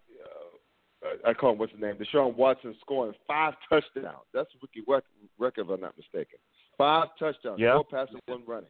uh, 1.03 1.27
I 1.27 1.33
call 1.33 1.53
him 1.53 1.57
what's 1.57 1.71
his 1.71 1.81
name? 1.81 1.95
Deshaun 1.95 2.35
Watson 2.35 2.75
scoring 2.81 3.13
five 3.27 3.55
touchdowns. 3.67 4.25
That's 4.33 4.49
a 4.53 4.57
rookie 4.61 4.83
rec- 4.87 5.03
record, 5.39 5.65
if 5.65 5.69
I'm 5.71 5.81
not 5.81 5.97
mistaken. 5.97 6.37
Five 6.77 7.07
touchdowns, 7.17 7.59
Yeah. 7.59 7.75
four 7.75 7.85
passing, 7.85 8.19
one 8.27 8.43
running. 8.45 8.69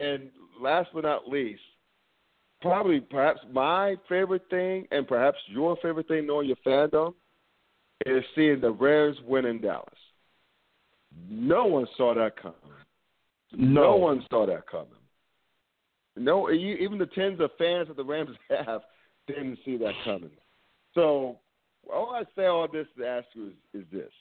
And 0.00 0.30
last 0.60 0.90
but 0.94 1.04
not 1.04 1.28
least, 1.28 1.60
probably 2.60 3.00
perhaps 3.00 3.40
my 3.52 3.96
favorite 4.08 4.42
thing, 4.50 4.86
and 4.90 5.06
perhaps 5.06 5.38
your 5.48 5.76
favorite 5.82 6.08
thing, 6.08 6.26
knowing 6.26 6.48
your 6.48 6.56
fandom, 6.66 7.14
is 8.06 8.24
seeing 8.34 8.60
the 8.60 8.70
Rams 8.70 9.16
win 9.26 9.44
in 9.44 9.60
Dallas. 9.60 9.86
No 11.28 11.66
one 11.66 11.86
saw 11.96 12.14
that 12.14 12.40
coming. 12.40 12.56
No. 13.52 13.96
one 13.96 14.24
saw 14.30 14.46
that 14.46 14.66
coming. 14.70 14.86
No, 16.16 16.48
you- 16.50 16.76
even 16.76 16.98
the 16.98 17.06
tens 17.06 17.40
of 17.40 17.50
fans 17.58 17.88
that 17.88 17.96
the 17.96 18.04
Rams 18.04 18.36
have 18.48 18.82
didn't 19.26 19.58
see 19.64 19.76
that 19.78 19.94
coming. 20.04 20.30
So, 20.94 21.38
all 21.92 22.14
I 22.14 22.24
say 22.36 22.46
all 22.46 22.68
this 22.68 22.86
to 22.98 23.06
ask 23.06 23.26
you 23.34 23.48
is, 23.48 23.82
is 23.82 23.86
this: 23.92 24.12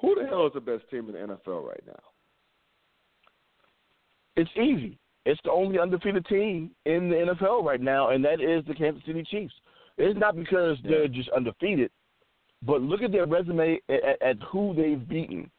Who 0.00 0.14
the 0.14 0.26
hell 0.26 0.46
is 0.46 0.52
the 0.54 0.60
best 0.60 0.88
team 0.90 1.08
in 1.08 1.12
the 1.12 1.34
NFL 1.36 1.66
right 1.66 1.82
now? 1.86 1.98
It's 4.36 4.50
easy. 4.56 4.98
It's 5.24 5.40
the 5.44 5.50
only 5.50 5.78
undefeated 5.78 6.26
team 6.26 6.72
in 6.84 7.08
the 7.08 7.34
NFL 7.34 7.64
right 7.64 7.80
now, 7.80 8.10
and 8.10 8.24
that 8.24 8.40
is 8.40 8.64
the 8.66 8.74
Kansas 8.74 9.02
City 9.06 9.22
Chiefs. 9.30 9.54
It's 9.98 10.18
not 10.18 10.36
because 10.36 10.78
they're 10.84 11.06
just 11.06 11.28
undefeated, 11.30 11.90
but 12.62 12.80
look 12.80 13.02
at 13.02 13.12
their 13.12 13.26
resume 13.26 13.78
at, 13.88 14.22
at, 14.22 14.36
who 14.50 14.74
they've 14.74 15.06
beaten. 15.08 15.50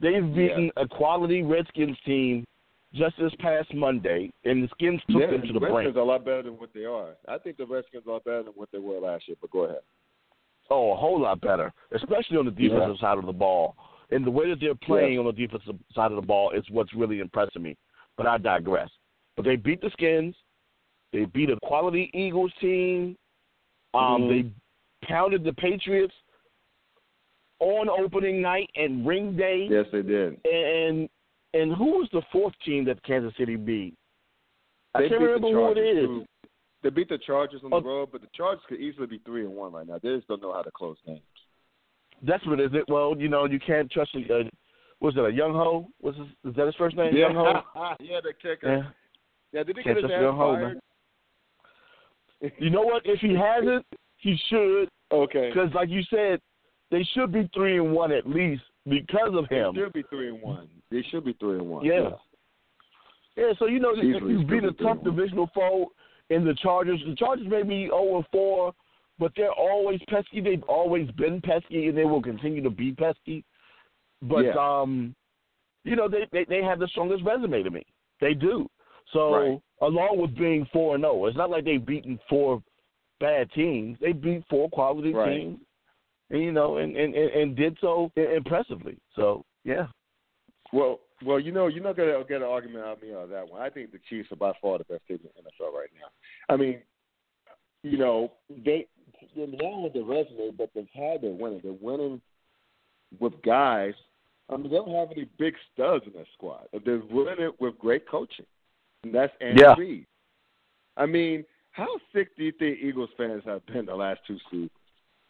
They've 0.00 0.34
beaten 0.34 0.70
a 0.76 0.86
quality 0.86 1.42
Redskins 1.42 1.96
team 2.04 2.44
just 2.94 3.16
this 3.18 3.32
past 3.40 3.72
Monday, 3.74 4.30
and 4.44 4.62
the 4.62 4.68
Skins 4.68 5.00
took 5.10 5.22
Yeah, 5.22 5.30
them 5.30 5.42
to 5.42 5.52
the 5.52 5.60
Redskins 5.60 5.84
brink. 5.84 5.96
are 5.96 6.00
a 6.00 6.04
lot 6.04 6.24
better 6.24 6.42
than 6.42 6.58
what 6.58 6.70
they 6.74 6.84
are. 6.84 7.14
I 7.26 7.38
think 7.38 7.56
the 7.56 7.66
Redskins 7.66 8.04
are 8.08 8.20
better 8.20 8.44
than 8.44 8.52
what 8.54 8.68
they 8.70 8.78
were 8.78 9.00
last 9.00 9.26
year. 9.26 9.36
But 9.40 9.50
go 9.50 9.60
ahead. 9.64 9.80
Oh, 10.70 10.92
a 10.92 10.96
whole 10.96 11.20
lot 11.20 11.40
better, 11.40 11.72
especially 11.92 12.36
on 12.36 12.44
the 12.44 12.50
defensive 12.50 12.96
side 13.00 13.18
of 13.18 13.26
the 13.26 13.32
ball. 13.32 13.74
And 14.10 14.26
the 14.26 14.30
way 14.30 14.48
that 14.50 14.60
they're 14.60 14.74
playing 14.74 15.18
on 15.18 15.24
the 15.24 15.32
defensive 15.32 15.76
side 15.94 16.12
of 16.12 16.16
the 16.16 16.26
ball 16.26 16.50
is 16.50 16.64
what's 16.70 16.94
really 16.94 17.20
impressing 17.20 17.62
me. 17.62 17.76
But 18.16 18.26
I 18.26 18.38
digress. 18.38 18.90
But 19.36 19.44
they 19.44 19.56
beat 19.56 19.80
the 19.80 19.90
Skins. 19.90 20.34
They 21.12 21.24
beat 21.26 21.50
a 21.50 21.58
quality 21.64 22.10
Eagles 22.14 22.52
team. 22.60 23.16
Um, 23.94 24.22
Mhm. 24.22 24.28
They 24.28 24.50
pounded 25.06 25.44
the 25.44 25.52
Patriots 25.54 26.14
on 27.58 27.88
opening 27.88 28.40
night 28.40 28.70
and 28.76 29.06
ring 29.06 29.36
day. 29.36 29.66
Yes, 29.70 29.86
they 29.92 30.02
did. 30.02 30.44
And 30.46 31.08
and 31.54 31.74
who 31.74 31.98
was 31.98 32.08
the 32.12 32.22
fourth 32.32 32.58
team 32.64 32.84
that 32.84 33.02
Kansas 33.02 33.34
City 33.36 33.56
beat? 33.56 33.94
I 34.94 35.02
They 35.02 35.08
can't 35.10 35.20
beat 35.20 35.26
remember 35.26 35.48
who 35.48 35.70
it 35.72 35.74
Chargers, 35.74 36.26
They 36.82 36.90
beat 36.90 37.08
the 37.08 37.18
Chargers 37.18 37.62
on 37.62 37.72
Oh. 37.72 37.80
the 37.80 37.86
road, 37.88 38.08
but 38.10 38.22
the 38.22 38.26
Chargers 38.28 38.64
could 38.66 38.80
easily 38.80 39.06
be 39.06 39.18
three 39.18 39.44
and 39.44 39.54
one 39.54 39.72
right 39.72 39.86
now. 39.86 39.98
They 39.98 40.16
just 40.16 40.26
don't 40.28 40.42
know 40.42 40.52
how 40.52 40.62
to 40.62 40.70
close 40.70 40.98
games. 41.06 41.20
That's 42.22 42.44
what 42.46 42.58
it 42.58 42.72
is. 42.72 42.74
It 42.74 42.88
well, 42.88 43.16
you 43.16 43.28
know, 43.28 43.44
you 43.44 43.60
can't 43.60 43.90
trust 43.90 44.14
a. 44.14 44.40
Uh, 44.40 44.44
was 45.02 45.14
it 45.16 45.20
a 45.20 45.30
young 45.30 45.52
ho? 45.52 45.88
Was 46.00 46.14
his, 46.16 46.26
is 46.48 46.56
that 46.56 46.66
his 46.66 46.76
first 46.76 46.96
name? 46.96 47.12
Younghoe. 47.12 47.62
yeah, 48.00 48.20
the 48.22 48.32
kicker. 48.40 48.76
Yeah. 48.76 48.82
Yeah, 49.52 49.64
did 49.64 49.76
he 49.76 49.82
Can't 49.82 49.96
get 49.96 50.04
his 50.04 50.12
ass 50.12 50.22
Younghoe, 50.22 50.80
fired? 52.40 52.52
You 52.58 52.70
know 52.70 52.82
what? 52.82 53.02
If 53.04 53.20
he 53.20 53.34
hasn't, 53.34 53.84
he 54.16 54.36
should. 54.48 54.88
Okay. 55.12 55.50
Because, 55.52 55.70
like 55.74 55.90
you 55.90 56.02
said, 56.08 56.40
they 56.90 57.06
should 57.14 57.32
be 57.32 57.50
three 57.52 57.78
and 57.78 57.92
one 57.92 58.12
at 58.12 58.28
least 58.28 58.62
because 58.88 59.32
of 59.34 59.48
him. 59.48 59.74
They 59.74 59.82
should 59.82 59.92
be 59.92 60.04
three 60.08 60.28
and 60.28 60.40
one. 60.40 60.68
They 60.90 61.04
should 61.10 61.24
be 61.24 61.34
three 61.34 61.58
and 61.58 61.68
one. 61.68 61.84
Yeah. 61.84 62.10
Yeah, 63.36 63.52
so 63.58 63.66
you 63.66 63.80
know, 63.80 63.94
Easily 63.94 64.34
you 64.34 64.46
beat 64.46 64.64
a 64.64 64.72
tough 64.72 65.02
divisional 65.02 65.50
foe 65.54 65.90
in 66.30 66.44
the 66.44 66.54
Chargers. 66.62 67.00
The 67.06 67.16
Chargers 67.16 67.46
may 67.48 67.62
be 67.62 67.86
0 67.86 68.16
and 68.16 68.24
4, 68.30 68.72
but 69.18 69.32
they're 69.36 69.52
always 69.52 70.00
pesky. 70.08 70.40
They've 70.40 70.62
always 70.64 71.10
been 71.12 71.40
pesky, 71.40 71.88
and 71.88 71.96
they 71.96 72.04
will 72.04 72.22
continue 72.22 72.62
to 72.62 72.70
be 72.70 72.92
pesky. 72.92 73.44
But 74.22 74.44
Yeah. 74.44 74.54
um, 74.80 75.14
you 75.84 75.96
know, 75.96 76.08
they, 76.08 76.26
they 76.30 76.44
they 76.44 76.62
have 76.62 76.78
the 76.78 76.88
strongest 76.88 77.24
resume 77.24 77.62
to 77.62 77.70
me. 77.70 77.82
They 78.20 78.34
do. 78.34 78.68
So 79.12 79.32
Right. 79.32 79.60
along 79.80 80.18
with 80.18 80.34
being 80.36 80.64
four 80.72 80.94
and 80.94 81.02
zero, 81.02 81.26
it's 81.26 81.36
not 81.36 81.50
like 81.50 81.64
they've 81.64 81.84
beaten 81.84 82.18
four 82.28 82.62
bad 83.18 83.50
teams. 83.52 83.98
They 84.00 84.12
beat 84.12 84.44
four 84.48 84.70
quality 84.70 85.12
Right. 85.12 85.40
teams, 85.40 85.60
and 86.30 86.42
you 86.42 86.52
know, 86.52 86.76
and 86.76 86.96
and, 86.96 87.14
and, 87.14 87.30
and 87.30 87.56
did 87.56 87.76
so 87.80 88.12
impressively. 88.16 88.96
So 89.16 89.44
yeah. 89.64 89.88
Well, 90.72 91.00
well, 91.24 91.38
you 91.38 91.52
know, 91.52 91.66
you're 91.66 91.82
not 91.82 91.96
gonna 91.96 92.24
get 92.24 92.42
an 92.42 92.48
argument 92.48 92.84
out 92.84 92.96
of 92.98 93.02
me 93.02 93.12
on 93.12 93.28
that 93.30 93.48
one. 93.48 93.60
I 93.60 93.70
think 93.70 93.92
the 93.92 93.98
Chiefs 94.08 94.30
are 94.32 94.36
by 94.36 94.52
far 94.62 94.78
the 94.78 94.84
best 94.84 95.06
team 95.06 95.18
in 95.22 95.30
the 95.36 95.50
NFL 95.50 95.72
right 95.74 95.90
now. 96.00 96.08
I 96.48 96.56
mean, 96.56 96.80
you 97.82 97.98
know, 97.98 98.32
they 98.64 98.86
they're 99.36 99.46
not 99.48 99.82
with 99.82 99.92
the 99.94 100.02
resume, 100.02 100.52
but 100.56 100.70
they've 100.74 100.88
had 100.94 101.22
their 101.22 101.32
winning. 101.32 101.60
They're 101.62 101.72
winning 101.72 102.20
with 103.18 103.34
guys. 103.42 103.94
I 104.50 104.56
mean, 104.56 104.70
they 104.70 104.76
don't 104.76 104.94
have 104.94 105.10
any 105.12 105.26
big 105.38 105.54
studs 105.72 106.04
in 106.06 106.12
their 106.12 106.26
squad. 106.34 106.66
They're 106.84 107.02
winning 107.10 107.44
it 107.44 107.60
with 107.60 107.78
great 107.78 108.06
coaching, 108.08 108.46
and 109.04 109.14
that's 109.14 109.32
Andy 109.40 109.62
Yeah. 109.62 109.74
Reid. 109.78 110.06
I 110.96 111.06
mean, 111.06 111.44
how 111.70 111.88
sick 112.12 112.36
do 112.36 112.44
you 112.44 112.52
think 112.52 112.78
Eagles 112.80 113.10
fans 113.16 113.42
have 113.44 113.64
been 113.66 113.86
the 113.86 113.94
last 113.94 114.20
two 114.26 114.38
seasons? 114.50 114.70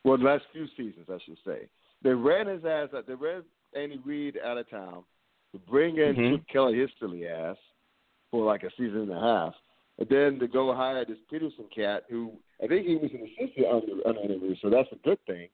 Well, 0.05 0.19
the 0.19 0.25
last 0.25 0.45
few 0.53 0.67
seasons, 0.77 1.09
I 1.09 1.19
should 1.25 1.39
say. 1.45 1.69
They 2.03 2.15
ran 2.15 2.49
his 2.49 2.65
ass. 2.65 2.89
They 3.07 3.15
ran 3.15 3.45
Andy 3.75 3.99
Reid 4.05 4.39
out 4.45 4.59
of 4.59 4.69
town 4.69 5.05
to 5.53 5.59
bring 5.59 5.99
in 5.99 6.17
Mhm. 6.17 6.31
Chip 6.33 6.49
Kelly, 6.49 6.79
his 6.79 6.91
silly 6.99 7.29
ass, 7.29 7.57
for 8.33 8.45
like 8.45 8.65
a 8.65 8.71
season 8.73 9.03
and 9.03 9.13
a 9.13 9.21
half, 9.21 9.55
and 9.99 10.09
then 10.09 10.39
to 10.41 10.49
go 10.49 10.75
hire 10.75 11.05
this 11.05 11.19
Pederson 11.31 11.71
cat, 11.71 12.05
who 12.09 12.33
I 12.61 12.67
think 12.67 12.87
he 12.87 12.97
was 12.97 13.13
an 13.13 13.23
assistant 13.23 13.67
under 13.67 14.09
under 14.09 14.21
Andy 14.21 14.39
Reid, 14.39 14.59
so 14.59 14.69
that's 14.71 14.91
a 14.91 14.97
good 14.97 15.25
thing. 15.27 15.49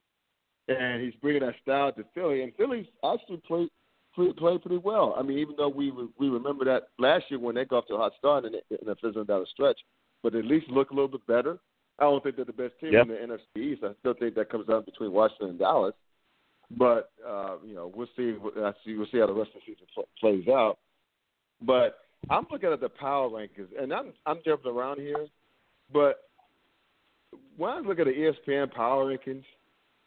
And 0.69 1.01
he's 1.01 1.13
bringing 1.21 1.41
that 1.41 1.55
style 1.61 1.91
to 1.93 2.03
Philly, 2.13 2.43
and 2.43 2.53
Philly's 2.55 2.85
actually 3.03 3.41
played 3.47 3.69
played, 4.13 4.35
played 4.37 4.61
pretty 4.61 4.77
well. 4.77 5.15
I 5.17 5.23
mean, 5.23 5.37
even 5.39 5.55
though 5.57 5.69
we 5.69 5.89
re- 5.91 6.09
we 6.19 6.29
remember 6.29 6.65
that 6.65 6.89
last 6.97 7.25
year 7.29 7.39
when 7.39 7.55
they 7.55 7.65
got 7.65 7.77
off 7.79 7.87
to 7.87 7.95
a 7.95 7.97
hot 7.97 8.13
start 8.17 8.45
and 8.45 8.55
and 8.55 8.79
they're 8.85 8.95
fizzling 8.95 9.25
down 9.25 9.41
the 9.41 9.47
stretch, 9.51 9.79
but 10.23 10.35
at 10.35 10.45
least 10.45 10.69
look 10.69 10.91
a 10.91 10.93
little 10.93 11.07
bit 11.07 11.25
better. 11.27 11.57
I 11.97 12.03
don't 12.03 12.23
think 12.23 12.37
they're 12.37 12.45
the 12.45 12.53
best 12.53 12.79
team 12.79 12.93
Yep. 12.93 13.03
in 13.03 13.07
the 13.09 13.15
NFC 13.35 13.61
East. 13.73 13.83
I 13.83 13.91
still 13.99 14.13
think 14.13 14.35
that 14.35 14.49
comes 14.49 14.67
down 14.67 14.83
between 14.85 15.11
Washington 15.11 15.49
and 15.49 15.59
Dallas. 15.59 15.93
But 16.77 17.11
uh, 17.27 17.55
you 17.65 17.73
know, 17.73 17.91
we'll 17.93 18.07
see. 18.15 18.33
We'll 18.33 19.07
see 19.11 19.19
how 19.19 19.27
the 19.27 19.33
rest 19.33 19.51
of 19.55 19.61
the 19.65 19.73
season 19.73 19.87
pl- 19.93 20.07
plays 20.19 20.47
out. 20.47 20.77
But 21.61 21.97
I'm 22.29 22.45
looking 22.51 22.71
at 22.71 22.79
the 22.79 22.89
power 22.89 23.27
rankings, 23.29 23.69
and 23.79 23.91
I'm 23.93 24.13
I'm 24.25 24.39
jumping 24.45 24.71
around 24.71 24.99
here. 24.99 25.27
But 25.91 26.19
when 27.57 27.71
I 27.71 27.79
look 27.79 27.99
at 27.99 28.05
the 28.05 28.11
ESPN 28.47 28.71
power 28.71 29.05
rankings, 29.05 29.43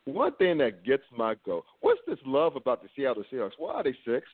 one 0.04 0.34
thing 0.36 0.58
that 0.58 0.84
gets 0.84 1.02
my 1.16 1.34
goat. 1.44 1.64
What's 1.80 2.00
this 2.06 2.18
love 2.26 2.56
about 2.56 2.82
the 2.82 2.88
Seattle 2.96 3.24
Seahawks? 3.32 3.52
Why 3.58 3.74
are 3.74 3.84
they 3.84 3.96
six? 4.04 4.26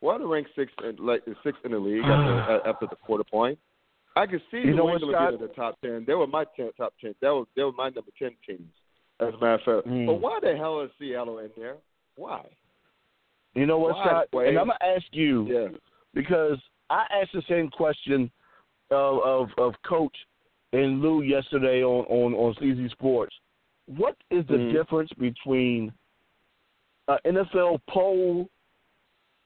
Why 0.00 0.14
are 0.14 0.18
they 0.18 0.24
ranked 0.24 0.50
six 0.54 0.72
in, 0.84 1.04
like 1.04 1.22
six 1.42 1.58
in 1.64 1.72
the 1.72 1.78
league 1.78 2.04
after, 2.04 2.60
after 2.68 2.86
the 2.86 2.96
quarter 2.96 3.24
point? 3.24 3.58
I 4.14 4.26
could 4.26 4.40
see 4.50 4.58
You 4.58 4.66
New 4.66 4.76
know 4.76 4.90
England 4.94 5.16
being 5.18 5.40
in 5.40 5.48
the 5.48 5.54
top 5.54 5.78
ten. 5.82 6.04
They 6.06 6.14
were 6.14 6.26
my 6.26 6.44
ten, 6.56 6.70
top 6.76 6.94
ten. 7.00 7.14
That 7.20 7.30
was 7.30 7.46
they 7.56 7.62
were 7.62 7.72
my 7.72 7.90
number 7.90 8.10
ten 8.18 8.30
teams, 8.46 8.72
as 9.20 9.28
a 9.34 9.38
matter 9.38 9.54
of 9.54 9.60
fact. 9.84 9.88
Mm. 9.88 10.06
But 10.06 10.14
why 10.14 10.38
the 10.40 10.56
hell 10.56 10.80
is 10.82 10.90
Seattle 10.98 11.38
in 11.40 11.50
there? 11.56 11.76
Why? 12.16 12.42
You 13.54 13.66
know 13.66 13.78
what, 13.78 13.94
Why, 13.94 14.04
Scott? 14.04 14.26
And 14.32 14.58
I'm 14.58 14.68
gonna 14.68 14.78
ask 14.96 15.04
you 15.12 15.46
Yeah. 15.46 15.68
because 16.14 16.58
I 16.88 17.04
asked 17.10 17.32
the 17.32 17.42
same 17.48 17.68
question 17.68 18.30
of 18.90 19.18
of, 19.20 19.48
of 19.58 19.74
Coach 19.86 20.16
and 20.72 21.00
Lou 21.00 21.22
yesterday 21.22 21.82
on 21.82 22.04
on 22.06 22.34
on 22.34 22.54
CZ 22.54 22.90
Sports. 22.92 23.34
What 23.86 24.16
is 24.30 24.46
the 24.46 24.58
Mhm. 24.58 24.72
difference 24.72 25.12
between 25.14 25.92
an 27.08 27.18
NFL 27.24 27.78
poll 27.88 28.48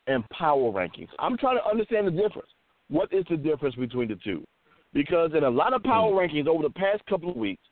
and 0.07 0.28
power 0.30 0.72
rankings? 0.72 1.11
I'm 1.18 1.36
trying 1.36 1.57
to 1.57 1.66
understand 1.66 2.07
the 2.07 2.12
difference. 2.12 2.53
What 2.88 3.12
is 3.12 3.24
the 3.26 3.36
difference 3.36 3.74
between 3.74 4.09
the 4.09 4.16
two? 4.16 4.47
Because 4.93 5.34
in 5.34 5.45
a 5.45 5.51
lot 5.51 5.72
of 5.72 5.82
power 5.82 6.12
rankings 6.12 6.49
over 6.49 6.62
the 6.62 6.70
past 6.70 7.05
couple 7.07 7.30
of 7.30 7.36
weeks, 7.36 7.62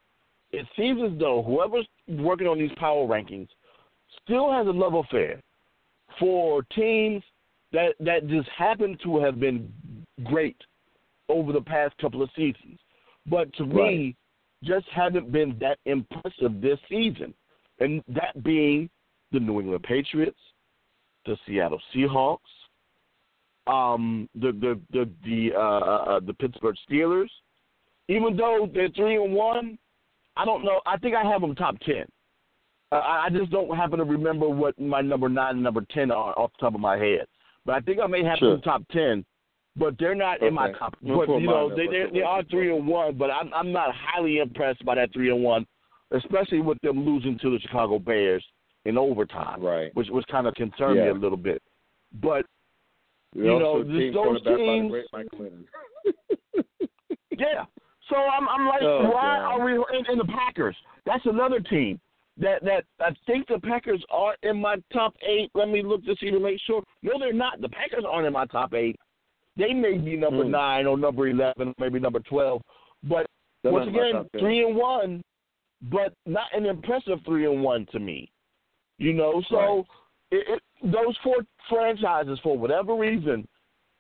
it 0.53 0.67
seems 0.77 1.03
as 1.03 1.19
though 1.19 1.43
whoever's 1.43 1.87
working 2.07 2.47
on 2.47 2.59
these 2.59 2.73
power 2.75 3.07
rankings 3.07 3.49
still 4.23 4.53
has 4.53 4.67
a 4.67 4.73
love 4.73 4.95
affair 4.95 5.43
for 6.19 6.63
teams 6.65 7.23
that 7.73 7.95
that 8.01 8.27
just 8.29 8.49
happen 8.51 8.97
to 8.99 9.19
have 9.19 9.39
been 9.41 9.73
great 10.25 10.57
over 11.29 11.53
the 11.53 11.61
past 11.61 11.97
couple 11.99 12.23
of 12.23 12.31
seasons, 12.35 12.79
but 13.27 13.53
to 13.55 13.67
me, 13.67 14.17
just 14.65 14.87
haven't 14.89 15.31
been 15.31 15.57
that 15.61 15.79
impressive 15.85 16.61
this 16.61 16.79
season, 16.89 17.33
and 17.81 18.03
that 18.09 18.43
being 18.43 18.91
the 19.33 19.41
New 19.41 19.61
England 19.61 19.83
Patriots, 19.83 20.39
the 21.27 21.37
Seattle 21.47 21.81
Seahawks, 21.95 22.39
um, 23.67 24.29
the 24.35 24.53
the 24.53 24.81
the 24.93 25.11
the 25.25 25.55
uh, 25.55 25.59
uh, 25.61 26.21
the 26.21 26.35
Pittsburgh 26.35 26.77
Steelers. 26.91 27.29
Even 28.09 28.37
though 28.37 28.69
they're 28.73 28.89
three 28.89 29.23
and 29.23 29.35
one, 29.35 29.79
I 30.37 30.45
don't 30.47 30.65
know. 30.65 30.81
I 30.87 30.97
think 30.97 31.15
I 31.15 31.23
have 31.31 31.43
them 31.43 31.55
top 31.55 31.79
ten. 31.81 32.07
Uh, 32.91 32.97
I 32.97 33.27
I 33.27 33.31
just 33.31 33.51
don't 33.51 33.77
happen 33.77 33.99
to 33.99 34.05
remember 34.05 34.49
what 34.49 34.79
my 34.81 35.03
number 35.03 35.29
nine 35.29 35.57
and 35.57 35.63
number 35.63 35.85
ten 35.93 36.11
are 36.11 36.37
off 36.39 36.51
the 36.59 36.65
top 36.65 36.75
of 36.75 36.81
my 36.81 36.97
head. 36.97 37.27
But 37.67 37.75
I 37.75 37.81
think 37.81 38.01
I 38.01 38.07
may 38.07 38.25
have 38.25 38.39
Sure. 38.39 38.53
them 38.53 38.63
top 38.63 38.83
ten. 38.91 39.25
But 39.77 39.95
they're 39.99 40.15
not 40.15 40.43
in 40.43 40.55
my 40.55 40.69
Okay. 40.71 40.79
top. 40.79 40.97
We'll 41.03 41.19
But 41.27 41.39
you 41.41 41.47
know 41.47 41.69
they 41.71 41.87
they, 41.87 42.05
the 42.07 42.11
they 42.15 42.23
are 42.23 42.43
three 42.45 42.75
and 42.77 42.87
one. 42.87 43.17
But 43.17 43.31
I'm 43.31 43.53
I'm 43.55 43.71
not 43.73 43.95
highly 43.95 44.39
impressed 44.39 44.85
by 44.85 44.97
that 44.97 45.13
three 45.13 45.31
and 45.31 45.43
one, 45.45 45.67
especially 46.11 46.61
with 46.61 46.81
them 46.83 47.05
losing 47.05 47.39
to 47.41 47.51
the 47.51 47.59
Chicago 47.61 47.99
Bears 47.99 48.45
in 48.87 48.99
overtime, 48.99 49.61
Right. 49.63 49.95
which 49.95 50.09
which 50.11 50.27
kind 50.29 50.47
of 50.47 50.55
concerned 50.55 50.99
me 51.01 51.09
a 51.09 51.15
little 51.15 51.37
bit. 51.39 51.63
But 52.21 52.45
You 53.35 53.45
know, 53.45 53.85
those 53.85 54.13
quarterbacked 54.15 54.45
by 54.45 54.51
the 54.51 54.57
teams- 54.57 54.91
great 54.91 55.07
Mike 55.13 55.27
Glennon. 55.35 55.65
Yeah. 57.39 57.65
So 58.09 58.17
I'm 58.17 58.49
I'm 58.49 58.67
like, 58.67 58.83
Oh, 58.83 59.11
why 59.13 59.37
God. 59.37 59.61
are 59.61 59.65
we 59.65 59.73
in, 59.75 60.07
in 60.13 60.19
the 60.19 60.25
Packers? 60.25 60.77
That's 61.07 61.25
another 61.27 61.61
team 61.61 62.01
that 62.39 62.65
that 62.65 62.85
I 63.01 63.11
think 63.27 63.47
the 63.49 63.61
Packers 63.61 64.03
are 64.11 64.35
in 64.43 64.61
my 64.61 64.77
top 64.93 65.15
eight. 65.23 65.51
Let 65.55 65.69
me 65.69 65.83
look 65.83 66.05
to 66.07 66.17
see 66.21 66.31
to 66.31 66.41
make 66.41 66.59
sure. 66.67 66.83
No, 67.03 67.19
they're 67.19 67.33
not. 67.33 67.61
The 67.61 67.69
Packers 67.69 68.05
aren't 68.09 68.27
in 68.27 68.33
my 68.33 68.47
top 68.47 68.75
eight. 68.75 68.97
They 69.59 69.75
may 69.75 69.99
be 69.99 70.17
number 70.17 70.45
Hmm. 70.45 70.53
nine 70.53 70.87
or 70.87 70.97
number 70.97 71.27
eleven, 71.27 71.75
maybe 71.79 71.99
number 71.99 72.21
twelve. 72.21 72.63
But 73.03 73.27
They're 73.63 73.73
once 73.73 73.87
not 73.93 74.07
in 74.07 74.15
my 74.15 74.21
again, 74.21 74.41
three 74.41 74.65
and 74.65 74.77
one, 74.77 75.23
but 75.83 76.15
not 76.27 76.55
an 76.55 76.65
impressive 76.65 77.19
three 77.27 77.45
and 77.45 77.63
one 77.63 77.85
to 77.93 77.99
me. 77.99 78.31
You 78.99 79.13
know, 79.13 79.43
so 79.51 79.85
it, 80.31 80.47
it, 80.49 80.63
those 80.83 81.17
four 81.23 81.39
franchises, 81.69 82.39
for 82.43 82.57
whatever 82.57 82.95
reason, 82.95 83.47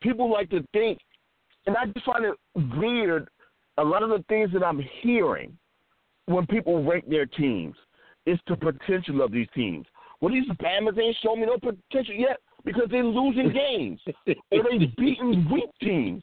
people 0.00 0.30
like 0.30 0.48
to 0.50 0.64
think, 0.72 0.98
and 1.66 1.76
I 1.76 1.86
just 1.86 2.06
find 2.06 2.24
it 2.24 2.34
weird. 2.78 3.28
A 3.78 3.84
lot 3.84 4.02
of 4.02 4.10
the 4.10 4.24
things 4.28 4.50
that 4.52 4.64
I'm 4.64 4.82
hearing 5.02 5.56
when 6.26 6.46
people 6.46 6.82
rank 6.84 7.08
their 7.08 7.26
teams 7.26 7.76
is 8.26 8.38
the 8.48 8.56
potential 8.56 9.22
of 9.22 9.30
these 9.30 9.46
teams. 9.54 9.86
Well, 10.20 10.32
these 10.32 10.48
Bamas 10.60 10.98
ain't 10.98 11.16
showing 11.22 11.40
me 11.40 11.46
no 11.46 11.58
potential 11.58 12.14
yet 12.14 12.38
because 12.64 12.88
they're 12.90 13.04
losing 13.04 13.52
games 13.52 14.00
or 14.26 14.62
they 14.70 14.86
beating 14.96 15.48
weak 15.50 15.70
teams, 15.80 16.22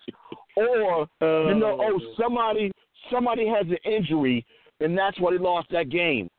or 0.56 1.08
you 1.22 1.56
know, 1.56 1.78
oh 1.82 2.00
somebody 2.20 2.72
somebody 3.12 3.48
has 3.48 3.66
an 3.68 3.78
injury 3.86 4.46
and 4.80 4.98
that's 4.98 5.20
why 5.20 5.32
they 5.32 5.38
lost 5.38 5.70
that 5.72 5.90
game. 5.90 6.30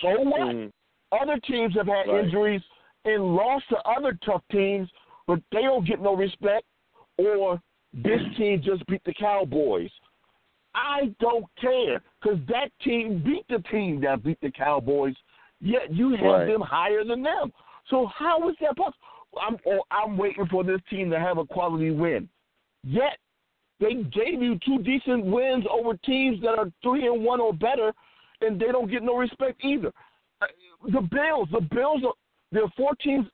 So 0.00 0.20
what? 0.20 0.40
Mhm. 0.40 0.72
Other 1.12 1.38
teams 1.40 1.74
have 1.74 1.86
had 1.86 2.08
Right. 2.08 2.24
injuries 2.24 2.62
and 3.04 3.34
lost 3.34 3.68
to 3.68 3.86
other 3.86 4.18
tough 4.24 4.42
teams, 4.50 4.90
but 5.26 5.40
they 5.50 5.62
don't 5.62 5.84
get 5.86 6.00
no 6.00 6.14
respect. 6.14 6.66
Or 7.18 7.60
this 7.92 8.20
team 8.36 8.62
just 8.62 8.84
beat 8.86 9.02
the 9.04 9.14
Cowboys. 9.14 9.90
I 10.74 11.14
don't 11.20 11.44
care 11.60 12.02
because 12.20 12.38
that 12.46 12.70
team 12.80 13.18
beat 13.18 13.46
the 13.48 13.58
team 13.70 14.00
that 14.00 14.22
beat 14.22 14.40
the 14.40 14.50
Cowboys. 14.50 15.14
Yet 15.60 15.92
you 15.92 16.10
have 16.10 16.22
Right. 16.22 16.46
them 16.46 16.60
higher 16.62 17.04
than 17.04 17.22
them. 17.22 17.52
So 17.88 18.06
how 18.06 18.48
is 18.48 18.56
that 18.60 18.76
possible? 18.76 18.96
I'm 19.40 19.56
I'm 19.90 20.16
waiting 20.16 20.46
for 20.50 20.64
this 20.64 20.80
team 20.90 21.10
to 21.10 21.18
have 21.18 21.38
a 21.38 21.44
quality 21.46 21.90
win. 21.90 22.28
Yet 22.84 23.18
They 23.80 23.94
gave 23.94 24.42
you 24.42 24.58
two 24.64 24.78
decent 24.82 25.24
wins 25.24 25.64
over 25.70 25.96
teams 26.04 26.40
that 26.42 26.58
are 26.58 26.70
three 26.82 27.06
and 27.06 27.24
one 27.24 27.40
or 27.40 27.52
better, 27.52 27.92
and 28.40 28.60
they 28.60 28.66
don't 28.66 28.90
get 28.90 29.02
no 29.02 29.16
respect 29.16 29.64
either. 29.64 29.92
Uh, 30.40 30.46
The 30.84 31.00
Bills, 31.00 31.48
the 31.52 31.60
Bills, 31.74 32.02
are, 32.04 32.14
there 32.50 32.64
are 32.64 32.72
four 32.76 32.94
teams. 32.96 33.26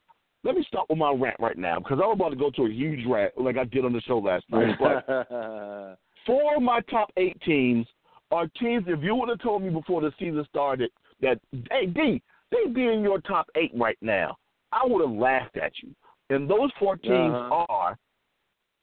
Let 0.44 0.54
me 0.54 0.64
stop 0.68 0.86
with 0.88 0.98
my 0.98 1.12
rant 1.12 1.36
right 1.40 1.58
now 1.58 1.78
because 1.78 1.98
I'm 2.02 2.12
about 2.12 2.30
to 2.30 2.36
go 2.36 2.50
to 2.50 2.62
a 2.66 2.70
huge 2.70 3.04
rant 3.06 3.32
like 3.36 3.56
I 3.58 3.64
did 3.64 3.84
on 3.84 3.92
the 3.92 4.00
show 4.02 4.18
last 4.18 4.44
night. 4.50 4.76
But 4.78 5.06
four 6.26 6.56
of 6.56 6.62
my 6.62 6.80
top 6.82 7.10
eight 7.16 7.40
teams 7.42 7.86
are 8.30 8.46
teams. 8.60 8.84
If 8.86 9.02
you 9.02 9.14
would 9.16 9.28
have 9.30 9.40
told 9.40 9.62
me 9.62 9.70
before 9.70 10.00
the 10.00 10.12
season 10.18 10.46
started 10.48 10.90
that, 11.20 11.40
hey 11.70 11.86
D, 11.86 12.22
they 12.52 12.70
be 12.70 12.86
in 12.86 13.02
your 13.02 13.20
top 13.22 13.48
eight 13.56 13.72
right 13.74 13.98
now, 14.00 14.36
I 14.72 14.84
would 14.86 15.00
have 15.06 15.16
laughed 15.16 15.56
at 15.56 15.72
you. 15.82 15.94
And 16.30 16.48
those 16.48 16.70
four 16.78 16.96
teams 16.96 17.34
Uh-huh. 17.34 17.66
are 17.68 17.98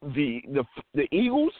the 0.02 0.42
the 0.50 0.66
the 0.94 1.08
Eagles. 1.12 1.54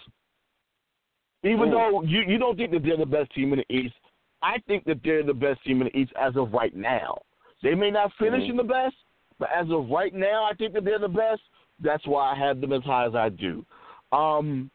Even 1.44 1.70
though 1.70 2.02
you 2.02 2.22
you 2.22 2.38
don't 2.38 2.58
think 2.58 2.72
that 2.72 2.84
they're 2.84 2.98
the 2.98 3.06
best 3.06 3.32
team 3.34 3.54
in 3.54 3.60
the 3.60 3.76
East, 3.76 3.96
I 4.42 4.58
think 4.68 4.84
that 4.86 5.02
they're 5.04 5.24
the 5.24 5.34
best 5.34 5.64
team 5.64 5.82
in 5.82 5.88
the 5.88 5.98
East 5.98 6.12
as 6.20 6.36
of 6.36 6.52
right 6.54 6.76
now. 6.76 7.20
They 7.62 7.76
may 7.76 7.92
not 7.92 8.14
finish 8.14 8.44
Mhm. 8.44 8.50
in 8.52 8.58
the 8.58 8.64
best, 8.64 8.96
but 9.38 9.50
as 9.52 9.70
of 9.70 9.90
right 9.90 10.14
now, 10.14 10.44
I 10.44 10.54
think 10.54 10.74
that 10.74 10.84
they're 10.84 11.00
the 11.00 11.08
best. 11.08 11.42
That's 11.80 12.06
why 12.08 12.32
I 12.32 12.36
have 12.36 12.62
them 12.62 12.74
as 12.74 12.84
high 12.84 13.06
as 13.06 13.16
I 13.16 13.30
do. 13.30 13.66
Um, 14.12 14.72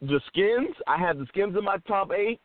the 0.00 0.20
Skins, 0.28 0.74
I 0.86 0.96
have 0.96 1.18
the 1.18 1.26
Skins 1.26 1.56
in 1.56 1.64
my 1.64 1.76
top 1.86 2.12
eight 2.12 2.40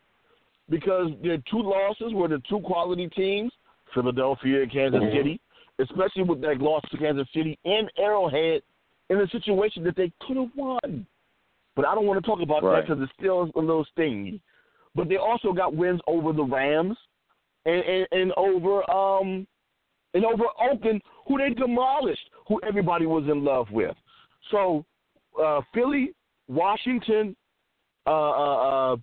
because 0.68 1.10
their 1.22 1.38
two 1.38 1.62
losses 1.62 2.12
were 2.12 2.28
the 2.28 2.40
two 2.48 2.60
quality 2.60 3.08
teams, 3.08 3.52
Philadelphia 3.94 4.62
and 4.62 4.70
Kansas 4.70 5.02
Mhm. 5.02 5.12
City, 5.12 5.40
especially 5.78 6.22
with 6.22 6.40
that 6.42 6.58
loss 6.58 6.82
to 6.90 6.96
Kansas 6.96 7.28
City 7.34 7.58
and 7.64 7.90
Arrowhead 7.98 8.62
in 9.10 9.20
a 9.20 9.28
situation 9.28 9.84
that 9.84 9.96
they 9.96 10.12
could 10.26 10.36
have 10.36 10.50
won. 10.56 11.06
But 11.74 11.86
I 11.86 11.94
don't 11.94 12.06
want 12.06 12.22
to 12.22 12.26
talk 12.26 12.40
about 12.40 12.62
that 12.62 12.86
because 12.86 13.02
it's 13.02 13.12
still 13.18 13.50
a 13.54 13.60
little 13.60 13.86
stingy. 13.92 14.40
But 14.94 15.08
they 15.08 15.16
also 15.16 15.52
got 15.52 15.74
wins 15.74 16.00
over 16.06 16.32
the 16.32 16.42
Rams 16.42 16.96
and, 17.66 17.82
and, 17.82 18.06
and 18.12 18.32
over 18.36 18.90
um 18.90 19.46
and 20.14 20.24
over 20.24 20.44
Oakland, 20.58 21.02
who 21.28 21.36
they 21.36 21.50
demolished, 21.50 22.30
who 22.48 22.58
everybody 22.66 23.04
was 23.04 23.24
in 23.24 23.44
love 23.44 23.70
with. 23.70 23.94
So 24.50 24.86
uh, 25.42 25.60
Philly, 25.74 26.14
Washington, 26.48 27.36
uh, 28.06 28.10
uh, 28.10 28.92
uh, 28.92 28.96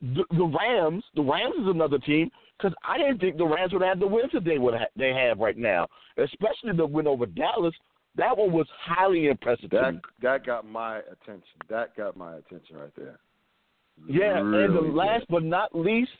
the, 0.00 0.24
the 0.30 0.44
Rams. 0.58 1.04
The 1.14 1.22
Rams 1.22 1.54
is 1.60 1.68
another 1.68 1.98
team 1.98 2.30
because 2.58 2.74
I 2.84 2.98
didn't 2.98 3.18
think 3.18 3.36
the 3.36 3.46
Rams 3.46 3.72
would 3.72 3.82
have 3.82 4.00
the 4.00 4.06
wins 4.06 4.30
that 4.32 4.44
they 4.44 4.58
would 4.58 4.74
ha- 4.74 4.86
they 4.96 5.10
have 5.14 5.38
right 5.38 5.56
now, 5.56 5.86
especially 6.16 6.76
the 6.76 6.86
win 6.86 7.06
over 7.06 7.26
Dallas. 7.26 7.74
That 8.16 8.36
one 8.36 8.52
was 8.52 8.66
highly 8.80 9.28
impressive 9.28 9.70
that 9.70 9.94
that 10.22 10.44
got 10.44 10.66
my 10.66 10.98
attention. 10.98 11.42
That 11.68 11.96
got 11.96 12.16
my 12.16 12.36
attention 12.36 12.76
right 12.76 12.94
there. 12.96 13.18
Yeah, 14.08 14.38
and 14.38 14.52
the 14.52 14.80
Really 14.80 14.90
last 14.90 15.26
but 15.28 15.42
not 15.44 15.74
least, 15.74 16.10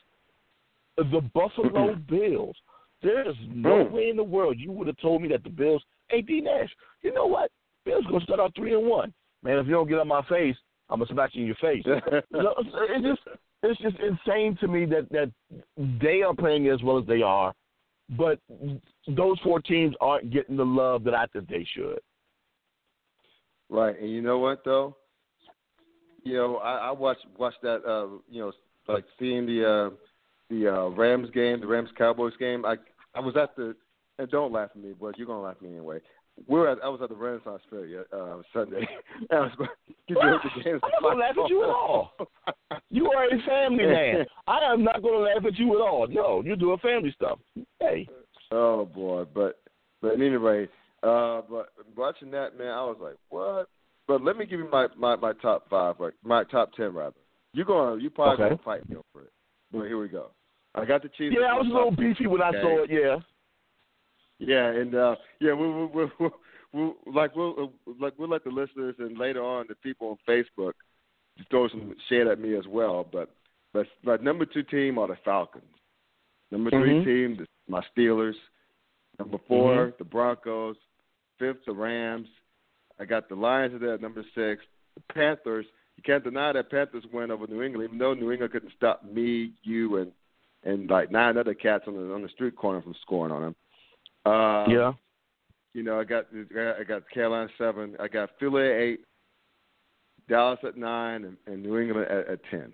the 0.96 1.20
Buffalo 1.34 1.94
Bills. 2.08 2.56
There's 3.02 3.36
no 3.48 3.84
Mm. 3.84 3.90
way 3.92 4.10
in 4.10 4.16
the 4.16 4.24
world 4.24 4.58
you 4.58 4.72
would 4.72 4.88
have 4.88 4.96
told 4.98 5.22
me 5.22 5.28
that 5.28 5.44
the 5.44 5.50
Bills. 5.50 5.82
Hey, 6.08 6.20
D 6.22 6.40
Nash, 6.40 6.74
you 7.02 7.12
know 7.12 7.26
what? 7.26 7.50
Bills 7.84 8.04
gonna 8.06 8.24
start 8.24 8.40
out 8.40 8.54
three 8.56 8.74
and 8.74 8.86
one. 8.86 9.12
Man, 9.42 9.58
if 9.58 9.66
you 9.66 9.72
don't 9.72 9.88
get 9.88 9.98
on 10.00 10.08
my 10.08 10.22
face, 10.22 10.56
I'm 10.90 10.98
gonna 11.00 11.10
smack 11.12 11.34
you 11.34 11.42
in 11.42 11.46
your 11.46 11.56
face. 11.56 11.84
No, 12.32 12.54
it's 12.58 13.02
just 13.04 13.38
it's 13.62 13.80
just 13.80 13.96
insane 13.98 14.56
to 14.60 14.68
me 14.68 14.84
that 14.86 15.08
that 15.10 15.30
they 16.00 16.22
are 16.22 16.34
playing 16.34 16.68
as 16.68 16.82
well 16.82 16.98
as 16.98 17.06
they 17.06 17.22
are, 17.22 17.52
but 18.16 18.38
those 19.06 19.38
four 19.42 19.60
teams 19.60 19.94
aren't 20.00 20.30
getting 20.30 20.56
the 20.56 20.64
love 20.64 21.04
that 21.04 21.14
I 21.14 21.26
think 21.26 21.48
they 21.48 21.66
should. 21.74 21.98
Right, 23.68 23.98
and 24.00 24.10
you 24.10 24.22
know 24.22 24.38
what 24.38 24.64
though? 24.64 24.96
You 26.24 26.34
know, 26.34 26.56
I, 26.56 26.88
I 26.88 26.90
watched 26.90 27.26
watched 27.36 27.62
that. 27.62 27.84
Uh, 27.84 28.18
you 28.30 28.40
know, 28.40 28.52
like 28.86 29.04
seeing 29.18 29.46
the 29.46 29.68
uh, 29.68 29.90
the 30.50 30.68
uh, 30.68 30.88
Rams 30.88 31.30
game, 31.30 31.60
the 31.60 31.66
Rams 31.66 31.90
Cowboys 31.96 32.34
game. 32.38 32.64
I 32.64 32.76
I 33.14 33.20
was 33.20 33.36
at 33.36 33.56
the 33.56 33.74
and 34.18 34.30
don't 34.30 34.52
laugh 34.52 34.70
at 34.74 34.80
me, 34.80 34.94
but 34.98 35.18
you're 35.18 35.26
gonna 35.26 35.42
laugh 35.42 35.56
at 35.56 35.62
me 35.62 35.70
anyway. 35.70 35.98
We're 36.46 36.68
at, 36.68 36.78
I 36.84 36.88
was 36.88 37.00
at 37.02 37.08
the 37.08 37.14
Renaissance 37.14 37.62
Fair 37.68 38.06
uh, 38.12 38.42
Sunday. 38.52 38.86
I 39.30 39.40
was 39.40 39.52
going 39.58 39.70
to 40.08 40.14
get 40.14 40.16
the 40.54 40.62
games. 40.62 40.80
I'm 40.84 40.90
not 41.02 41.10
gonna 41.10 41.20
laugh 41.20 41.36
at 41.44 41.50
you 41.50 41.64
at 41.64 41.70
all. 41.70 42.12
You 42.90 43.10
are 43.10 43.26
a 43.26 43.42
family 43.46 43.84
man. 43.86 44.24
I 44.46 44.72
am 44.72 44.82
not 44.82 45.02
going 45.02 45.14
to 45.14 45.20
laugh 45.20 45.44
at 45.46 45.58
you 45.58 45.74
at 45.74 45.80
all. 45.82 46.06
No, 46.08 46.42
you're 46.42 46.56
doing 46.56 46.78
family 46.78 47.12
stuff. 47.14 47.38
Hey, 47.80 48.08
Oh 48.50 48.86
boy, 48.86 49.24
but 49.34 49.60
but 50.00 50.14
anyway, 50.14 50.68
uh, 51.02 51.42
but 51.50 51.68
watching 51.96 52.30
that 52.30 52.56
man, 52.56 52.68
I 52.68 52.82
was 52.84 52.96
like, 53.00 53.16
what? 53.28 53.68
But 54.06 54.24
let 54.24 54.38
me 54.38 54.46
give 54.46 54.58
you 54.58 54.68
my 54.70 54.86
my, 54.96 55.16
my 55.16 55.32
top 55.34 55.68
five, 55.68 55.96
right? 55.98 56.14
My 56.24 56.44
top 56.44 56.72
ten 56.72 56.94
rather. 56.94 57.16
You're 57.52 57.66
going? 57.66 58.00
You 58.00 58.08
probably 58.08 58.42
Okay. 58.44 58.54
gonna 58.54 58.62
fight 58.64 58.88
me 58.88 58.96
over 58.96 59.26
it. 59.26 59.32
But 59.70 59.84
here 59.84 59.98
we 59.98 60.08
go. 60.08 60.30
I 60.74 60.86
got 60.86 61.02
the 61.02 61.10
Chiefs. 61.10 61.36
yeah, 61.38 61.46
I 61.48 61.54
was 61.54 61.66
a 61.66 61.74
little 61.74 61.90
beefy 61.90 62.26
when 62.26 62.40
I 62.40 62.52
saw 62.52 62.84
it. 62.84 62.90
Yeah, 62.90 63.16
Yeah, 64.38 64.68
and 64.68 64.94
uh, 64.94 65.16
yeah, 65.40 65.52
we 65.52 65.68
we 65.68 65.86
we 65.86 66.04
we 66.20 66.30
we 66.72 66.92
like 67.12 67.34
we'll 67.34 67.54
uh, 67.86 67.92
like 68.00 68.14
we'll 68.18 68.28
let 68.28 68.44
the 68.44 68.50
listeners 68.50 68.94
and 68.98 69.18
later 69.18 69.42
on 69.42 69.66
the 69.68 69.74
people 69.76 70.08
on 70.10 70.16
Facebook 70.28 70.72
throw 71.50 71.68
some 71.68 71.94
shade 72.08 72.26
at 72.26 72.40
me 72.40 72.56
as 72.56 72.66
well. 72.68 73.06
But 73.10 73.30
but 73.72 73.86
but 74.04 74.22
number 74.22 74.46
two 74.46 74.62
team 74.62 74.98
are 74.98 75.08
the 75.08 75.16
Falcons. 75.24 75.64
Number 76.50 76.70
3 76.70 76.80
Mhm. 76.80 77.04
team, 77.04 77.36
the, 77.36 77.46
my 77.70 77.82
Steelers. 77.94 78.34
Number 79.18 79.36
4 79.46 79.74
Mhm. 79.88 79.98
the 79.98 80.04
Broncos. 80.04 80.76
Fifth, 81.38 81.64
the 81.66 81.72
Rams. 81.72 82.26
I 82.98 83.04
got 83.04 83.28
the 83.28 83.34
Lions 83.34 83.80
at 83.82 84.00
number 84.00 84.24
six. 84.34 84.64
The 84.96 85.12
Panthers. 85.14 85.66
You 85.96 86.02
can't 86.02 86.24
deny 86.24 86.52
that 86.52 86.70
Panthers 86.70 87.04
win 87.12 87.30
over 87.30 87.46
New 87.46 87.62
England, 87.62 87.88
even 87.88 87.98
though 87.98 88.14
New 88.14 88.32
England 88.32 88.52
couldn't 88.52 88.72
stop 88.76 89.04
me, 89.04 89.52
you, 89.62 89.98
and 89.98 90.12
and 90.64 90.90
like 90.90 91.10
nine 91.10 91.36
other 91.36 91.54
cats 91.54 91.84
on 91.86 91.94
the 91.94 92.12
on 92.12 92.22
the 92.22 92.28
street 92.30 92.56
corner 92.56 92.82
from 92.82 92.94
scoring 93.02 93.32
on 93.32 93.42
them. 93.42 93.56
Uh, 94.28 94.68
yeah. 94.68 94.92
you 95.72 95.82
know, 95.82 96.00
I 96.00 96.04
got 96.04 96.26
I 96.54 96.84
got 96.84 97.08
Carolina 97.10 97.48
seven. 97.56 97.96
I 98.00 98.08
got 98.08 98.30
Philly 98.38 98.62
at 98.62 98.76
eight, 98.80 99.00
Dallas 100.28 100.58
at 100.64 100.76
nine, 100.76 101.24
and, 101.24 101.36
and 101.46 101.62
New 101.62 101.78
England 101.78 102.06
at, 102.10 102.28
at 102.28 102.40
ten. 102.50 102.72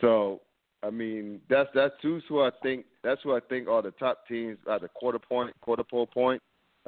So 0.00 0.40
I 0.82 0.90
mean, 0.90 1.40
that's 1.50 1.68
that's 1.74 1.94
who's 2.02 2.22
who 2.28 2.42
I 2.42 2.50
think 2.62 2.86
that's 3.02 3.20
who 3.22 3.34
I 3.34 3.40
think 3.40 3.68
are 3.68 3.82
the 3.82 3.90
top 3.92 4.26
teams 4.28 4.58
at 4.70 4.82
the 4.82 4.88
quarter 4.88 5.18
point, 5.18 5.54
quarter 5.60 5.84
pole 5.84 6.06
point 6.06 6.42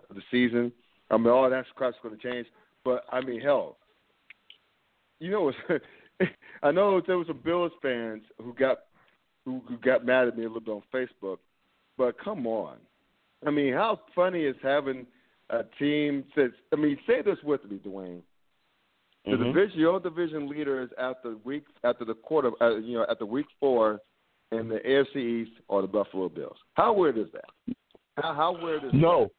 of 0.09 0.17
the 0.17 0.23
season. 0.31 0.73
I 1.11 1.17
mean, 1.17 1.29
all 1.29 1.49
that 1.49 1.65
crap's 1.75 1.97
going 2.03 2.17
to 2.17 2.23
change, 2.23 2.47
but 2.85 3.05
I 3.11 3.21
mean, 3.21 3.41
hell, 3.41 3.79
you 5.21 5.31
know, 5.31 5.53
I 6.63 6.71
know 6.71 7.01
there 7.07 7.19
was 7.19 7.27
some 7.27 7.41
Bills 7.45 7.73
fans 7.83 8.23
who 8.43 8.55
got 8.55 8.79
who, 9.45 9.63
who 9.69 9.79
got 9.79 10.05
mad 10.05 10.29
at 10.29 10.37
me 10.37 10.45
a 10.45 10.49
little 10.49 10.61
bit 10.61 10.71
on 10.71 10.83
Facebook, 10.95 11.39
but 11.97 12.23
come 12.23 12.47
on, 12.47 12.77
I 13.47 13.51
mean, 13.51 13.73
how 13.73 14.01
funny 14.15 14.43
is 14.45 14.57
having 14.63 15.07
a 15.51 15.65
team 15.79 16.25
that's 16.37 16.53
I 16.73 16.77
mean, 16.77 16.99
say 17.07 17.23
this 17.23 17.39
with 17.43 17.65
me, 17.71 17.79
Dwayne. 17.79 18.23
The 19.25 19.33
Mhm. 19.33 19.53
division, 19.53 19.81
your 19.81 20.01
division 20.01 20.49
leaders 20.49 20.91
after 20.99 21.37
week 21.45 21.65
after 21.85 22.05
the 22.05 22.15
quarter, 22.15 22.51
uh, 22.63 22.77
you 22.77 22.99
know, 22.99 23.07
at 23.09 23.19
the 23.19 23.27
week 23.27 23.47
four 23.61 24.01
in 24.53 24.69
the 24.69 24.81
AFC 24.87 25.17
East 25.17 25.61
or 25.69 25.83
the 25.83 25.89
Buffalo 25.89 26.29
Bills. 26.29 26.57
How 26.75 26.93
weird 26.93 27.19
is 27.19 27.31
that? 27.33 27.77
How, 28.17 28.35
how 28.35 28.53
weird 28.53 28.85
is 28.85 28.93
No. 28.93 29.31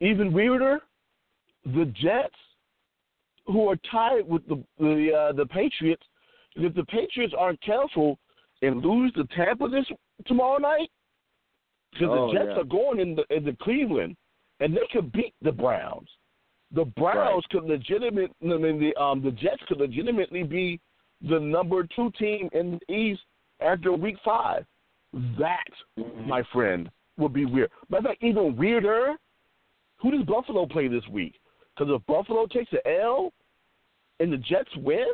Even 0.00 0.32
weirder, 0.32 0.80
the 1.64 1.86
Jets, 1.86 2.34
who 3.46 3.68
are 3.68 3.76
tied 3.90 4.26
with 4.26 4.46
the 4.46 4.62
the 4.78 5.12
uh, 5.12 5.32
the 5.32 5.46
Patriots, 5.46 6.06
if 6.54 6.74
the 6.74 6.84
Patriots 6.84 7.34
aren't 7.36 7.60
careful 7.60 8.18
and 8.62 8.84
lose 8.84 9.12
to 9.14 9.24
Tampa 9.24 9.68
this 9.68 9.86
tomorrow 10.26 10.58
night, 10.58 10.90
because 11.92 12.08
Oh, 12.10 12.26
the 12.28 12.32
Jets 12.38 12.50
yeah. 12.54 12.60
are 12.60 12.64
going 12.64 13.00
in 13.00 13.14
the 13.14 13.24
in 13.34 13.44
the 13.44 13.56
Cleveland, 13.60 14.16
and 14.60 14.74
they 14.76 14.86
could 14.92 15.12
beat 15.12 15.34
the 15.42 15.52
Browns. 15.52 16.08
The 16.72 16.84
Browns 16.84 17.44
could 17.50 17.64
legitimate. 17.64 18.30
I 18.42 18.46
mean, 18.56 18.80
the 18.80 18.94
um 19.02 19.22
the 19.22 19.30
Jets 19.32 19.62
could 19.68 19.78
legitimately 19.78 20.42
be 20.42 20.80
the 21.28 21.38
number 21.38 21.86
two 21.94 22.10
team 22.18 22.48
in 22.52 22.78
the 22.88 22.94
East 22.94 23.22
after 23.60 23.92
Week 23.92 24.16
Five. 24.24 24.64
That, 25.38 25.64
Mhm. 25.98 26.26
my 26.26 26.42
friend, 26.44 26.90
would 27.18 27.32
be 27.34 27.44
weird. 27.44 27.70
Matter 27.90 27.98
of 27.98 28.04
fact, 28.12 28.22
even 28.24 28.56
weirder. 28.56 29.16
Who 29.98 30.10
does 30.10 30.24
Buffalo 30.24 30.66
play 30.66 30.88
this 30.88 31.06
week? 31.08 31.38
Because 31.76 31.92
if 31.94 32.04
Buffalo 32.06 32.46
takes 32.46 32.72
an 32.72 32.80
L 32.86 33.32
and 34.18 34.32
the 34.32 34.38
Jets 34.38 34.74
win, 34.76 35.06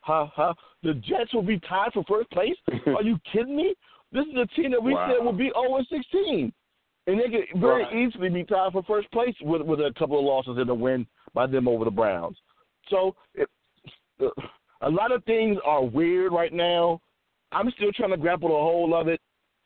ha 0.00 0.26
ha, 0.26 0.54
the 0.82 0.94
Jets 0.94 1.32
will 1.32 1.42
be 1.42 1.58
tied 1.60 1.92
for 1.92 2.04
first 2.04 2.30
place. 2.30 2.56
Are 2.86 3.02
you 3.02 3.18
kidding 3.32 3.56
me? 3.56 3.74
This 4.12 4.26
is 4.26 4.34
a 4.36 4.46
team 4.48 4.70
that 4.72 4.82
we 4.82 4.94
Wow. 4.94 5.08
said 5.08 5.24
will 5.24 5.32
be 5.32 5.50
0 5.54 5.76
and 5.76 5.86
16, 5.88 6.52
and 7.06 7.20
they 7.20 7.28
could 7.28 7.60
very 7.60 7.84
Right. 7.84 7.94
easily 7.94 8.28
be 8.28 8.44
tied 8.44 8.72
for 8.72 8.82
first 8.82 9.10
place 9.10 9.34
with 9.40 9.62
with 9.62 9.80
a 9.80 9.92
couple 9.94 10.18
of 10.18 10.24
losses 10.24 10.58
and 10.58 10.68
a 10.70 10.74
win 10.74 11.06
by 11.32 11.46
them 11.46 11.66
over 11.66 11.84
the 11.84 11.90
Browns. 11.90 12.38
So 12.88 13.16
it, 13.34 13.48
a 14.82 14.90
lot 14.90 15.12
of 15.12 15.24
things 15.24 15.58
are 15.64 15.82
weird 15.82 16.32
right 16.32 16.52
now. 16.52 17.00
I'm 17.52 17.70
still 17.72 17.92
trying 17.92 18.10
to 18.10 18.16
grapple 18.16 18.48
the 18.50 18.54
whole 18.54 18.94
of 18.94 19.08
it, 19.08 19.20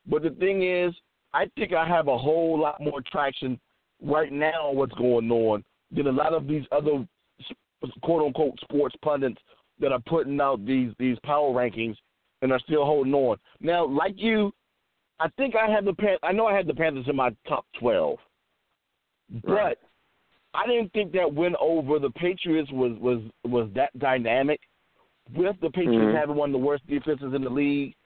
but 0.06 0.22
the 0.22 0.30
thing 0.30 0.62
is, 0.62 0.94
I 1.32 1.46
think 1.56 1.72
I 1.72 1.86
have 1.86 2.08
a 2.08 2.16
whole 2.16 2.58
lot 2.58 2.80
more 2.80 3.00
traction 3.02 3.60
right 4.00 4.32
now 4.32 4.68
on 4.68 4.76
what's 4.76 4.94
going 4.94 5.30
on 5.30 5.64
than 5.90 6.06
a 6.06 6.12
lot 6.12 6.32
of 6.32 6.46
these 6.46 6.64
other 6.72 7.06
quote 8.02 8.24
unquote 8.24 8.58
sports 8.60 8.96
pundits 9.02 9.40
that 9.78 9.92
are 9.92 10.00
putting 10.06 10.40
out 10.40 10.64
these 10.64 10.92
these 10.98 11.18
power 11.24 11.50
rankings 11.52 11.96
and 12.42 12.52
are 12.52 12.58
still 12.60 12.84
holding 12.84 13.14
on. 13.14 13.36
Now, 13.60 13.86
like 13.86 14.14
you, 14.16 14.52
I 15.20 15.28
think 15.36 15.54
I 15.56 15.70
had 15.70 15.84
the 15.84 15.94
Pan- 15.94 16.18
I 16.22 16.32
know 16.32 16.46
I 16.46 16.54
had 16.54 16.66
the 16.66 16.74
Panthers 16.74 17.08
in 17.08 17.16
my 17.16 17.34
top 17.48 17.64
twelve, 17.78 18.18
but 19.44 19.52
Right. 19.52 19.78
I 20.54 20.66
didn't 20.66 20.92
think 20.92 21.12
that 21.12 21.32
win 21.32 21.54
over 21.60 21.98
the 21.98 22.10
Patriots 22.10 22.70
was 22.70 22.92
was 22.98 23.22
was 23.44 23.70
that 23.74 23.98
dynamic. 23.98 24.60
With 25.34 25.58
the 25.60 25.70
Patriots 25.70 26.04
Mhm. 26.04 26.14
having 26.14 26.36
one 26.36 26.50
of 26.50 26.52
the 26.52 26.66
worst 26.66 26.86
defenses 26.86 27.34
in 27.34 27.42
the 27.42 27.50
league, 27.50 27.96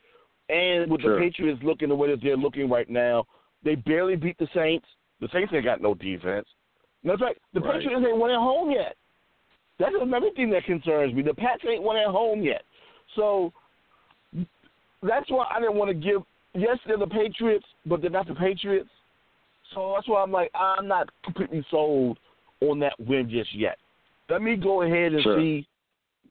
and 0.49 0.91
with 0.91 1.03
Sure. 1.03 1.15
the 1.15 1.21
Patriots 1.21 1.63
looking 1.63 1.91
the 1.91 1.95
way 1.95 2.09
that 2.09 2.23
they're 2.23 2.37
looking 2.37 2.69
right 2.69 2.89
now, 2.89 3.27
they 3.63 3.75
barely 3.75 4.17
beat 4.17 4.39
the 4.39 4.47
Saints. 4.55 4.89
The 5.21 5.29
Saints 5.29 5.53
ain't 5.53 5.65
got 5.65 5.83
no 5.83 5.93
defense. 5.95 6.49
Matter 7.03 7.15
of 7.15 7.21
fact, 7.21 7.41
the 7.53 7.61
Right. 7.61 7.75
Patriots 7.75 8.07
ain't 8.07 8.17
won 8.17 8.31
at 8.31 8.39
home 8.39 8.71
yet. 8.71 8.97
That's 9.79 9.95
another 9.97 10.31
thing 10.31 10.51
that 10.51 10.65
concerns 10.65 11.13
me. 11.15 11.23
The 11.23 11.35
Pats 11.35 11.65
ain't 11.67 11.83
won 11.83 11.97
at 11.97 12.07
home 12.07 12.43
yet. 12.43 12.65
So 13.17 13.53
that's 15.03 15.31
why 15.31 15.47
I 15.55 15.61
didn't 15.61 15.77
want 15.77 15.89
to 15.89 15.95
give. 15.95 16.23
Yes, 16.55 16.79
they're 16.87 16.99
the 16.99 17.07
Patriots, 17.07 17.67
but 17.87 18.01
they're 18.01 18.11
not 18.11 18.27
the 18.27 18.35
Patriots. 18.35 18.91
So 19.75 19.93
that's 19.95 20.09
why 20.09 20.23
I'm 20.23 20.33
like, 20.33 20.51
I'm 20.55 20.89
not 20.89 21.09
completely 21.25 21.65
sold 21.71 22.19
on 22.61 22.79
that 22.81 22.95
win 22.99 23.31
just 23.31 23.55
yet. 23.55 23.79
Let 24.29 24.43
me 24.43 24.57
go 24.57 24.83
ahead 24.83 25.13
and 25.13 25.23
Sure. 25.23 25.37
see 25.37 25.67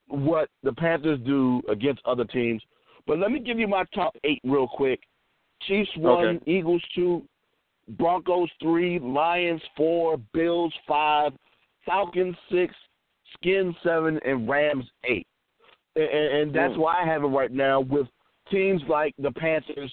what 0.08 0.50
the 0.64 0.74
Panthers 0.74 1.20
do 1.26 1.62
against 1.70 2.02
other 2.06 2.26
teams. 2.26 2.62
But 3.08 3.20
let 3.20 3.32
me 3.32 3.40
give 3.40 3.60
you 3.60 3.68
my 3.68 3.86
top 3.96 4.16
eight 4.24 4.42
real 4.44 4.68
quick. 4.68 5.00
Chiefs 5.62 5.96
one, 5.98 6.38
Okay. 6.38 6.52
Eagles 6.52 6.84
two, 6.94 7.28
Broncos 7.90 8.50
three, 8.62 9.00
Lions 9.00 9.62
four, 9.76 10.18
Bills 10.34 10.74
five, 10.88 11.34
Falcons 11.86 12.38
six, 12.52 12.76
Skins 13.34 13.76
seven, 13.84 14.20
and 14.26 14.48
Rams 14.48 14.86
eight. 15.06 15.28
And, 15.96 16.06
and, 16.06 16.54
that's 16.54 16.76
Hmm. 16.76 16.82
why 16.82 17.02
I 17.02 17.06
have 17.06 17.24
it 17.24 17.28
right 17.28 17.52
now 17.52 17.82
with 17.82 18.08
teams 18.50 18.82
like 18.88 19.14
the 19.18 19.32
Panthers, 19.32 19.92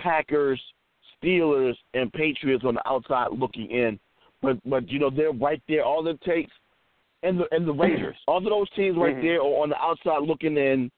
Packers, 0.00 0.60
Steelers, 1.22 1.74
and 1.94 2.12
Patriots 2.12 2.64
on 2.64 2.74
the 2.74 2.88
outside 2.88 3.28
looking 3.32 3.70
in. 3.70 3.98
But 4.40 4.58
but 4.64 4.88
you 4.88 4.98
know 4.98 5.10
they're 5.10 5.32
right 5.32 5.62
there. 5.68 5.84
All 5.84 6.06
it 6.06 6.20
takes, 6.22 6.52
and 7.22 7.40
the 7.40 7.46
and 7.50 7.66
the 7.66 7.72
Raiders. 7.72 8.16
All 8.26 8.38
of 8.38 8.44
those 8.44 8.70
teams 8.70 8.96
right 8.96 9.16
Mhm. 9.16 9.22
there 9.22 9.40
are 9.40 9.62
on 9.62 9.70
the 9.70 9.78
outside 9.78 10.22
looking 10.22 10.56
in. 10.56 10.90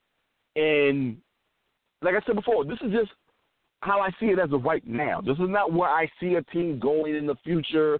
And 0.56 1.20
like 2.02 2.14
I 2.14 2.20
said 2.26 2.34
before, 2.34 2.64
this 2.64 2.80
is 2.82 2.92
just 2.92 3.12
how 3.82 4.00
I 4.00 4.10
see 4.20 4.26
it 4.26 4.38
as 4.38 4.52
of 4.52 4.64
right 4.64 4.86
now. 4.86 5.20
This 5.22 5.38
is 5.38 5.48
not 5.48 5.72
where 5.72 5.88
I 5.88 6.10
see 6.20 6.34
a 6.34 6.42
team 6.44 6.78
going 6.78 7.14
in 7.14 7.26
the 7.26 7.36
future, 7.36 7.98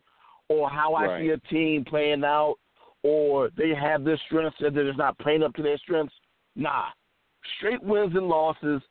or 0.48 0.68
how 0.68 0.94
I 0.94 1.06
Right. 1.06 1.22
see 1.22 1.30
a 1.30 1.38
team 1.38 1.84
playing 1.84 2.22
out, 2.22 2.58
or 3.02 3.48
they 3.50 3.72
have 3.72 4.04
their 4.04 4.18
strengths 4.18 4.60
and 4.60 4.76
they're 4.76 4.84
just 4.84 4.98
not 4.98 5.16
playing 5.18 5.42
up 5.42 5.54
to 5.54 5.62
their 5.62 5.78
strengths. 5.78 6.14
Nah, 6.54 6.90
straight 7.57 7.82
wins 7.82 8.14
and 8.14 8.28
losses, 8.28 8.82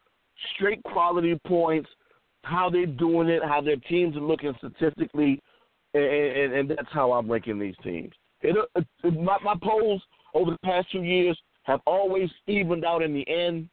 straight 0.56 0.82
quality 0.84 1.39
points, 1.45 1.89
how 2.43 2.70
they're 2.70 2.86
doing 2.86 3.28
it, 3.28 3.43
how 3.43 3.62
their 3.62 3.76
teams 3.76 4.16
are 4.16 4.22
looking 4.22 4.54
statistically, 4.58 5.41
and, 5.93 6.04
and, 6.04 6.54
and 6.54 6.70
that's 6.70 6.91
how 6.91 7.12
I'm 7.12 7.30
ranking 7.30 7.60
these 7.60 7.76
teams. 7.84 8.14
It, 8.41 8.56
it, 8.76 9.14
my, 9.22 9.38
my 9.43 9.56
polls 9.62 10.02
over 10.34 10.52
the 10.52 10.58
past 10.64 10.88
two 10.91 11.04
years 11.04 11.38
have 11.64 11.82
always 11.86 12.30
evened 12.47 12.86
out 12.86 13.02
in 13.02 13.14
the 13.14 13.28
end 13.30 13.70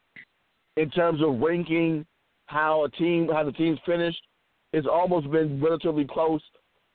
in 0.76 0.90
terms 0.90 1.20
of 1.22 1.40
ranking 1.40 2.04
how 2.46 2.84
a 2.84 2.90
team 2.90 3.28
how 3.32 3.44
the 3.44 3.52
team's 3.52 3.78
finished. 3.86 4.20
It's 4.72 4.86
almost 4.90 5.30
been 5.30 5.62
relatively 5.62 6.04
close, 6.04 6.42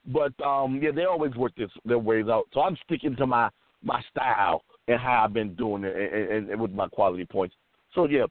but 0.07 0.33
um, 0.45 0.79
yeah, 0.81 0.91
they 0.93 1.05
always 1.05 1.33
work 1.35 1.53
this, 1.55 1.69
their 1.85 1.99
ways 1.99 2.25
out. 2.29 2.43
So 2.53 2.61
I'm 2.61 2.77
sticking 2.85 3.15
to 3.15 3.25
my 3.25 3.49
my 3.83 4.01
style 4.11 4.63
and 4.87 4.99
how 4.99 5.23
I've 5.23 5.33
been 5.33 5.55
doing 5.55 5.83
it 5.83 5.95
and, 5.95 6.31
and, 6.31 6.49
and 6.49 6.61
with 6.61 6.71
my 6.71 6.87
quality 6.87 7.25
points. 7.25 7.55
So 7.93 8.07
yeah, 8.07 8.25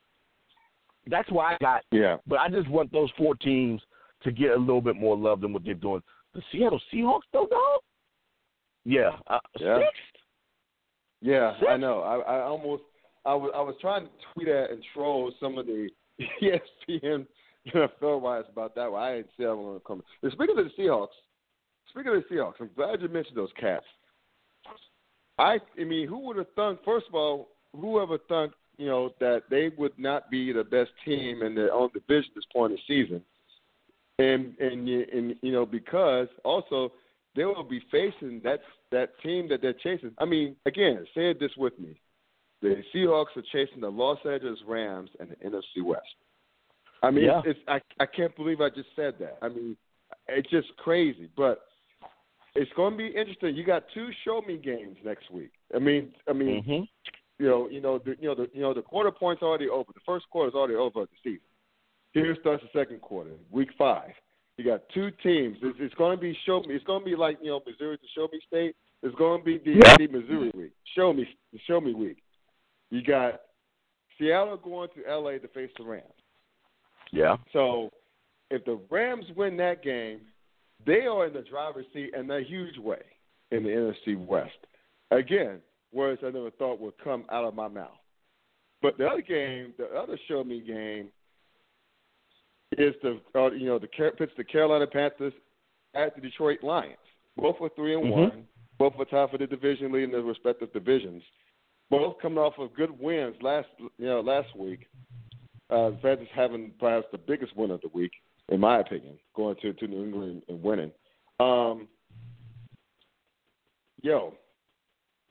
that's 1.06 1.30
why 1.30 1.54
I 1.54 1.56
got 1.60 1.82
Yeah. 1.92 2.16
but 2.26 2.38
I 2.40 2.48
just 2.48 2.68
want 2.68 2.92
those 2.92 3.10
four 3.16 3.34
teams 3.34 3.80
to 4.22 4.32
get 4.32 4.50
a 4.52 4.56
little 4.56 4.80
bit 4.82 4.96
more 4.96 5.16
love 5.16 5.40
than 5.40 5.52
what 5.52 5.64
they're 5.64 5.74
doing. 5.74 6.02
The 6.34 6.42
Seattle 6.52 6.80
Seahawks, 6.92 7.22
though, 7.32 7.46
dog. 7.46 7.80
Yeah, 8.84 9.10
uh, 9.26 9.38
Yeah. 9.58 9.78
sixth. 9.78 10.22
Yeah, 11.22 11.54
I 11.68 11.76
know. 11.76 12.00
I, 12.00 12.18
I 12.18 12.40
almost 12.42 12.82
I 13.26 13.34
was 13.34 13.50
I 13.54 13.60
was 13.60 13.74
trying 13.80 14.04
to 14.06 14.10
tweet 14.32 14.48
at 14.48 14.70
and 14.70 14.82
troll 14.94 15.30
some 15.38 15.58
of 15.58 15.66
the 15.66 15.90
ESPN 16.42 17.26
NFL 17.74 18.20
wise 18.20 18.44
about 18.50 18.74
that 18.76 18.90
one. 18.90 19.02
I 19.02 19.16
didn't 19.16 19.30
see 19.36 19.44
that 19.44 19.54
one 19.54 19.80
coming. 19.86 20.04
And 20.22 20.32
speaking 20.32 20.58
of 20.58 20.64
the 20.64 20.82
Seahawks, 20.82 21.08
speaking 21.90 22.14
of 22.14 22.22
the 22.26 22.34
Seahawks, 22.34 22.54
I'm 22.60 22.70
glad 22.74 23.02
you 23.02 23.08
mentioned 23.08 23.36
those 23.36 23.52
cats. 23.60 23.84
I 25.38 25.58
I 25.78 25.84
mean, 25.84 26.08
who 26.08 26.18
would 26.20 26.36
have 26.36 26.50
thunk? 26.56 26.80
First 26.84 27.06
of 27.08 27.14
all, 27.14 27.48
whoever 27.78 28.16
thunk 28.28 28.52
you 28.80 28.86
know 28.86 29.10
that 29.20 29.42
they 29.50 29.70
would 29.76 29.92
not 29.98 30.30
be 30.30 30.52
the 30.52 30.64
best 30.64 30.90
team 31.04 31.42
in 31.42 31.54
their 31.54 31.70
own 31.72 31.90
division 31.92 32.30
this 32.34 32.44
point 32.50 32.72
in 32.72 32.78
the 32.78 32.82
season, 33.04 33.22
and 34.18 34.56
and 34.58 34.88
and 34.88 35.36
you 35.42 35.52
know 35.52 35.66
because 35.66 36.28
also 36.44 36.90
they 37.36 37.44
will 37.44 37.62
be 37.62 37.82
facing 37.90 38.40
that 38.42 38.60
that 38.90 39.10
team 39.22 39.50
that 39.50 39.60
they're 39.60 39.74
chasing. 39.74 40.12
I 40.18 40.24
mean, 40.24 40.56
again, 40.64 41.06
say 41.14 41.34
this 41.34 41.50
with 41.58 41.78
me: 41.78 42.00
the 42.62 42.82
Seahawks 42.94 43.36
are 43.36 43.42
chasing 43.52 43.82
the 43.82 43.90
Los 43.90 44.18
Angeles 44.24 44.58
Rams 44.66 45.10
and 45.20 45.28
the 45.28 45.36
NFC 45.36 45.84
West. 45.84 46.06
I 47.02 47.10
mean, 47.10 47.24
Yeah. 47.24 47.42
it's, 47.44 47.58
it's 47.58 47.60
I 47.68 47.80
I 48.02 48.06
can't 48.06 48.34
believe 48.34 48.62
I 48.62 48.70
just 48.70 48.88
said 48.96 49.14
that. 49.20 49.36
I 49.42 49.48
mean, 49.48 49.76
it's 50.26 50.48
just 50.48 50.74
crazy, 50.78 51.28
but 51.36 51.66
it's 52.54 52.72
going 52.76 52.92
to 52.92 52.98
be 52.98 53.08
interesting. 53.08 53.54
You 53.54 53.64
got 53.64 53.84
two 53.92 54.08
show 54.24 54.40
me 54.40 54.56
games 54.56 54.96
next 55.04 55.30
week. 55.30 55.50
I 55.74 55.78
mean, 55.78 56.14
I 56.26 56.32
mean, 56.32 56.64
hmm 56.64 56.82
you 57.40 57.48
know, 57.48 57.68
you 57.70 57.80
know, 57.80 57.98
the, 57.98 58.14
you 58.20 58.28
know, 58.28 58.34
the, 58.34 58.48
you 58.52 58.60
know, 58.60 58.74
the 58.74 58.82
quarter 58.82 59.10
point's 59.10 59.42
already 59.42 59.68
over. 59.68 59.90
The 59.94 60.00
first 60.04 60.26
quarter's 60.30 60.54
already 60.54 60.74
over 60.74 61.00
the 61.00 61.08
season. 61.24 61.40
Here 62.12 62.36
starts 62.40 62.62
the 62.62 62.78
second 62.78 63.00
quarter, 63.00 63.30
week 63.50 63.70
five. 63.78 64.10
You 64.58 64.64
got 64.64 64.82
two 64.92 65.10
teams. 65.22 65.56
It's, 65.62 65.78
it's 65.80 65.94
going 65.94 66.16
to 66.16 66.20
be 66.20 66.36
show 66.44 66.60
me. 66.60 66.74
It's 66.74 66.84
going 66.84 67.00
to 67.00 67.04
be 67.04 67.16
like 67.16 67.38
you 67.40 67.48
know, 67.48 67.60
Missouri 67.66 67.96
to 67.96 68.04
show 68.14 68.28
me 68.30 68.40
state. 68.46 68.76
It's 69.02 69.14
going 69.16 69.40
to 69.40 69.44
be 69.44 69.58
the, 69.58 69.78
Yeah. 69.82 69.96
the 69.96 70.06
Missouri 70.08 70.50
week. 70.54 70.72
Show 70.94 71.12
me, 71.14 71.26
show 71.66 71.80
me 71.80 71.94
week. 71.94 72.18
You 72.90 73.02
got 73.02 73.40
Seattle 74.18 74.58
going 74.58 74.90
to 74.96 75.10
L.A. 75.10 75.38
to 75.38 75.48
face 75.48 75.70
the 75.78 75.84
Rams. 75.84 76.04
Yeah. 77.10 77.36
So 77.54 77.90
if 78.50 78.64
the 78.66 78.78
Rams 78.90 79.24
win 79.34 79.56
that 79.56 79.82
game, 79.82 80.20
they 80.84 81.06
are 81.06 81.26
in 81.26 81.32
the 81.32 81.42
driver's 81.42 81.86
seat 81.94 82.12
in 82.14 82.30
a 82.30 82.40
huge 82.42 82.76
way 82.76 83.00
in 83.50 83.62
the 83.62 83.70
NFC 83.70 84.18
West. 84.26 84.50
Again, 85.10 85.60
words 85.92 86.20
I 86.24 86.30
never 86.30 86.50
thought 86.50 86.80
would 86.80 86.94
come 87.02 87.24
out 87.30 87.44
of 87.44 87.54
my 87.54 87.68
mouth. 87.68 87.98
But 88.82 88.96
the 88.96 89.06
other 89.06 89.22
game, 89.22 89.74
the 89.76 89.86
other 89.96 90.18
show 90.28 90.42
me 90.42 90.60
game, 90.60 91.08
is 92.78 92.94
the 93.02 93.20
uh, 93.34 93.50
you 93.50 93.66
know 93.66 93.78
the 93.78 93.88
pits 93.88 94.32
the 94.36 94.44
Carolina 94.44 94.86
Panthers 94.86 95.32
at 95.94 96.14
the 96.14 96.20
Detroit 96.20 96.62
Lions. 96.62 96.96
Both 97.36 97.60
were 97.60 97.70
three 97.70 97.94
and 97.94 98.04
Mhm. 98.04 98.10
one. 98.10 98.48
Both 98.78 98.96
were 98.96 99.04
top 99.04 99.34
of 99.34 99.40
the 99.40 99.46
division 99.46 99.92
lead 99.92 100.04
in 100.04 100.12
their 100.12 100.22
respective 100.22 100.72
divisions. 100.72 101.22
Both 101.90 102.18
coming 102.18 102.38
off 102.38 102.58
of 102.58 102.72
good 102.74 102.98
wins 102.98 103.36
last 103.42 103.68
you 103.78 104.06
know 104.06 104.20
last 104.20 104.54
week. 104.56 104.86
Uh, 105.68 105.90
the 105.90 105.96
Panthers 105.96 106.28
having 106.34 106.72
perhaps 106.80 107.06
the 107.12 107.18
biggest 107.18 107.56
win 107.56 107.70
of 107.70 107.80
the 107.80 107.88
week, 107.88 108.12
in 108.48 108.58
my 108.58 108.80
opinion, 108.80 109.18
going 109.34 109.56
to, 109.62 109.72
to 109.72 109.86
New 109.86 110.02
England 110.02 110.42
and 110.48 110.62
winning. 110.62 110.90
Um, 111.38 111.88
yo, 114.02 114.34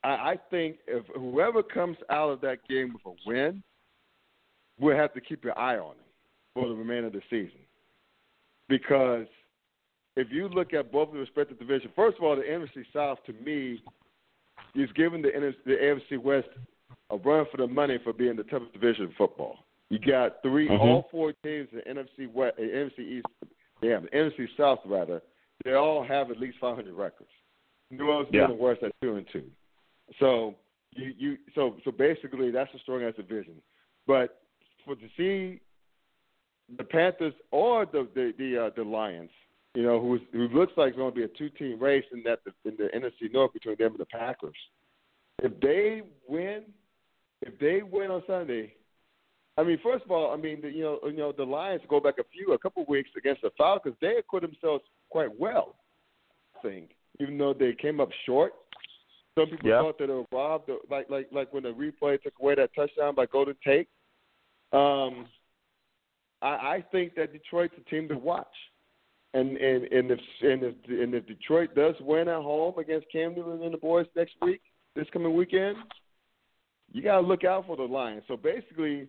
I, 0.04 0.08
I 0.10 0.40
think 0.50 0.78
if 0.88 1.06
whoever 1.16 1.62
comes 1.64 1.98
out 2.10 2.30
of 2.30 2.42
that 2.42 2.68
game 2.68 2.94
with 2.94 3.06
a 3.06 3.30
win, 3.30 3.64
we'll 4.80 4.96
have 4.98 5.14
to 5.14 5.22
keep 5.22 5.44
your 5.44 5.58
eye 5.58 5.78
on 5.78 5.96
them 5.96 6.06
for 6.54 6.68
the 6.68 6.74
remainder 6.76 7.08
of 7.08 7.14
the 7.14 7.22
season. 7.30 7.60
Because 8.68 9.26
if 10.16 10.28
you 10.32 10.48
look 10.48 10.74
at 10.74 10.92
both 10.92 11.12
the 11.12 11.20
respective 11.20 11.60
divisions, 11.60 11.92
first 11.96 12.18
of 12.18 12.24
all, 12.24 12.36
the 12.36 12.44
NFC 12.44 12.84
South 12.94 13.20
to 13.26 13.34
me 13.34 13.82
is 14.76 14.90
giving 14.96 15.22
the, 15.22 15.30
NF 15.30 15.54
the 15.66 15.72
AFC 15.72 16.22
West 16.22 16.48
a 17.10 17.18
run 17.18 17.46
for 17.52 17.58
the 17.58 17.68
money 17.68 17.98
for 18.04 18.14
being 18.14 18.36
the 18.36 18.44
toughest 18.44 18.74
division 18.74 19.06
of 19.06 19.12
football. 19.18 19.58
You 19.90 19.98
got 19.98 20.42
3 20.44 20.68
Mhm. 20.68 20.80
all 20.80 21.08
four 21.10 21.34
teams 21.44 21.68
in 21.72 21.80
the 21.80 21.90
NFC 21.90 22.28
West, 22.32 22.60
uh, 22.60 22.62
NFC 22.62 23.00
East, 23.00 23.26
damn, 23.82 24.04
the 24.04 24.10
NFC 24.10 24.48
South 24.56 24.80
rather. 24.86 25.22
They 25.66 25.74
all 25.74 26.04
have 26.04 26.30
at 26.30 26.40
least 26.40 26.58
500 26.60 26.94
records. 26.94 27.32
New 27.90 28.08
Orleans 28.08 28.30
Yeah. 28.32 28.46
being 28.46 28.58
the 28.58 28.64
worst 28.64 28.84
at 28.84 28.92
two 29.02 29.16
and 29.16 29.28
two. 29.30 29.50
So 30.20 30.56
you 30.96 31.14
you 31.18 31.38
so 31.56 31.76
so 31.86 31.92
basically 31.92 32.52
that's 32.52 32.74
a 32.74 32.80
strong 32.80 33.04
ass 33.04 33.14
vision. 33.28 33.56
But 34.08 34.42
for 34.86 34.96
to 34.96 35.08
see 35.16 35.62
the 36.78 36.84
Panthers 36.84 37.34
or 37.52 37.86
the 37.86 38.08
the 38.16 38.34
the, 38.38 38.66
uh, 38.66 38.70
the 38.76 38.84
Lions, 38.84 39.32
you 39.76 39.84
know, 39.84 40.00
who 40.00 40.20
who 40.32 40.48
looks 40.50 40.74
like 40.78 40.90
it's 40.90 40.98
going 40.98 41.12
to 41.12 41.16
be 41.16 41.24
a 41.24 41.28
two 41.28 41.50
team 41.50 41.80
race 41.80 42.06
in 42.12 42.24
that 42.24 42.40
in 42.66 42.76
the 42.78 42.90
NFC 42.96 43.32
North 43.32 43.54
between 43.54 43.76
them 43.78 43.92
and 43.92 44.00
the 44.00 44.06
Packers. 44.06 44.58
If 45.42 45.60
they 45.62 46.02
win, 46.28 46.64
if 47.42 47.58
they 47.60 47.82
win 47.82 48.12
on 48.12 48.24
Sunday, 48.28 48.74
I 49.58 49.64
mean, 49.64 49.78
first 49.84 50.06
of 50.06 50.12
all, 50.12 50.34
I 50.34 50.38
mean, 50.38 50.62
the, 50.62 50.70
you 50.70 50.84
know, 50.84 51.00
you 51.06 51.18
know, 51.18 51.32
the 51.32 51.44
Lions 51.44 51.82
go 51.90 52.00
back 52.00 52.16
a 52.20 52.24
few, 52.32 52.54
a 52.54 52.58
couple 52.58 52.86
weeks 52.88 53.10
against 53.18 53.42
the 53.42 53.52
Falcons. 53.58 53.96
They 54.00 54.16
acquit 54.18 54.44
themselves 54.44 54.84
quite 55.10 55.38
well, 55.38 55.76
I 56.58 56.62
think, 56.62 56.92
even 57.20 57.38
though 57.38 57.54
they 57.54 57.74
came 57.74 58.00
up 58.00 58.10
short. 58.26 58.54
Some 59.40 59.50
people 59.50 59.70
Yeah. 59.70 59.82
thought 59.82 59.98
that 60.00 60.10
it 60.10 60.14
would 60.14 60.28
rob 60.32 60.66
the 60.66 60.80
like 60.90 61.10
like 61.10 61.32
like 61.32 61.54
when 61.54 61.64
the 61.64 61.74
replay 61.74 62.22
took 62.22 62.38
away 62.40 62.56
that 62.56 62.74
touchdown 62.74 63.16
by 63.16 63.26
Golden 63.26 63.56
Tate. 63.64 63.88
Um, 64.74 65.28
I, 66.42 66.48
I 66.76 66.86
think 66.92 67.16
that 67.16 67.32
Detroit's 67.32 67.74
a 67.78 67.90
team 67.90 68.08
to 68.10 68.18
watch, 68.18 68.56
and 69.34 69.56
and 69.58 69.86
and 69.86 70.12
if 70.12 70.20
and 70.42 70.64
if 70.64 70.76
and 70.88 71.14
if 71.14 71.26
Detroit 71.26 71.74
does 71.74 71.96
win 72.02 72.28
at 72.28 72.42
home 72.42 72.78
against 72.78 73.10
Cam 73.12 73.34
Newton 73.34 73.64
and 73.64 73.74
the 73.74 73.78
boys 73.78 74.08
next 74.16 74.36
week, 74.42 74.62
this 74.96 75.08
coming 75.12 75.34
weekend, 75.34 75.78
you 76.92 77.02
got 77.02 77.22
to 77.22 77.26
look 77.26 77.46
out 77.46 77.66
for 77.66 77.78
the 77.78 77.84
Lions. 77.84 78.24
So 78.28 78.36
basically, 78.36 79.08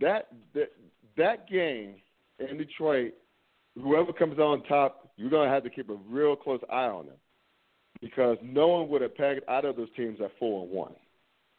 that 0.00 0.28
that 0.54 0.72
that 1.16 1.48
game 1.48 1.94
in 2.38 2.58
Detroit, 2.58 3.14
whoever 3.74 4.12
comes 4.12 4.38
on 4.38 4.62
top, 4.64 5.10
you're 5.16 5.30
gonna 5.30 5.50
have 5.50 5.64
to 5.64 5.70
keep 5.70 5.88
a 5.88 5.96
real 6.08 6.36
close 6.36 6.60
eye 6.70 6.88
on 6.88 7.06
them 7.06 7.16
because 8.06 8.36
no 8.42 8.68
one 8.68 8.88
would 8.88 9.02
have 9.02 9.16
pegged 9.16 9.42
either 9.48 9.68
of 9.68 9.76
those 9.76 9.88
teams 9.96 10.20
at 10.20 10.30
four 10.38 10.62
and 10.64 10.70
one. 10.72 10.92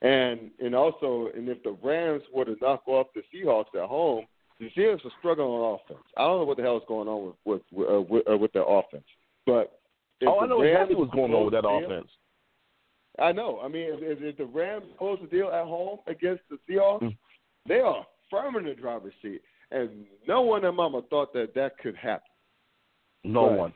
And 0.01 0.51
and 0.63 0.75
also, 0.75 1.29
and 1.35 1.49
if 1.49 1.61
the 1.63 1.75
Rams 1.83 2.23
were 2.33 2.45
to 2.45 2.55
knock 2.61 2.83
off 2.87 3.07
the 3.15 3.21
Seahawks 3.33 3.73
at 3.75 3.87
home, 3.89 4.25
the 4.59 4.69
Seahawks 4.77 5.05
are 5.05 5.11
struggling 5.19 5.47
on 5.47 5.79
offense. 5.83 6.05
I 6.15 6.21
don't 6.23 6.39
know 6.41 6.45
what 6.45 6.57
the 6.57 6.63
hell 6.63 6.77
is 6.77 6.83
going 6.87 7.07
on 7.07 7.33
with 7.45 7.61
with 7.71 7.89
uh, 7.89 8.01
with, 8.01 8.23
uh, 8.31 8.37
with 8.37 8.53
their 8.53 8.67
offense, 8.67 9.05
but 9.45 9.79
if 10.21 10.27
Oh, 10.27 10.39
I 10.39 10.47
know 10.47 10.61
Rams 10.61 10.73
exactly 10.73 10.95
what's 10.95 11.13
going 11.13 11.33
on 11.33 11.45
with 11.45 11.53
that 11.53 11.61
deal- 11.63 11.83
offense. 11.85 12.11
I 13.19 13.31
know. 13.31 13.59
I 13.63 13.67
mean, 13.67 13.85
if, 13.89 14.21
if, 14.21 14.37
the 14.37 14.45
Rams 14.45 14.85
close 14.99 15.17
the 15.19 15.27
deal 15.27 15.47
at 15.47 15.65
home 15.65 15.97
against 16.05 16.43
the 16.51 16.59
Seahawks, 16.69 17.01
Mm. 17.01 17.17
they 17.67 17.79
are 17.79 18.05
firm 18.29 18.55
in 18.57 18.65
the 18.65 18.75
driver's 18.75 19.13
seat, 19.23 19.41
and 19.71 20.05
no 20.27 20.41
one 20.41 20.63
in 20.63 20.75
Mama 20.75 21.01
thought 21.09 21.33
that 21.33 21.55
that 21.55 21.79
could 21.79 21.95
happen. 21.95 22.29
No 23.23 23.47
Right. 23.49 23.57
one. 23.57 23.73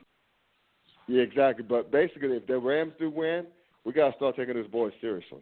Yeah, 1.08 1.22
exactly. 1.22 1.64
But 1.68 1.90
basically, 1.90 2.36
if 2.36 2.46
the 2.46 2.58
Rams 2.58 2.92
do 2.98 3.10
win, 3.10 3.46
we 3.84 3.92
got 3.92 4.10
to 4.10 4.16
start 4.16 4.36
taking 4.36 4.54
this 4.54 4.66
boy 4.68 4.90
seriously. 5.00 5.40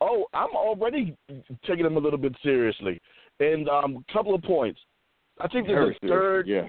Oh, 0.00 0.26
I'm 0.34 0.50
already 0.54 1.16
taking 1.66 1.84
them 1.84 1.96
a 1.96 2.00
little 2.00 2.18
bit 2.18 2.34
seriously. 2.42 3.00
And 3.40 3.68
um, 3.68 4.04
a 4.08 4.12
couple 4.12 4.34
of 4.34 4.42
points. 4.42 4.80
I 5.40 5.48
think 5.48 5.66
there's 5.66 5.96
Very 6.02 6.12
a 6.12 6.14
third. 6.14 6.46
seriously. 6.46 6.54
Yeah. 6.54 6.68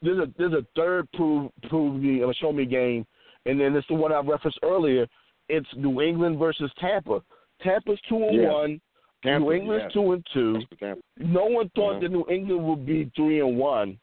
There's 0.00 0.18
a 0.18 0.32
there's 0.38 0.52
a 0.52 0.66
third 0.76 1.10
prove 1.12 1.50
prove 1.68 2.00
me 2.00 2.22
or 2.22 2.32
show 2.34 2.52
me 2.52 2.64
game, 2.66 3.04
and 3.46 3.60
then 3.60 3.74
it's 3.74 3.86
the 3.88 3.94
one 3.94 4.12
I 4.12 4.20
referenced 4.20 4.60
earlier. 4.62 5.06
It's 5.48 5.66
New 5.76 6.00
England 6.00 6.38
versus 6.38 6.70
Tampa. 6.78 7.20
Tampa's 7.62 7.98
two 8.08 8.22
and 8.22 8.36
Yeah. 8.42 8.52
one. 8.52 8.80
Tampa, 9.24 9.40
New 9.44 9.52
England's 9.52 9.84
yes. 9.86 9.92
two 9.92 10.12
and 10.12 10.24
two. 10.32 10.52
That's 10.52 10.64
for 10.66 10.74
Tampa. 10.76 11.02
No 11.16 11.46
one 11.46 11.68
thought 11.70 11.90
Uh-huh. 11.96 12.00
that 12.00 12.10
New 12.12 12.24
England 12.30 12.64
would 12.64 12.86
be 12.86 13.10
three 13.16 13.40
and 13.40 13.58
one. 13.58 13.98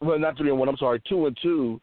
Well, 0.00 0.18
not 0.18 0.36
three 0.36 0.50
and 0.50 0.58
one. 0.58 0.68
I'm 0.68 0.76
sorry, 0.78 1.00
two 1.08 1.26
and 1.26 1.36
two. 1.40 1.80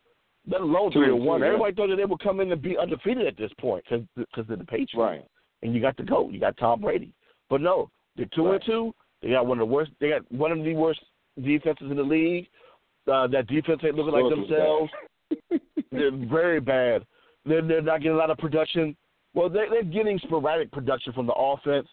Let 0.50 0.62
alone 0.62 0.92
three 0.92 1.10
and 1.10 1.20
one. 1.26 1.40
two, 1.42 1.46
yeah. 1.46 1.52
Everybody 1.54 1.76
thought 1.76 1.88
that 1.90 1.96
they 1.98 2.06
would 2.06 2.20
come 2.22 2.40
in 2.40 2.52
and 2.52 2.62
be 2.62 2.78
undefeated 2.78 3.28
at 3.28 3.38
this 3.38 3.52
point 3.60 3.84
because 3.90 4.46
they're 4.48 4.56
the 4.58 4.64
Patriots 4.64 4.94
Right. 4.96 5.26
and 5.62 5.74
you 5.74 5.82
got 5.82 5.98
the 5.98 6.04
GOAT, 6.04 6.32
you 6.32 6.40
got 6.40 6.56
Tom 6.58 6.82
Brady. 6.82 7.14
But 7.50 7.62
no, 7.62 7.90
they're 8.16 8.28
two 8.34 8.46
Right. 8.46 8.56
and 8.56 8.64
two. 8.66 8.96
They 9.22 9.30
got 9.32 9.46
one 9.46 9.60
of 9.60 9.68
the 9.68 9.74
worst. 9.74 9.92
They 10.00 10.10
got 10.10 10.30
one 10.32 10.52
of 10.52 10.64
the 10.64 10.74
worst 10.74 11.02
defenses 11.44 11.90
in 11.90 11.98
the 11.98 12.04
league. 12.04 12.48
Uh, 13.12 13.28
that 13.28 13.48
defense 13.48 13.82
ain't 13.84 13.96
looking 13.96 14.14
like 14.14 14.30
themselves. 14.30 14.92
They're 15.92 16.12
very 16.12 16.60
bad. 16.60 17.06
They're 17.46 17.62
they're 17.62 17.82
not 17.82 18.02
getting 18.02 18.16
a 18.16 18.20
lot 18.20 18.30
of 18.30 18.38
production. 18.38 18.96
Well, 19.34 19.50
they 19.50 19.66
they're 19.70 19.84
getting 19.84 20.20
sporadic 20.20 20.72
production 20.72 21.14
from 21.14 21.26
the 21.26 21.34
offense, 21.34 21.88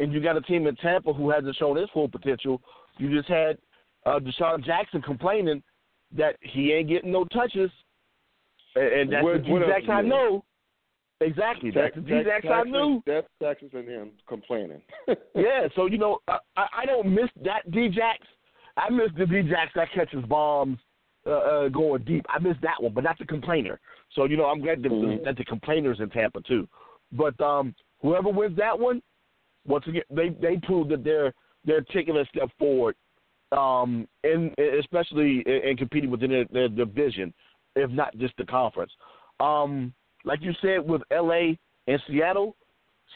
and 0.00 0.12
you 0.12 0.20
got 0.20 0.36
a 0.36 0.40
team 0.42 0.66
in 0.66 0.74
Tampa 0.76 1.12
who 1.12 1.28
hasn't 1.30 1.56
shown 1.56 1.76
its 1.76 1.90
full 1.92 2.08
potential. 2.08 2.60
You 2.98 3.14
just 3.14 3.28
had 3.28 3.58
uh, 4.06 4.18
DeSean 4.20 4.64
Jackson 4.64 5.02
complaining 5.02 5.62
that 6.16 6.36
he 6.40 6.72
ain't 6.72 6.88
getting 6.88 7.12
no 7.12 7.24
touches, 7.26 7.70
and, 8.76 8.84
and 8.92 9.12
that's 9.12 9.24
What- 9.24 9.42
the 9.44 9.48
D-Jax 9.48 9.84
I 9.88 10.02
know. 10.02 10.44
Exactly, 11.20 11.70
that's 11.70 11.94
the 11.94 12.00
D-Jax 12.02 12.44
I 12.50 12.64
knew. 12.64 13.02
That's 13.06 13.26
Texas 13.42 13.70
and 13.72 13.88
him 13.88 14.10
complaining. 14.28 14.82
Yeah, 15.34 15.68
so 15.76 15.86
you 15.86 15.96
know, 15.98 16.18
I, 16.28 16.38
I 16.56 16.86
don't 16.86 17.12
miss 17.14 17.30
that 17.44 17.70
D-Jax. 17.70 18.18
I 18.76 18.90
miss 18.90 19.08
the 19.16 19.24
D-Jax 19.26 19.72
that 19.76 19.92
catches 19.94 20.24
bombs 20.26 20.78
uh, 21.26 21.30
uh, 21.30 21.68
going 21.68 22.02
deep. 22.02 22.26
I 22.28 22.38
miss 22.40 22.56
that 22.62 22.82
one, 22.82 22.92
but 22.92 23.04
not 23.04 23.18
the 23.18 23.24
complainer. 23.24 23.78
So 24.14 24.24
you 24.24 24.36
know, 24.36 24.46
I'm 24.46 24.60
glad 24.60 24.82
that, 24.82 24.90
Mhm. 24.92 25.24
that 25.24 25.36
the 25.36 25.44
complainer's 25.44 26.00
in 26.00 26.10
Tampa 26.10 26.40
too. 26.42 26.68
But 27.12 27.40
um, 27.40 27.74
whoever 28.02 28.28
wins 28.28 28.56
that 28.58 28.78
one, 28.78 29.00
once 29.66 29.86
again, 29.86 30.02
they 30.10 30.30
they 30.30 30.56
prove 30.64 30.88
that 30.88 31.04
they're 31.04 31.32
they're 31.64 31.80
taking 31.80 32.16
a 32.16 32.24
step 32.26 32.50
forward, 32.58 32.96
um, 33.52 34.06
and 34.24 34.52
especially 34.80 35.42
in, 35.46 35.70
in 35.70 35.76
competing 35.76 36.10
within 36.10 36.30
their, 36.30 36.44
their 36.52 36.68
division, 36.68 37.32
if 37.76 37.90
not 37.90 38.16
just 38.18 38.36
the 38.36 38.44
conference. 38.44 38.92
Um, 39.40 39.92
like 40.24 40.40
you 40.42 40.52
said 40.62 40.86
with 40.86 41.02
L.A. 41.10 41.58
and 41.86 42.02
Seattle, 42.08 42.56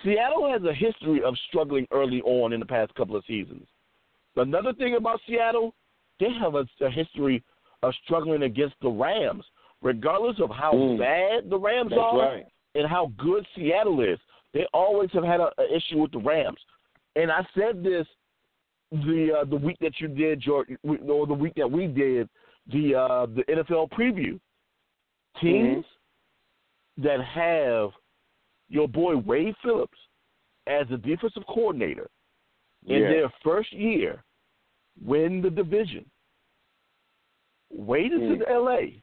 Seattle 0.04 0.50
has 0.50 0.62
a 0.64 0.74
history 0.74 1.22
of 1.22 1.34
struggling 1.48 1.86
early 1.92 2.20
on 2.22 2.52
in 2.52 2.60
the 2.60 2.66
past 2.66 2.94
couple 2.94 3.16
of 3.16 3.24
seasons. 3.26 3.66
Another 4.36 4.72
thing 4.72 4.94
about 4.96 5.20
Seattle, 5.26 5.74
they 6.20 6.28
have 6.40 6.54
a, 6.54 6.66
a 6.80 6.90
history 6.90 7.42
of 7.82 7.92
struggling 8.04 8.42
against 8.42 8.74
the 8.82 8.88
Rams, 8.88 9.44
regardless 9.82 10.36
of 10.40 10.50
how 10.50 10.72
Mm. 10.72 10.98
bad 10.98 11.50
the 11.50 11.58
Rams 11.58 11.90
That's 11.90 12.00
are 12.00 12.18
right. 12.18 12.46
and 12.74 12.86
how 12.86 13.12
good 13.16 13.46
Seattle 13.54 14.00
is. 14.00 14.18
They 14.52 14.66
always 14.74 15.10
have 15.12 15.24
had 15.24 15.40
an 15.40 15.50
issue 15.74 15.98
with 15.98 16.12
the 16.12 16.18
Rams. 16.18 16.58
And 17.16 17.30
I 17.30 17.46
said 17.54 17.82
this 17.82 18.06
the 18.90 19.40
uh, 19.40 19.44
the 19.44 19.56
week 19.56 19.76
that 19.80 20.00
you 20.00 20.08
did, 20.08 20.46
or 20.48 20.64
the 21.26 21.34
week 21.34 21.52
that 21.56 21.70
we 21.70 21.86
did 21.86 22.28
the 22.72 22.94
uh, 22.94 23.26
the 23.26 23.42
NFL 23.44 23.90
preview. 23.90 24.38
Teams 25.40 25.84
that 26.98 27.22
have 27.22 27.90
your 28.68 28.88
boy 28.88 29.16
Wade 29.16 29.54
Phillips 29.62 29.98
as 30.66 30.86
the 30.90 30.98
defensive 30.98 31.44
coordinator 31.46 32.10
in 32.86 33.02
Yeah. 33.02 33.08
their 33.08 33.28
first 33.42 33.72
year 33.72 34.22
win 35.02 35.40
the 35.40 35.50
division. 35.50 36.10
Wade 37.70 38.12
is 38.12 38.20
in 38.20 38.38
Mm. 38.40 38.50
L.A. 38.50 39.02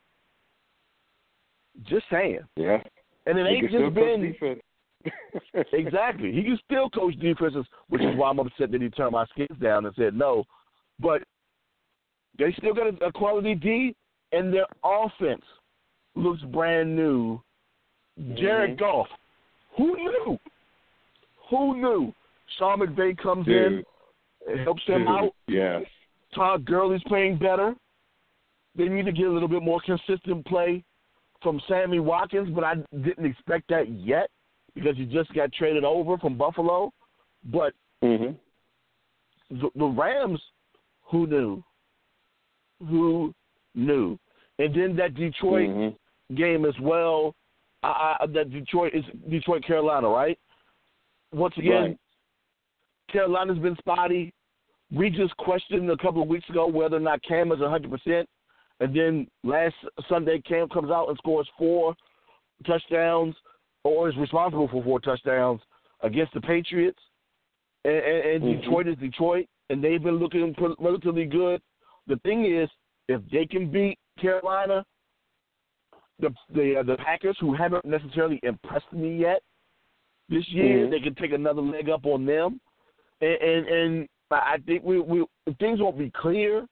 Just 1.83 2.07
saying. 2.09 2.47
Yeah. 2.55 2.81
And 3.25 3.37
it 3.39 3.47
He 3.47 3.53
ain't 3.53 3.71
just 3.71 3.93
been 3.93 4.61
exactly. 5.73 6.31
He 6.31 6.43
can 6.43 6.57
still 6.63 6.89
coach 6.89 7.15
defenses, 7.19 7.65
which 7.89 8.01
is 8.01 8.15
why 8.17 8.29
I'm 8.29 8.39
upset 8.39 8.71
that 8.71 8.81
he 8.81 8.89
turned 8.89 9.11
my 9.11 9.25
skins 9.27 9.57
down 9.61 9.85
and 9.85 9.95
said 9.95 10.15
no. 10.15 10.43
But 10.99 11.23
they 12.37 12.51
still 12.53 12.73
got 12.73 12.87
a, 12.87 13.05
a 13.05 13.11
quality 13.11 13.55
D, 13.55 13.95
and 14.31 14.53
their 14.53 14.65
offense 14.83 15.43
looks 16.15 16.41
brand 16.43 16.95
new. 16.95 17.41
Jared 18.35 18.77
Mhm. 18.77 18.79
Goff, 18.79 19.07
who 19.77 19.95
knew? 19.97 20.39
Who 21.49 21.75
knew? 21.75 22.13
Sean 22.57 22.79
McVay 22.79 23.17
comes 23.17 23.45
Dude. 23.45 23.55
in, 23.73 23.85
and 24.47 24.59
helps 24.61 24.85
them 24.85 25.07
out. 25.07 25.33
Yes. 25.47 25.85
Todd 26.33 26.65
Gurley's 26.65 27.03
playing 27.03 27.37
better. 27.37 27.75
They 28.75 28.87
need 28.87 29.05
to 29.05 29.11
get 29.11 29.27
a 29.27 29.31
little 29.31 29.47
bit 29.47 29.61
more 29.61 29.81
consistent 29.81 30.45
play 30.45 30.83
from 31.41 31.59
Sammy 31.67 31.99
Watkins, 31.99 32.49
but 32.53 32.63
I 32.63 32.75
didn't 33.01 33.25
expect 33.25 33.67
that 33.69 33.89
yet 33.89 34.29
because 34.73 34.95
he 34.97 35.05
just 35.05 35.33
got 35.33 35.51
traded 35.53 35.83
over 35.83 36.17
from 36.17 36.37
Buffalo. 36.37 36.91
But 37.45 37.73
Mhm. 38.01 38.37
the, 39.49 39.69
the 39.75 39.85
Rams, 39.85 40.41
who 41.03 41.27
knew? 41.27 41.63
Who 42.79 43.33
knew? 43.75 44.17
And 44.59 44.73
then 44.73 44.95
that 44.95 45.13
Detroit 45.13 45.69
Mhm. 45.69 45.97
Game 46.33 46.65
as 46.65 46.73
well. 46.81 47.35
I, 47.83 48.17
I, 48.21 48.25
that 48.33 48.51
Detroit 48.51 48.93
is 48.95 49.03
Detroit 49.29 49.63
Carolina, 49.65 50.07
right? 50.09 50.39
Once 51.31 51.53
again, 51.57 51.71
Right. 51.73 51.97
Carolina's 53.11 53.59
been 53.59 53.75
spotty. 53.77 54.33
We 54.91 55.09
just 55.09 55.35
questioned 55.37 55.89
a 55.89 55.97
couple 55.97 56.21
of 56.21 56.27
weeks 56.27 56.49
ago 56.49 56.67
whether 56.67 56.97
or 56.97 57.01
not 57.01 57.21
Cam 57.23 57.51
is 57.51 57.59
100%. 57.59 58.25
And 58.79 58.95
then 58.95 59.27
last 59.43 59.75
Sunday, 60.09 60.41
Cam 60.41 60.67
comes 60.69 60.91
out 60.91 61.07
and 61.09 61.17
scores 61.17 61.47
four 61.57 61.95
touchdowns 62.65 63.35
or 63.83 64.09
is 64.09 64.17
responsible 64.17 64.67
for 64.67 64.83
four 64.83 64.99
touchdowns 64.99 65.61
against 66.01 66.33
the 66.33 66.41
Patriots. 66.41 66.99
And, 67.83 67.95
and, 67.95 68.25
and 68.27 68.43
Mhm. 68.43 68.61
Detroit 68.61 68.87
is 68.87 68.97
Detroit, 68.97 69.45
and 69.69 69.83
they've 69.83 70.01
been 70.01 70.17
looking 70.17 70.55
relatively 70.79 71.25
good. 71.25 71.61
The 72.07 72.17
thing 72.17 72.45
is, 72.45 72.69
if 73.07 73.21
they 73.31 73.45
can 73.45 73.69
beat 73.69 73.99
Carolina, 74.19 74.83
the 76.19 76.33
the 76.53 76.77
uh, 76.77 76.83
the 76.83 76.97
Packers, 76.97 77.37
who 77.39 77.53
haven't 77.53 77.85
necessarily 77.85 78.39
impressed 78.43 78.91
me 78.91 79.17
yet 79.17 79.41
this 80.29 80.47
year, 80.49 80.87
Mhm. 80.87 80.91
they 80.91 80.99
can 80.99 81.15
take 81.15 81.33
another 81.33 81.61
leg 81.61 81.89
up 81.89 82.05
on 82.05 82.25
them, 82.25 82.59
and 83.21 83.41
and, 83.41 83.67
and 83.67 84.09
I 84.31 84.57
think 84.65 84.83
we 84.83 84.99
we 84.99 85.25
things 85.59 85.79
won't 85.79 85.97
be 85.97 86.11
clear 86.11 86.65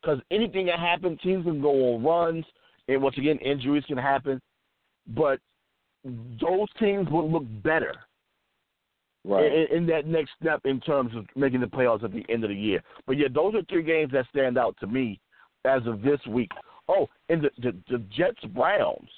because 0.00 0.20
anything 0.30 0.66
that 0.66 0.78
happens, 0.78 1.20
teams 1.20 1.44
can 1.44 1.60
go 1.60 1.94
on 1.94 2.04
runs, 2.04 2.44
and 2.88 3.02
once 3.02 3.18
again, 3.18 3.38
injuries 3.38 3.84
can 3.86 3.98
happen, 3.98 4.40
but 5.08 5.40
those 6.04 6.68
teams 6.78 7.08
will 7.10 7.30
look 7.30 7.44
better 7.62 7.94
Right. 9.24 9.52
in, 9.52 9.78
in 9.78 9.86
that 9.86 10.06
next 10.06 10.30
step 10.40 10.60
in 10.64 10.80
terms 10.80 11.12
of 11.16 11.26
making 11.34 11.60
the 11.60 11.66
playoffs 11.66 12.04
at 12.04 12.12
the 12.12 12.24
end 12.28 12.44
of 12.44 12.50
the 12.50 12.56
year. 12.56 12.80
But 13.06 13.16
yeah, 13.16 13.26
those 13.28 13.56
are 13.56 13.62
three 13.62 13.82
games 13.82 14.12
that 14.12 14.26
stand 14.28 14.56
out 14.56 14.76
to 14.78 14.86
me 14.86 15.18
as 15.64 15.84
of 15.86 16.00
this 16.02 16.24
week. 16.28 16.52
Oh, 16.88 17.08
and 17.28 17.42
the 17.42 17.50
the, 17.58 17.76
the 17.90 17.98
Jets 18.16 18.44
Browns, 18.54 19.08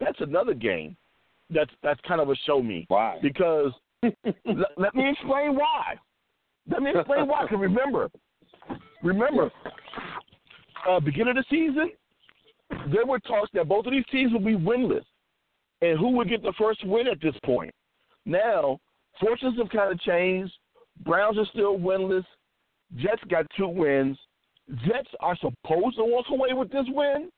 that's 0.00 0.20
another 0.20 0.54
game 0.54 0.96
that's 1.50 1.70
that's 1.82 2.00
kind 2.06 2.20
of 2.20 2.28
a 2.30 2.36
show 2.46 2.62
me 2.62 2.84
Why? 2.88 3.18
because 3.22 3.72
let, 4.02 4.70
let 4.76 4.94
me 4.94 5.10
explain 5.10 5.56
why. 5.56 5.94
Let 6.70 6.82
me 6.82 6.92
explain 6.94 7.26
why. 7.26 7.42
Because 7.42 7.58
remember, 7.58 8.10
remember, 9.02 9.50
uh, 10.88 11.00
beginning 11.00 11.36
of 11.36 11.36
the 11.36 11.44
season, 11.50 11.90
there 12.92 13.06
were 13.06 13.18
talks 13.20 13.50
that 13.54 13.68
both 13.68 13.86
of 13.86 13.92
these 13.92 14.04
teams 14.12 14.32
would 14.32 14.44
be 14.44 14.54
winless, 14.54 15.04
and 15.80 15.98
who 15.98 16.10
would 16.10 16.28
get 16.28 16.42
the 16.42 16.52
first 16.58 16.86
win 16.86 17.08
at 17.08 17.20
this 17.20 17.34
point. 17.44 17.74
Now, 18.24 18.78
fortunes 19.20 19.58
have 19.58 19.70
kind 19.70 19.90
of 19.92 20.00
changed. 20.00 20.52
Browns 21.04 21.38
are 21.38 21.46
still 21.46 21.78
winless. 21.78 22.24
Jets 22.96 23.22
got 23.30 23.46
two 23.56 23.68
wins. 23.68 24.18
Jets 24.86 25.08
are 25.20 25.36
supposed 25.36 25.96
to 25.96 26.04
walk 26.04 26.26
away 26.30 26.52
with 26.52 26.70
this 26.70 26.86
win, 26.88 27.30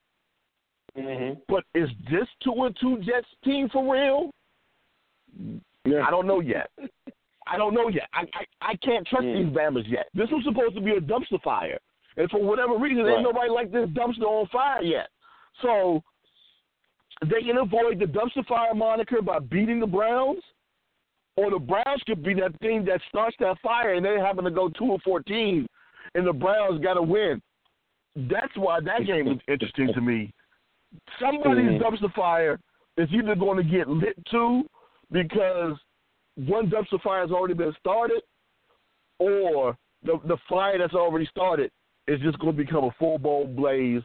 hmm 0.96 1.32
but 1.48 1.64
is 1.74 1.88
this 2.10 2.26
two 2.42 2.54
and 2.64 2.76
two 2.80 2.98
Jets 2.98 3.28
team 3.44 3.68
for 3.68 3.92
real? 3.92 4.30
Yeah. 5.84 6.02
I 6.06 6.10
don't 6.10 6.26
know 6.26 6.40
yet. 6.40 6.70
I 7.46 7.56
don't 7.56 7.74
know 7.74 7.88
yet. 7.88 8.08
I 8.12 8.22
I, 8.34 8.70
I 8.72 8.76
can't 8.76 9.06
trust 9.06 9.24
Mm. 9.26 9.44
these 9.44 9.56
Bama's 9.56 9.86
yet. 9.88 10.08
This 10.14 10.28
was 10.30 10.42
supposed 10.44 10.74
to 10.74 10.80
be 10.80 10.92
a 10.92 11.00
dumpster 11.00 11.40
fire, 11.42 11.78
and 12.16 12.28
for 12.30 12.42
whatever 12.42 12.76
reason, 12.76 13.04
Right. 13.04 13.14
ain't 13.14 13.22
nobody 13.22 13.50
like 13.50 13.70
this 13.70 13.88
dumpster 13.90 14.22
on 14.26 14.46
fire 14.48 14.82
yet. 14.82 15.08
So 15.62 16.02
they 17.22 17.42
can 17.42 17.58
avoid 17.58 17.98
the 17.98 18.06
dumpster 18.06 18.44
fire 18.46 18.74
moniker 18.74 19.22
by 19.22 19.38
beating 19.38 19.78
the 19.78 19.86
Browns, 19.86 20.42
or 21.36 21.50
the 21.50 21.58
Browns 21.58 22.02
could 22.06 22.22
be 22.22 22.34
that 22.34 22.58
thing 22.60 22.84
that 22.86 23.00
starts 23.08 23.36
that 23.38 23.58
fire, 23.60 23.94
and 23.94 24.04
they 24.04 24.18
happen 24.18 24.44
to 24.44 24.50
go 24.50 24.68
two 24.68 24.90
or 24.90 24.98
fourteen, 25.00 25.66
and 26.14 26.26
the 26.26 26.32
Browns 26.32 26.82
got 26.82 26.94
to 26.94 27.02
win. 27.02 27.40
That's 28.16 28.54
why 28.56 28.80
that 28.80 29.06
game 29.06 29.28
is 29.28 29.38
interesting 29.48 29.92
to 29.94 30.00
me. 30.00 30.32
Somebody's 31.18 31.70
Mhm. 31.70 31.80
dumpster 31.80 32.12
fire 32.14 32.58
is 32.96 33.12
either 33.12 33.36
going 33.36 33.56
to 33.56 33.62
get 33.62 33.88
lit 33.88 34.16
too 34.26 34.68
because 35.12 35.78
one 36.34 36.68
dumpster 36.68 37.00
fire 37.00 37.20
has 37.20 37.30
already 37.30 37.54
been 37.54 37.74
started, 37.78 38.22
or 39.18 39.76
the 40.02 40.18
the 40.24 40.36
fire 40.48 40.78
that's 40.78 40.94
already 40.94 41.26
started 41.26 41.70
is 42.08 42.20
just 42.20 42.38
going 42.40 42.56
to 42.56 42.64
become 42.64 42.84
a 42.84 42.90
full 42.92 43.18
blown 43.18 43.54
blaze, 43.54 44.02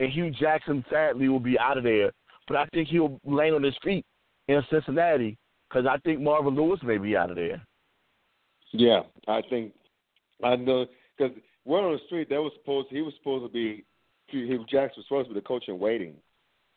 and 0.00 0.10
Hue 0.10 0.30
Jackson 0.30 0.84
sadly 0.88 1.28
will 1.28 1.40
be 1.40 1.58
out 1.58 1.76
of 1.76 1.84
there. 1.84 2.12
But 2.48 2.56
I 2.56 2.66
think 2.66 2.88
he'll 2.88 3.20
land 3.24 3.54
on 3.54 3.62
his 3.62 3.76
feet 3.78 4.06
in 4.48 4.62
Cincinnati 4.70 5.36
because 5.68 5.86
I 5.86 5.98
think 5.98 6.20
Marvin 6.20 6.54
Lewis 6.54 6.82
may 6.82 6.98
be 6.98 7.16
out 7.16 7.30
of 7.30 7.36
there. 7.36 7.60
Yeah, 8.72 9.02
I 9.28 9.42
think 9.42 9.74
I 10.42 10.56
know 10.56 10.86
because 11.22 11.42
word 11.64 11.84
on 11.86 11.92
the 11.92 12.00
street 12.06 12.28
that 12.30 12.40
was 12.40 12.52
supposed 12.58 12.88
he 12.90 13.02
was 13.02 13.14
supposed 13.18 13.44
to 13.44 13.52
be 13.52 13.84
Hue 14.28 14.64
Jackson 14.70 14.94
was 14.98 15.06
supposed 15.06 15.28
to 15.28 15.34
be 15.34 15.40
the 15.40 15.46
coach 15.46 15.64
in 15.68 15.78
waiting 15.78 16.14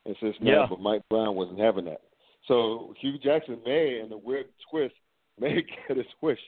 in 0.06 0.16
Cincinnati, 0.20 0.58
Yeah. 0.58 0.66
but 0.70 0.80
Mike 0.80 1.02
Brown 1.10 1.36
wasn't 1.36 1.60
having 1.60 1.86
that. 1.86 2.02
So 2.48 2.94
Hue 3.00 3.18
Jackson 3.18 3.58
may, 3.66 4.02
in 4.02 4.12
a 4.12 4.18
weird 4.18 4.48
twist, 4.70 4.94
may 5.40 5.64
get 5.88 5.98
his 5.98 6.06
wish 6.22 6.40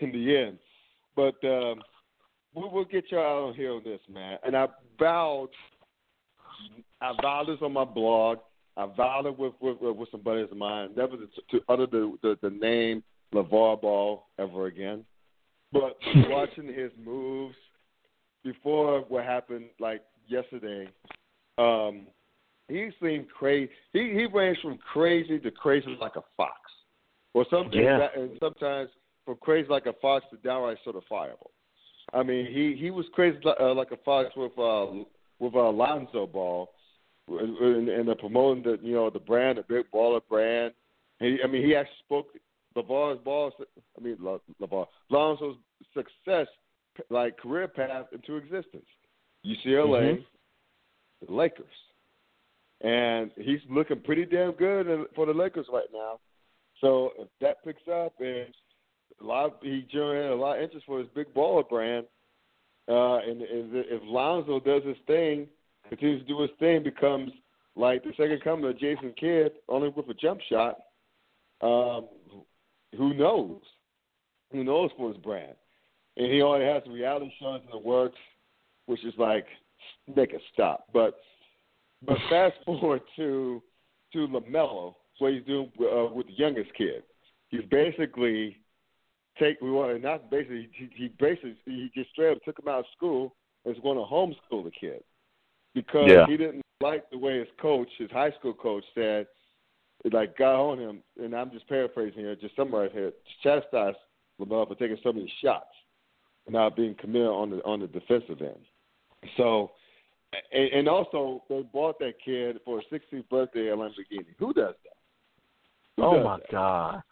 in 0.00 0.12
the 0.12 0.36
end. 0.36 0.58
But 1.16 1.34
um, 1.44 1.80
we'll, 2.54 2.70
we'll 2.70 2.84
get 2.84 3.10
y'all 3.10 3.46
out 3.46 3.50
of 3.50 3.56
here 3.56 3.72
on 3.72 3.82
this, 3.84 4.00
man. 4.12 4.38
And 4.44 4.56
I 4.56 4.66
vowed, 4.98 5.48
I 7.00 7.12
vowed 7.20 7.48
this 7.48 7.58
on 7.62 7.72
my 7.72 7.84
blog. 7.84 8.38
I 8.76 8.86
vowed 8.96 9.26
it 9.26 9.38
with 9.38 9.54
with, 9.60 9.78
with 9.80 10.08
some 10.10 10.20
buddies 10.22 10.48
of 10.50 10.56
mine, 10.56 10.90
never 10.96 11.16
to, 11.16 11.26
to 11.50 11.60
utter 11.68 11.86
the, 11.86 12.16
the 12.22 12.38
the 12.42 12.50
name 12.50 13.02
LaVar 13.32 13.80
Ball 13.80 14.26
ever 14.38 14.66
again. 14.66 15.04
But 15.74 15.98
watching 16.30 16.68
his 16.68 16.92
moves 17.04 17.56
before 18.44 19.00
what 19.08 19.24
happened 19.24 19.66
like 19.80 20.02
yesterday, 20.28 20.88
um, 21.58 22.06
he 22.68 22.90
seemed 23.02 23.26
crazy. 23.28 23.70
He 23.92 23.98
he 23.98 24.26
ranged 24.32 24.62
from 24.62 24.78
crazy 24.78 25.38
to 25.40 25.50
crazy 25.50 25.96
like 26.00 26.16
a 26.16 26.22
fox, 26.36 26.54
or 27.34 27.44
something. 27.50 27.82
Yeah. 27.82 28.06
And 28.16 28.30
sometimes 28.40 28.88
from 29.26 29.36
crazy 29.40 29.68
like 29.68 29.86
a 29.86 29.92
fox 30.00 30.24
to 30.30 30.36
downright 30.38 30.78
sort 30.84 30.96
of 30.96 31.02
certifiable. 31.10 31.50
I 32.12 32.22
mean, 32.22 32.46
he 32.46 32.76
he 32.80 32.90
was 32.90 33.06
crazy 33.12 33.38
uh, 33.44 33.74
like 33.74 33.90
a 33.90 33.96
fox 33.98 34.30
with 34.36 34.56
uh 34.58 34.86
with 35.40 35.54
uh, 35.54 35.70
Lonzo 35.70 36.26
Ball, 36.28 36.70
and, 37.28 37.88
and 37.88 38.08
the 38.08 38.14
promoting 38.14 38.62
the 38.62 38.78
you 38.80 38.94
know 38.94 39.10
the 39.10 39.18
brand, 39.18 39.58
the 39.58 39.62
big 39.62 39.90
baller 39.92 40.20
brand. 40.28 40.72
He, 41.18 41.38
I 41.42 41.46
mean, 41.48 41.64
he 41.64 41.74
actually 41.74 41.96
spoke 42.04 42.26
LaVar's 42.76 43.22
ball. 43.24 43.52
I 43.60 44.00
mean, 44.00 44.16
Le, 44.20 44.38
LeVar 44.60 44.86
Lonzo's 45.10 45.56
success, 45.94 46.46
like 47.10 47.36
career 47.38 47.68
path 47.68 48.06
into 48.12 48.36
existence. 48.36 48.86
UCLA, 49.44 50.16
Mhm. 50.16 50.26
the 51.26 51.32
Lakers, 51.32 51.66
and 52.80 53.30
he's 53.36 53.60
looking 53.68 54.00
pretty 54.00 54.24
damn 54.24 54.52
good 54.52 55.06
for 55.14 55.26
the 55.26 55.34
Lakers 55.34 55.66
right 55.70 55.90
now. 55.92 56.18
So 56.80 57.12
if 57.18 57.28
that 57.40 57.62
picks 57.64 57.86
up 57.88 58.20
and 58.20 58.54
a 59.20 59.24
lot, 59.24 59.46
of, 59.46 59.52
he 59.62 59.82
generated 59.82 60.32
a 60.32 60.34
lot 60.34 60.56
of 60.56 60.64
interest 60.64 60.86
for 60.86 60.98
his 60.98 61.08
big 61.14 61.32
baller 61.34 61.68
brand. 61.68 62.06
Uh, 62.88 63.16
and, 63.18 63.40
and 63.42 63.76
if 63.76 64.02
Lonzo 64.04 64.60
does 64.60 64.82
his 64.84 64.96
thing, 65.06 65.48
continues 65.88 66.22
to 66.22 66.28
do 66.28 66.40
his 66.40 66.50
thing, 66.58 66.82
becomes 66.82 67.30
like 67.76 68.02
the 68.02 68.12
second 68.16 68.42
coming 68.42 68.68
of 68.68 68.78
Jason 68.78 69.12
Kidd, 69.18 69.52
only 69.68 69.88
with 69.88 70.08
a 70.08 70.14
jump 70.14 70.40
shot. 70.42 70.76
Um, 71.60 72.08
who 72.96 73.14
knows? 73.14 73.60
Who 74.52 74.64
knows 74.64 74.90
for 74.96 75.08
his 75.08 75.18
brand? 75.18 75.54
And 76.16 76.32
he 76.32 76.42
already 76.42 76.66
has 76.66 76.82
reality 76.86 77.32
shows 77.40 77.60
in 77.64 77.70
the 77.70 77.78
works, 77.78 78.18
which 78.86 79.04
is 79.04 79.14
like 79.18 79.46
make 80.14 80.32
it 80.32 80.42
stop. 80.52 80.86
But 80.92 81.18
but 82.06 82.18
fast 82.30 82.54
forward 82.64 83.02
to 83.16 83.62
to 84.12 84.28
LaMelo, 84.28 84.94
what 85.18 85.32
he's 85.32 85.44
doing 85.44 85.70
uh, 85.80 86.06
with 86.12 86.26
the 86.26 86.34
youngest 86.34 86.72
kid. 86.74 87.02
He's 87.48 87.64
basically 87.70 88.56
take 89.38 89.60
we 89.60 89.70
want 89.70 90.00
not 90.02 90.30
basically 90.30 90.68
he, 90.76 90.88
he 90.94 91.08
basically 91.18 91.56
he 91.64 91.90
just 91.94 92.10
straight 92.10 92.36
up 92.36 92.42
took 92.44 92.58
him 92.58 92.68
out 92.68 92.80
of 92.80 92.84
school 92.96 93.34
and 93.64 93.74
is 93.74 93.82
going 93.82 93.98
to 93.98 94.04
homeschool 94.04 94.64
the 94.64 94.70
kid 94.70 95.02
because 95.74 96.10
Yeah. 96.10 96.26
he 96.26 96.36
didn't 96.36 96.62
like 96.80 97.08
the 97.10 97.18
way 97.18 97.38
his 97.38 97.48
coach, 97.60 97.88
his 97.98 98.10
high 98.10 98.30
school 98.38 98.54
coach, 98.54 98.84
said 98.94 99.26
like 100.12 100.36
got 100.36 100.54
on 100.54 100.78
him, 100.78 101.02
and 101.22 101.34
I'm 101.34 101.50
just 101.50 101.68
paraphrasing 101.68 102.20
here, 102.20 102.36
just 102.36 102.56
summarize 102.56 102.90
here, 102.92 103.12
chastised 103.42 103.96
LaMelo 104.40 104.68
for 104.68 104.74
taking 104.74 104.98
so 105.02 105.12
many 105.12 105.32
shots 105.42 105.66
and 106.46 106.54
not 106.54 106.76
being 106.76 106.94
committed 106.94 107.28
on 107.28 107.50
the 107.50 107.56
on 107.64 107.80
the 107.80 107.86
defensive 107.86 108.42
end. 108.42 108.66
So, 109.36 109.70
and, 110.52 110.72
and 110.72 110.88
also 110.88 111.42
they 111.48 111.62
bought 111.62 111.98
that 112.00 112.14
kid 112.22 112.58
for 112.64 112.80
a 112.80 112.94
16th 112.94 113.28
birthday 113.30 113.70
at 113.70 113.78
Lamborghini. 113.78 114.26
Who 114.38 114.52
does 114.52 114.74
that? 114.84 114.96
Who 115.96 116.04
oh 116.04 116.16
does 116.16 116.24
my 116.24 116.36
that? 116.36 116.50
God! 116.50 117.02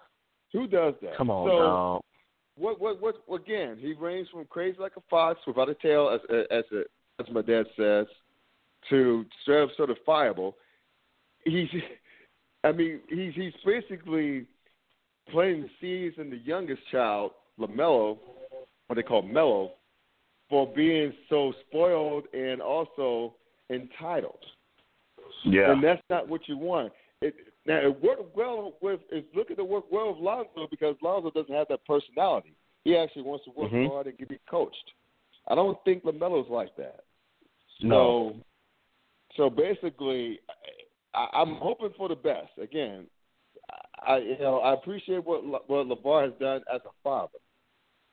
Who 0.52 0.66
does 0.66 0.94
that? 1.00 1.16
Come 1.16 1.30
on, 1.30 1.48
so, 1.48 1.58
dog. 1.58 2.02
what 2.56 2.80
what 2.80 3.22
what 3.26 3.40
again 3.40 3.78
he 3.80 3.94
ranges 3.94 4.30
from 4.30 4.44
crazy 4.46 4.76
like 4.78 4.96
a 4.96 5.02
fox 5.08 5.40
without 5.46 5.70
a 5.70 5.74
tail 5.74 6.10
as 6.12 6.20
as 6.50 6.64
a, 6.72 6.82
as 7.22 7.32
my 7.32 7.40
dad 7.40 7.64
says 7.76 8.06
to 8.90 9.24
straight 9.42 9.62
up 9.62 9.70
certifiable 9.78 10.54
he's 11.44 11.68
i 12.64 12.72
mean 12.72 13.00
he's 13.08 13.34
he's 13.34 13.52
basically 13.64 14.46
playing 15.30 15.62
the 15.62 15.68
seeds 15.80 16.16
in 16.18 16.30
the 16.30 16.38
youngest 16.38 16.82
child 16.90 17.32
LaMelo 17.58 18.18
what 18.86 18.96
they 18.96 19.02
call 19.02 19.22
Melo 19.22 19.72
for 20.50 20.66
being 20.74 21.12
so 21.28 21.52
spoiled 21.68 22.24
and 22.34 22.60
also 22.60 23.34
entitled 23.70 24.44
Yeah. 25.44 25.72
and 25.72 25.82
that's 25.82 26.02
not 26.10 26.28
what 26.28 26.46
you 26.48 26.58
want. 26.58 26.92
It, 27.22 27.34
now 27.64 27.78
it 27.78 28.02
worked 28.02 28.36
well 28.36 28.74
with 28.82 29.00
it's 29.10 29.26
looking 29.34 29.56
to 29.56 29.64
work 29.64 29.84
well 29.90 30.12
with 30.12 30.22
Lonzo 30.22 30.66
because 30.70 30.96
Lonzo 31.02 31.30
doesn't 31.30 31.54
have 31.54 31.68
that 31.68 31.84
personality. 31.86 32.54
He 32.84 32.96
actually 32.96 33.22
wants 33.22 33.44
to 33.44 33.52
work 33.52 33.70
Mhm. 33.70 33.88
hard 33.88 34.08
and 34.08 34.18
get 34.18 34.28
be 34.28 34.38
coached. 34.50 34.92
I 35.48 35.54
don't 35.54 35.78
think 35.84 36.04
LaMelo's 36.04 36.50
like 36.50 36.74
that. 36.76 37.04
No. 37.80 38.34
So, 39.36 39.48
so 39.48 39.50
basically, 39.50 40.40
I, 41.14 41.28
I'm 41.34 41.56
hoping 41.56 41.90
for 41.96 42.08
the 42.08 42.14
best. 42.14 42.50
Again, 42.60 43.06
I 44.06 44.18
you 44.18 44.38
know 44.38 44.58
I 44.58 44.74
appreciate 44.74 45.24
what 45.24 45.44
Le- 45.44 45.60
what 45.66 45.86
LaVar 45.86 46.24
has 46.24 46.32
done 46.40 46.62
as 46.72 46.80
a 46.86 46.92
father, 47.02 47.38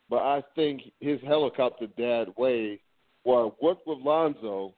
but 0.10 0.18
I 0.18 0.44
think 0.56 0.82
his 1.00 1.20
helicopter 1.22 1.88
dad 1.98 2.28
way 2.38 2.80
will 3.26 3.56
work 3.62 3.80
with 3.86 4.00
Lonzo 4.00 4.74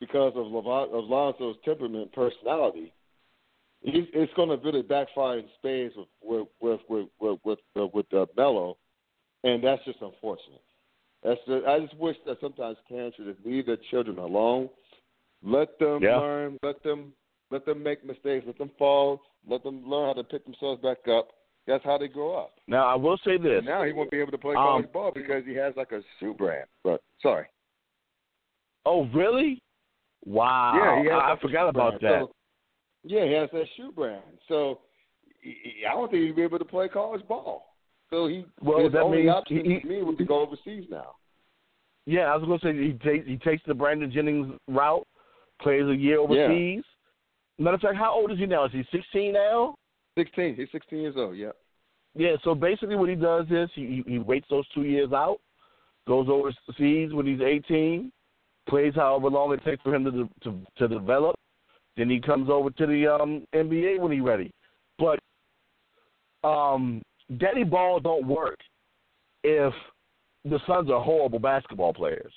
because 0.00 0.32
of 0.36 0.54
of 0.54 1.04
Lonzo's 1.04 1.56
temperament, 1.64 2.12
personality. 2.12 2.92
He's, 3.80 4.06
it's 4.12 4.32
going 4.34 4.48
to 4.48 4.56
really 4.64 4.82
backfire 4.82 5.38
in 5.38 5.44
spades 5.58 5.94
with 5.96 6.08
with 6.22 6.48
with 6.60 6.80
with 6.88 7.08
with, 7.20 7.38
with, 7.44 7.58
uh, 7.76 7.86
with 7.92 8.12
uh, 8.12 8.26
Melo, 8.36 8.76
and 9.44 9.62
that's 9.62 9.84
just 9.84 10.00
unfortunate. 10.00 10.62
That's 11.22 11.40
just, 11.46 11.66
I 11.66 11.80
just 11.80 11.96
wish 11.96 12.16
that 12.26 12.38
sometimes 12.40 12.76
parents 12.88 13.16
should 13.16 13.26
just 13.26 13.44
leave 13.46 13.66
their 13.66 13.78
children 13.90 14.18
alone, 14.18 14.68
let 15.42 15.78
them 15.78 16.02
Yeah. 16.02 16.18
learn, 16.18 16.58
let 16.62 16.82
them 16.82 17.12
let 17.50 17.64
them 17.66 17.82
make 17.82 18.04
mistakes, 18.04 18.44
let 18.46 18.58
them 18.58 18.70
fall, 18.78 19.20
let 19.48 19.62
them 19.62 19.88
learn 19.88 20.08
how 20.08 20.12
to 20.14 20.24
pick 20.24 20.44
themselves 20.44 20.82
back 20.82 20.98
up. 21.08 21.28
That's 21.66 21.84
how 21.84 21.98
they 21.98 22.08
grow 22.08 22.34
up. 22.34 22.52
Now 22.66 22.86
I 22.86 22.94
will 22.94 23.18
say 23.24 23.36
this. 23.36 23.58
And 23.58 23.66
now 23.66 23.84
he 23.84 23.92
won't 23.92 24.10
be 24.10 24.18
able 24.20 24.32
to 24.32 24.38
play 24.38 24.54
Um, 24.54 24.62
college 24.64 24.92
ball 24.92 25.12
because 25.14 25.44
he 25.46 25.54
has 25.54 25.74
like 25.76 25.92
a 25.92 26.00
shoe 26.18 26.34
brand. 26.34 26.66
But 26.84 27.02
sorry, 27.22 27.46
Oh, 28.86 29.06
really? 29.14 29.62
Wow. 30.24 30.72
yeah, 30.76 31.02
he 31.02 31.08
has 31.08 31.20
I, 31.22 31.32
I 31.32 31.38
forgot 31.40 31.68
about 31.68 32.00
brand. 32.00 32.22
that. 32.22 32.26
So, 32.26 32.32
yeah, 33.04 33.24
he 33.26 33.32
has 33.32 33.48
that 33.52 33.64
shoe 33.76 33.92
brand. 33.92 34.22
So 34.48 34.80
he, 35.42 35.84
I 35.88 35.92
don't 35.92 36.10
think 36.10 36.24
he'd 36.24 36.36
be 36.36 36.42
able 36.42 36.58
to 36.58 36.64
play 36.64 36.88
college 36.88 37.26
ball. 37.28 37.74
So 38.10 38.26
he 38.28 38.46
Well, 38.62 38.82
his 38.84 38.92
that 38.92 39.02
only 39.02 39.18
means 39.18 39.30
option 39.30 39.64
he- 39.64 39.80
to 39.80 39.86
me 39.86 40.02
would 40.02 40.16
be 40.16 40.24
go 40.24 40.40
overseas 40.40 40.84
now. 40.90 41.16
Yeah, 42.06 42.32
I 42.32 42.36
was 42.36 42.46
going 42.46 42.58
to 42.60 42.66
say 42.66 42.86
he 42.86 42.92
takes 42.94 43.26
he 43.26 43.36
takes 43.36 43.62
the 43.66 43.74
Brandon 43.74 44.10
Jennings 44.10 44.54
route, 44.66 45.06
plays 45.60 45.84
a 45.84 45.94
year 45.94 46.18
overseas. 46.20 46.82
Matter 47.58 47.74
of 47.74 47.80
fact, 47.80 47.96
how 47.96 48.14
old 48.14 48.30
is 48.30 48.38
he 48.38 48.46
now? 48.46 48.64
Is 48.66 48.72
he 48.72 48.84
16 48.92 49.32
now? 49.32 49.74
Sixteen. 50.18 50.56
He's 50.56 50.68
sixteen 50.72 50.98
years 50.98 51.14
old. 51.16 51.36
Yeah. 51.36 51.52
Yeah. 52.16 52.34
So 52.42 52.52
basically, 52.52 52.96
what 52.96 53.08
he 53.08 53.14
does 53.14 53.46
is 53.50 53.70
he 53.74 54.02
he, 54.04 54.12
he 54.12 54.18
waits 54.18 54.46
those 54.50 54.66
two 54.74 54.82
years 54.82 55.12
out, 55.12 55.38
goes 56.08 56.26
overseas 56.28 57.12
when 57.12 57.24
he's 57.24 57.40
18, 57.40 58.10
plays 58.68 58.94
however 58.96 59.28
long 59.28 59.52
it 59.52 59.64
takes 59.64 59.80
for 59.82 59.94
him 59.94 60.04
to 60.04 60.28
to 60.42 60.60
to 60.76 60.88
develop. 60.88 61.36
Then 61.96 62.10
he 62.10 62.20
comes 62.20 62.50
over 62.50 62.70
to 62.70 62.86
the 62.86 63.06
um 63.06 63.44
NBA 63.54 64.00
when 64.00 64.10
he's 64.10 64.22
ready. 64.22 64.50
But 64.98 65.20
um, 66.42 67.00
daddy 67.38 67.62
ball 67.62 68.00
don't 68.00 68.26
work 68.26 68.58
if 69.44 69.72
the 70.44 70.58
sons 70.66 70.90
are 70.90 71.02
horrible 71.02 71.38
basketball 71.38 71.94
players. 71.94 72.32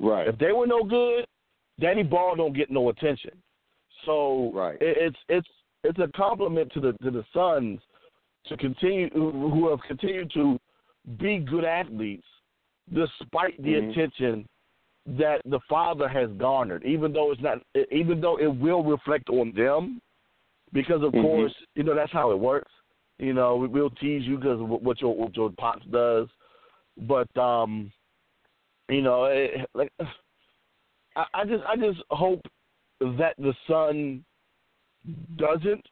Right. 0.00 0.26
If 0.26 0.38
they 0.38 0.52
were 0.52 0.66
no 0.66 0.84
good, 0.84 1.26
Danny 1.80 2.02
Ball 2.02 2.36
don't 2.36 2.56
get 2.56 2.70
no 2.70 2.88
attention. 2.88 3.30
So 4.04 4.50
Right. 4.54 4.80
it, 4.80 4.96
it's 4.98 5.18
it's 5.28 5.48
it's 5.82 5.98
a 5.98 6.08
compliment 6.16 6.72
to 6.72 6.80
the 6.80 6.92
to 7.02 7.10
the 7.10 7.24
sons 7.32 7.80
to 8.46 8.56
continue 8.56 9.08
who 9.10 9.68
have 9.70 9.80
continued 9.86 10.30
to 10.32 10.58
be 11.18 11.38
good 11.38 11.64
athletes 11.64 12.26
despite 12.92 13.60
the 13.62 13.74
Mhm. 13.74 13.90
attention 13.90 14.48
that 15.06 15.42
the 15.44 15.60
father 15.68 16.08
has 16.08 16.30
garnered. 16.32 16.84
Even 16.84 17.12
though 17.12 17.30
it's 17.32 17.40
not, 17.42 17.58
even 17.90 18.20
though 18.20 18.38
it 18.38 18.48
will 18.48 18.82
reflect 18.82 19.28
on 19.28 19.52
them, 19.52 20.00
because 20.72 21.02
of 21.02 21.12
Mhm. 21.12 21.22
course 21.22 21.54
you 21.74 21.82
know 21.82 21.94
that's 21.94 22.12
how 22.12 22.30
it 22.30 22.38
works. 22.38 22.72
You 23.18 23.32
know, 23.32 23.56
we- 23.56 23.68
we'll 23.68 23.90
tease 23.90 24.26
you 24.26 24.36
because 24.36 24.60
of 24.60 24.68
what 24.68 25.00
your 25.00 25.14
what 25.14 25.36
your 25.36 25.50
pops 25.52 25.86
does, 25.86 26.28
but 26.96 27.34
um, 27.36 27.92
you 28.88 29.02
know, 29.02 29.24
it, 29.26 29.68
like 29.74 29.92
I, 31.16 31.26
I 31.34 31.44
just 31.44 31.64
I 31.64 31.76
just 31.76 32.02
hope 32.10 32.42
that 33.18 33.34
the 33.38 33.54
son 33.68 34.24
doesn't 35.36 35.84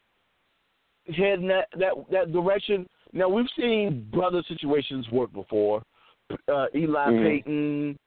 head 1.16 1.40
in 1.40 1.48
that 1.48 1.68
that 1.78 1.94
that 2.10 2.32
direction. 2.32 2.86
Now 3.12 3.28
we've 3.28 3.50
seen 3.56 4.08
brother 4.12 4.42
situations 4.48 5.08
work 5.10 5.32
before. 5.32 5.82
Uh, 6.48 6.66
Eli 6.74 7.10
Mhm. 7.10 7.22
Peyton, 7.22 7.98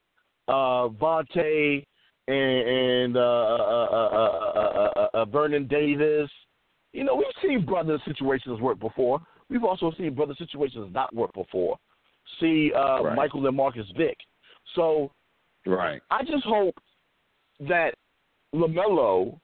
uh, 0.47 0.87
Vontae, 0.87 1.85
and, 2.27 2.69
and 2.69 3.17
uh, 3.17 3.19
uh, 3.19 3.87
uh, 3.91 3.95
uh, 3.95 4.91
uh, 4.95 5.07
uh, 5.13 5.25
Vernon 5.25 5.67
Davis. 5.67 6.29
You 6.93 7.03
know, 7.03 7.15
we've 7.15 7.27
seen 7.41 7.65
brother 7.65 7.99
situations 8.05 8.59
work 8.61 8.79
before. 8.79 9.19
We've 9.49 9.63
also 9.63 9.91
seen 9.97 10.15
brother 10.15 10.33
situations 10.39 10.91
not 10.91 11.13
work 11.13 11.33
before. 11.33 11.77
See 12.39 12.71
uh, 12.73 13.03
Right. 13.03 13.15
Michael 13.15 13.45
and 13.45 13.55
Marcus 13.55 13.87
Vick. 13.95 14.17
So 14.73 15.11
Right. 15.67 16.01
I 16.09 16.23
just 16.23 16.45
hope 16.45 16.75
that 17.59 17.93
LaMelo 18.55 19.37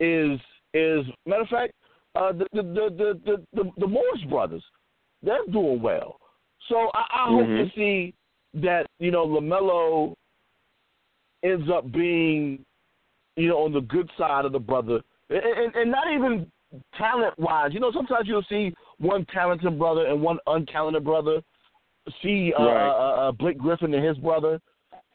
is 0.00 0.38
is 0.74 1.04
matter 1.26 1.42
of 1.42 1.48
fact 1.48 1.72
uh, 2.16 2.32
the, 2.32 2.46
the, 2.52 2.62
the 2.62 3.20
the 3.24 3.44
the 3.54 3.70
the 3.78 3.86
Morris 3.86 4.22
brothers 4.28 4.62
they're 5.22 5.46
doing 5.50 5.80
well. 5.80 6.16
So 6.68 6.90
I, 6.94 7.04
I 7.12 7.28
hope 7.28 7.48
Mhm. 7.48 7.70
to 7.70 7.74
see 7.74 8.14
that 8.54 8.86
you 8.98 9.10
know 9.10 9.26
LaMelo 9.26 10.14
ends 11.42 11.68
up 11.70 11.90
being 11.92 12.64
you 13.36 13.48
know 13.48 13.64
on 13.64 13.72
the 13.72 13.80
good 13.80 14.10
side 14.18 14.44
of 14.44 14.52
the 14.52 14.58
brother 14.58 15.00
and, 15.30 15.38
and, 15.38 15.74
and 15.74 15.90
not 15.90 16.12
even 16.12 16.50
talent 16.96 17.38
wise. 17.38 17.70
You 17.72 17.80
know 17.80 17.92
sometimes 17.92 18.26
you'll 18.28 18.44
see 18.48 18.74
one 18.98 19.24
talented 19.26 19.78
brother 19.78 20.06
and 20.06 20.20
one 20.20 20.38
untalented 20.46 21.04
brother. 21.04 21.40
See 22.22 22.52
uh, 22.58 22.62
Right. 22.64 22.88
uh, 22.88 23.28
uh, 23.28 23.32
Blake 23.32 23.56
Griffin 23.58 23.94
and 23.94 24.04
his 24.04 24.18
brother 24.18 24.60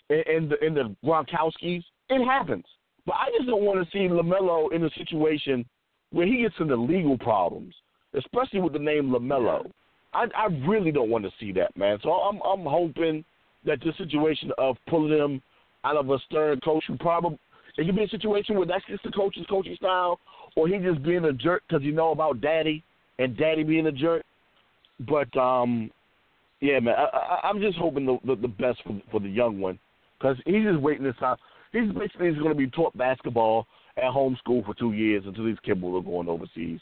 and, 0.09 0.25
and 0.27 0.49
the 0.49 0.55
and 0.65 0.75
the 0.75 0.95
Gronkowskis. 1.05 1.83
It 2.09 2.25
happens, 2.25 2.65
but 3.06 3.14
I 3.14 3.30
just 3.38 3.47
don't 3.47 3.64
want 3.64 3.84
to 3.84 3.91
see 3.91 4.08
LaMelo 4.08 4.74
in 4.74 4.84
a 4.84 4.89
situation 4.91 5.66
where 6.12 6.26
he 6.26 6.41
gets 6.41 6.56
into 6.60 6.76
legal 6.76 7.18
problems, 7.18 7.74
especially 8.14 8.62
with 8.62 8.74
the 8.74 8.80
name 8.80 9.10
LaMelo. 9.10 9.70
I 10.14 10.26
I 10.36 10.45
really 10.68 10.91
don't 10.91 11.10
want 11.10 11.24
to 11.26 11.32
see 11.39 11.52
that, 11.54 11.76
man. 11.78 12.00
So 12.04 12.12
I'm 12.12 12.41
I'm 12.41 12.66
hoping 12.66 13.24
that 13.66 13.80
the 13.82 13.93
situation 13.97 14.52
of 14.58 14.78
pulling 14.88 15.18
him 15.18 15.41
out 15.84 15.97
of 15.97 16.10
a 16.10 16.20
stern 16.28 16.60
coach 16.62 16.84
who 16.88 16.97
probably 16.97 17.38
it 17.78 17.86
could 17.86 17.95
be 17.95 18.04
a 18.04 18.10
situation 18.10 18.58
where 18.58 18.66
that's 18.66 18.86
just 18.89 19.04
the 19.04 19.12
coach's 19.12 19.45
coaching 19.50 19.76
style, 19.76 20.20
or 20.56 20.68
he 20.68 20.78
just 20.80 21.02
being 21.04 21.26
a 21.26 21.34
jerk 21.34 21.64
because 21.68 21.84
you 21.84 21.93
know 21.93 22.12
about 22.12 22.41
daddy 22.41 22.84
and 23.20 23.38
daddy 23.38 23.64
being 23.64 23.88
a 23.88 23.91
jerk. 23.91 24.24
But 25.08 25.36
um, 25.38 25.89
yeah, 26.60 26.80
man, 26.80 26.95
I, 26.97 27.18
I, 27.18 27.47
I'm 27.47 27.62
just 27.62 27.78
hoping 27.78 28.06
the, 28.06 28.18
the 28.26 28.36
the 28.36 28.47
best 28.47 28.80
for 28.84 29.00
for 29.12 29.20
the 29.20 29.30
young 29.30 29.60
one 29.60 29.80
because 30.20 30.38
he's 30.45 30.64
just 30.64 30.82
waiting 30.82 31.06
this 31.06 31.16
out. 31.22 31.39
He's 31.72 31.91
basically 31.91 32.32
going 32.34 32.49
to 32.49 32.55
be 32.55 32.67
taught 32.67 32.97
basketball 32.97 33.67
at 33.97 34.05
home 34.11 34.36
school 34.39 34.63
for 34.65 34.74
two 34.74 34.93
years 34.93 35.24
until 35.26 35.45
these 35.45 35.57
kids 35.63 35.80
are 35.84 36.01
going 36.01 36.28
overseas. 36.30 36.80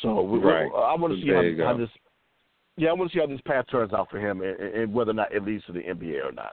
So 0.00 0.22
we, 0.22 0.38
we- 0.38 0.50
I 0.50 0.94
want 0.94 1.14
to 1.14 1.20
see 1.20 1.28
how, 1.28 1.42
how 1.72 1.76
this. 1.76 1.88
Yeah, 2.76 2.88
I 2.88 2.92
want 2.94 3.10
to 3.10 3.16
see 3.16 3.20
how 3.20 3.26
this 3.26 3.40
path 3.46 3.66
turns 3.70 3.92
out 3.92 4.08
for 4.10 4.18
him, 4.18 4.40
and, 4.40 4.58
and 4.58 4.94
whether 4.94 5.10
or 5.10 5.14
not 5.14 5.34
it 5.34 5.44
leads 5.44 5.64
to 5.66 5.72
the 5.72 5.80
NBA 5.80 6.24
or 6.24 6.32
not. 6.32 6.52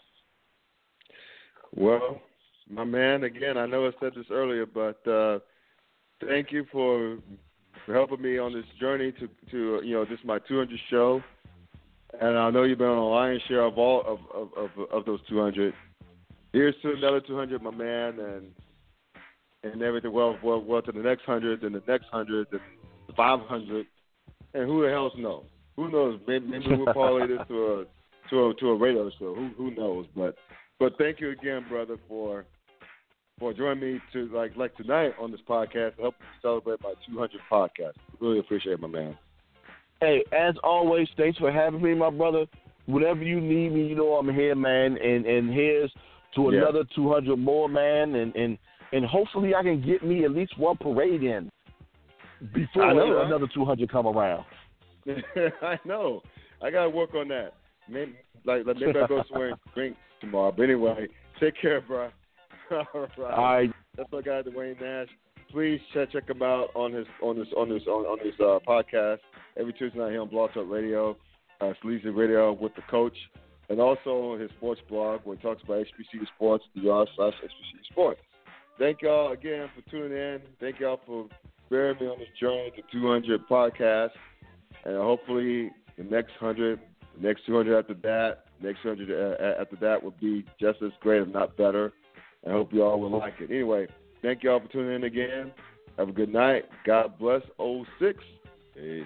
Well, 1.76 2.22
my 2.70 2.84
man, 2.84 3.24
again, 3.24 3.58
I 3.58 3.66
know 3.66 3.88
I 3.88 3.92
said 4.02 4.14
this 4.16 4.26
earlier, 4.30 4.66
but 4.66 5.06
uh, 5.10 5.40
thank 6.28 6.52
you 6.52 6.66
for, 6.72 7.18
for 7.86 7.94
helping 7.94 8.22
me 8.22 8.38
on 8.38 8.54
this 8.54 8.66
journey 8.80 9.14
to, 9.14 9.30
to 9.52 9.82
you 9.86 9.94
know, 9.94 10.04
this 10.04 10.20
is 10.20 10.26
my 10.26 10.40
200 10.40 10.78
show, 10.90 11.24
and 12.20 12.38
I 12.38 12.50
know 12.50 12.64
you've 12.64 12.80
been 12.80 12.88
on 12.88 12.98
a 12.98 13.08
lion's 13.10 13.42
share 13.48 13.62
of 13.64 13.78
all 13.78 14.02
of 14.02 14.20
of, 14.36 14.50
of, 14.58 14.90
of 14.92 15.06
those 15.06 15.20
200. 15.30 15.74
Here's 16.54 16.76
to 16.82 16.94
another 16.94 17.22
200, 17.22 17.62
my 17.62 17.72
man, 17.72 18.20
and 18.20 18.52
and 19.64 19.82
everything. 19.82 20.12
Well, 20.12 20.38
well, 20.44 20.62
well, 20.62 20.82
to 20.82 20.92
the 20.92 21.00
next 21.00 21.24
hundred, 21.26 21.64
and 21.64 21.76
the 21.76 21.84
next 21.88 22.06
hundred, 22.12 22.48
then 22.52 22.62
and 23.08 23.16
500, 23.16 23.86
and 24.54 24.66
who 24.66 24.84
the 24.84 24.90
hell's 24.90 25.14
know? 25.18 25.44
Who 25.76 25.92
knows? 25.92 26.20
Maybe, 26.28 26.48
maybe 26.48 26.66
we'll 26.70 26.94
parlay 26.94 27.28
this 27.28 27.48
to 27.48 27.66
a 27.66 27.86
to 28.30 28.48
a 28.48 28.54
to 28.56 28.70
a 28.70 28.76
radio 28.76 29.10
show. 29.20 29.36
Who 29.36 29.50
who 29.58 29.72
knows? 29.72 30.08
But 30.16 30.36
but 30.80 30.94
thank 30.98 31.20
you 31.20 31.32
again, 31.32 31.66
brother, 31.70 31.98
for 32.08 32.46
for 33.40 33.54
joining 33.54 33.80
me 33.80 34.02
to 34.14 34.28
like 34.36 34.56
like 34.56 34.76
tonight 34.76 35.14
on 35.20 35.32
this 35.32 35.42
podcast 35.48 35.96
to 35.96 36.02
help 36.02 36.16
celebrate 36.42 36.82
my 36.84 36.94
200 37.08 37.40
podcast. 37.52 37.94
Really 38.20 38.40
appreciate 38.40 38.74
it, 38.74 38.80
my 38.82 38.88
man. 38.88 39.18
Hey, 40.02 40.24
as 40.32 40.56
always, 40.64 41.08
thanks 41.18 41.38
for 41.38 41.52
having 41.52 41.82
me, 41.82 41.94
my 41.94 42.10
brother. 42.10 42.46
Whenever 42.86 43.24
you 43.24 43.40
need 43.40 43.74
me, 43.74 43.88
you 43.88 43.96
know 43.96 44.16
I'm 44.16 44.34
here, 44.34 44.56
man. 44.56 44.98
And 44.98 45.26
and 45.26 45.54
here's 45.54 45.92
to 46.36 46.52
Yeah. 46.52 46.62
another 46.62 46.84
200 46.96 47.38
more, 47.38 47.68
man. 47.70 48.16
And 48.16 48.36
and 48.36 48.58
and 48.92 49.06
hopefully 49.06 49.54
I 49.56 49.64
can 49.64 49.82
get 49.82 50.04
me 50.04 50.26
at 50.26 50.32
least 50.32 50.58
one 50.58 50.78
parade 50.78 51.24
in 51.24 51.50
before 52.54 52.84
I 52.84 52.94
know, 52.94 53.16
right? 53.18 53.26
another 53.28 53.48
200 53.54 53.90
come 53.92 54.08
around. 54.08 54.46
I 55.62 55.78
know. 55.86 56.22
I 56.62 56.72
gotta 56.72 56.90
work 56.90 57.14
on 57.16 57.28
that. 57.30 57.54
Maybe 57.88 58.16
like, 58.46 58.66
like 58.66 58.78
maybe 58.78 59.00
I 59.00 59.08
go 59.08 59.24
somewhere 59.30 59.50
and 59.50 59.58
drink 59.74 59.96
tomorrow. 60.22 60.52
But 60.56 60.64
anyway, 60.64 61.08
take 61.40 61.56
care, 61.62 61.82
bro. 61.82 62.10
All 62.72 62.86
right. 62.94 63.20
All 63.20 63.44
right. 63.56 63.72
That's 63.98 64.12
my 64.12 64.22
guy, 64.22 64.42
Dwayne 64.44 64.80
Nash. 64.80 65.08
Please 65.52 65.80
check 65.94 66.12
check 66.12 66.30
him 66.30 66.44
out 66.44 66.68
on 66.76 66.94
his 66.94 67.08
on 67.24 67.36
his 67.38 67.48
on 67.58 67.70
his 67.70 67.86
on, 67.88 68.06
on 68.06 68.20
his 68.24 68.36
uh, 68.40 68.60
podcast 68.68 69.18
every 69.58 69.74
Tuesday 69.74 69.98
night 69.98 70.12
here 70.12 70.22
on 70.22 70.30
Blog 70.30 70.54
Talk 70.54 70.70
Radio, 70.70 71.18
uh, 71.62 71.74
Sleazy 71.82 72.10
Radio 72.10 72.54
with 72.54 72.76
the 72.76 72.84
coach, 72.84 73.18
and 73.70 73.80
also 73.80 74.34
on 74.34 74.40
his 74.40 74.50
sports 74.52 74.82
blog 74.90 75.22
where 75.24 75.38
he 75.38 75.42
talks 75.42 75.64
about 75.64 75.78
HBCU 75.78 76.26
sports, 76.36 76.64
the 76.76 76.82
slash 77.16 77.34
HBCU 77.34 77.86
sports. 77.92 78.20
Thank 78.78 79.02
y'all 79.02 79.34
again 79.34 79.70
for 79.76 79.90
tuning 79.90 80.18
in. 80.18 80.40
Thank 80.60 80.80
y'all 80.80 81.00
for 81.06 81.28
bearing 81.70 81.98
me 82.00 82.08
on 82.08 82.18
this 82.18 82.28
journey 82.40 82.72
to 82.76 82.82
200 82.92 83.48
podcasts, 83.48 84.12
and 84.86 84.96
hopefully 84.96 85.72
the 85.98 86.04
next 86.04 86.32
hundred, 86.40 86.80
the 87.16 87.28
next 87.28 87.46
200 87.46 87.78
after 87.78 87.94
that, 87.96 88.46
next 88.62 88.82
200 88.82 89.12
uh, 89.12 89.62
after 89.62 89.76
that 89.82 90.02
will 90.02 90.16
be 90.20 90.46
just 90.60 90.82
as 90.82 90.92
great, 91.02 91.22
if 91.22 91.28
not 91.28 91.56
better. 91.58 91.94
I 92.48 92.52
hope 92.52 92.74
you 92.74 92.84
all 92.84 93.00
will 93.00 93.18
like 93.18 93.36
it. 93.42 93.52
Anyway, 93.52 93.88
thank 94.22 94.44
y'all 94.44 94.62
for 94.62 94.72
tuning 94.72 94.96
in 94.96 95.04
again. 95.04 95.52
Have 95.98 96.10
a 96.10 96.14
good 96.14 96.32
night. 96.32 96.64
God 96.86 97.20
bless 97.20 97.42
06. 98.00 98.24
Peace. 98.74 99.06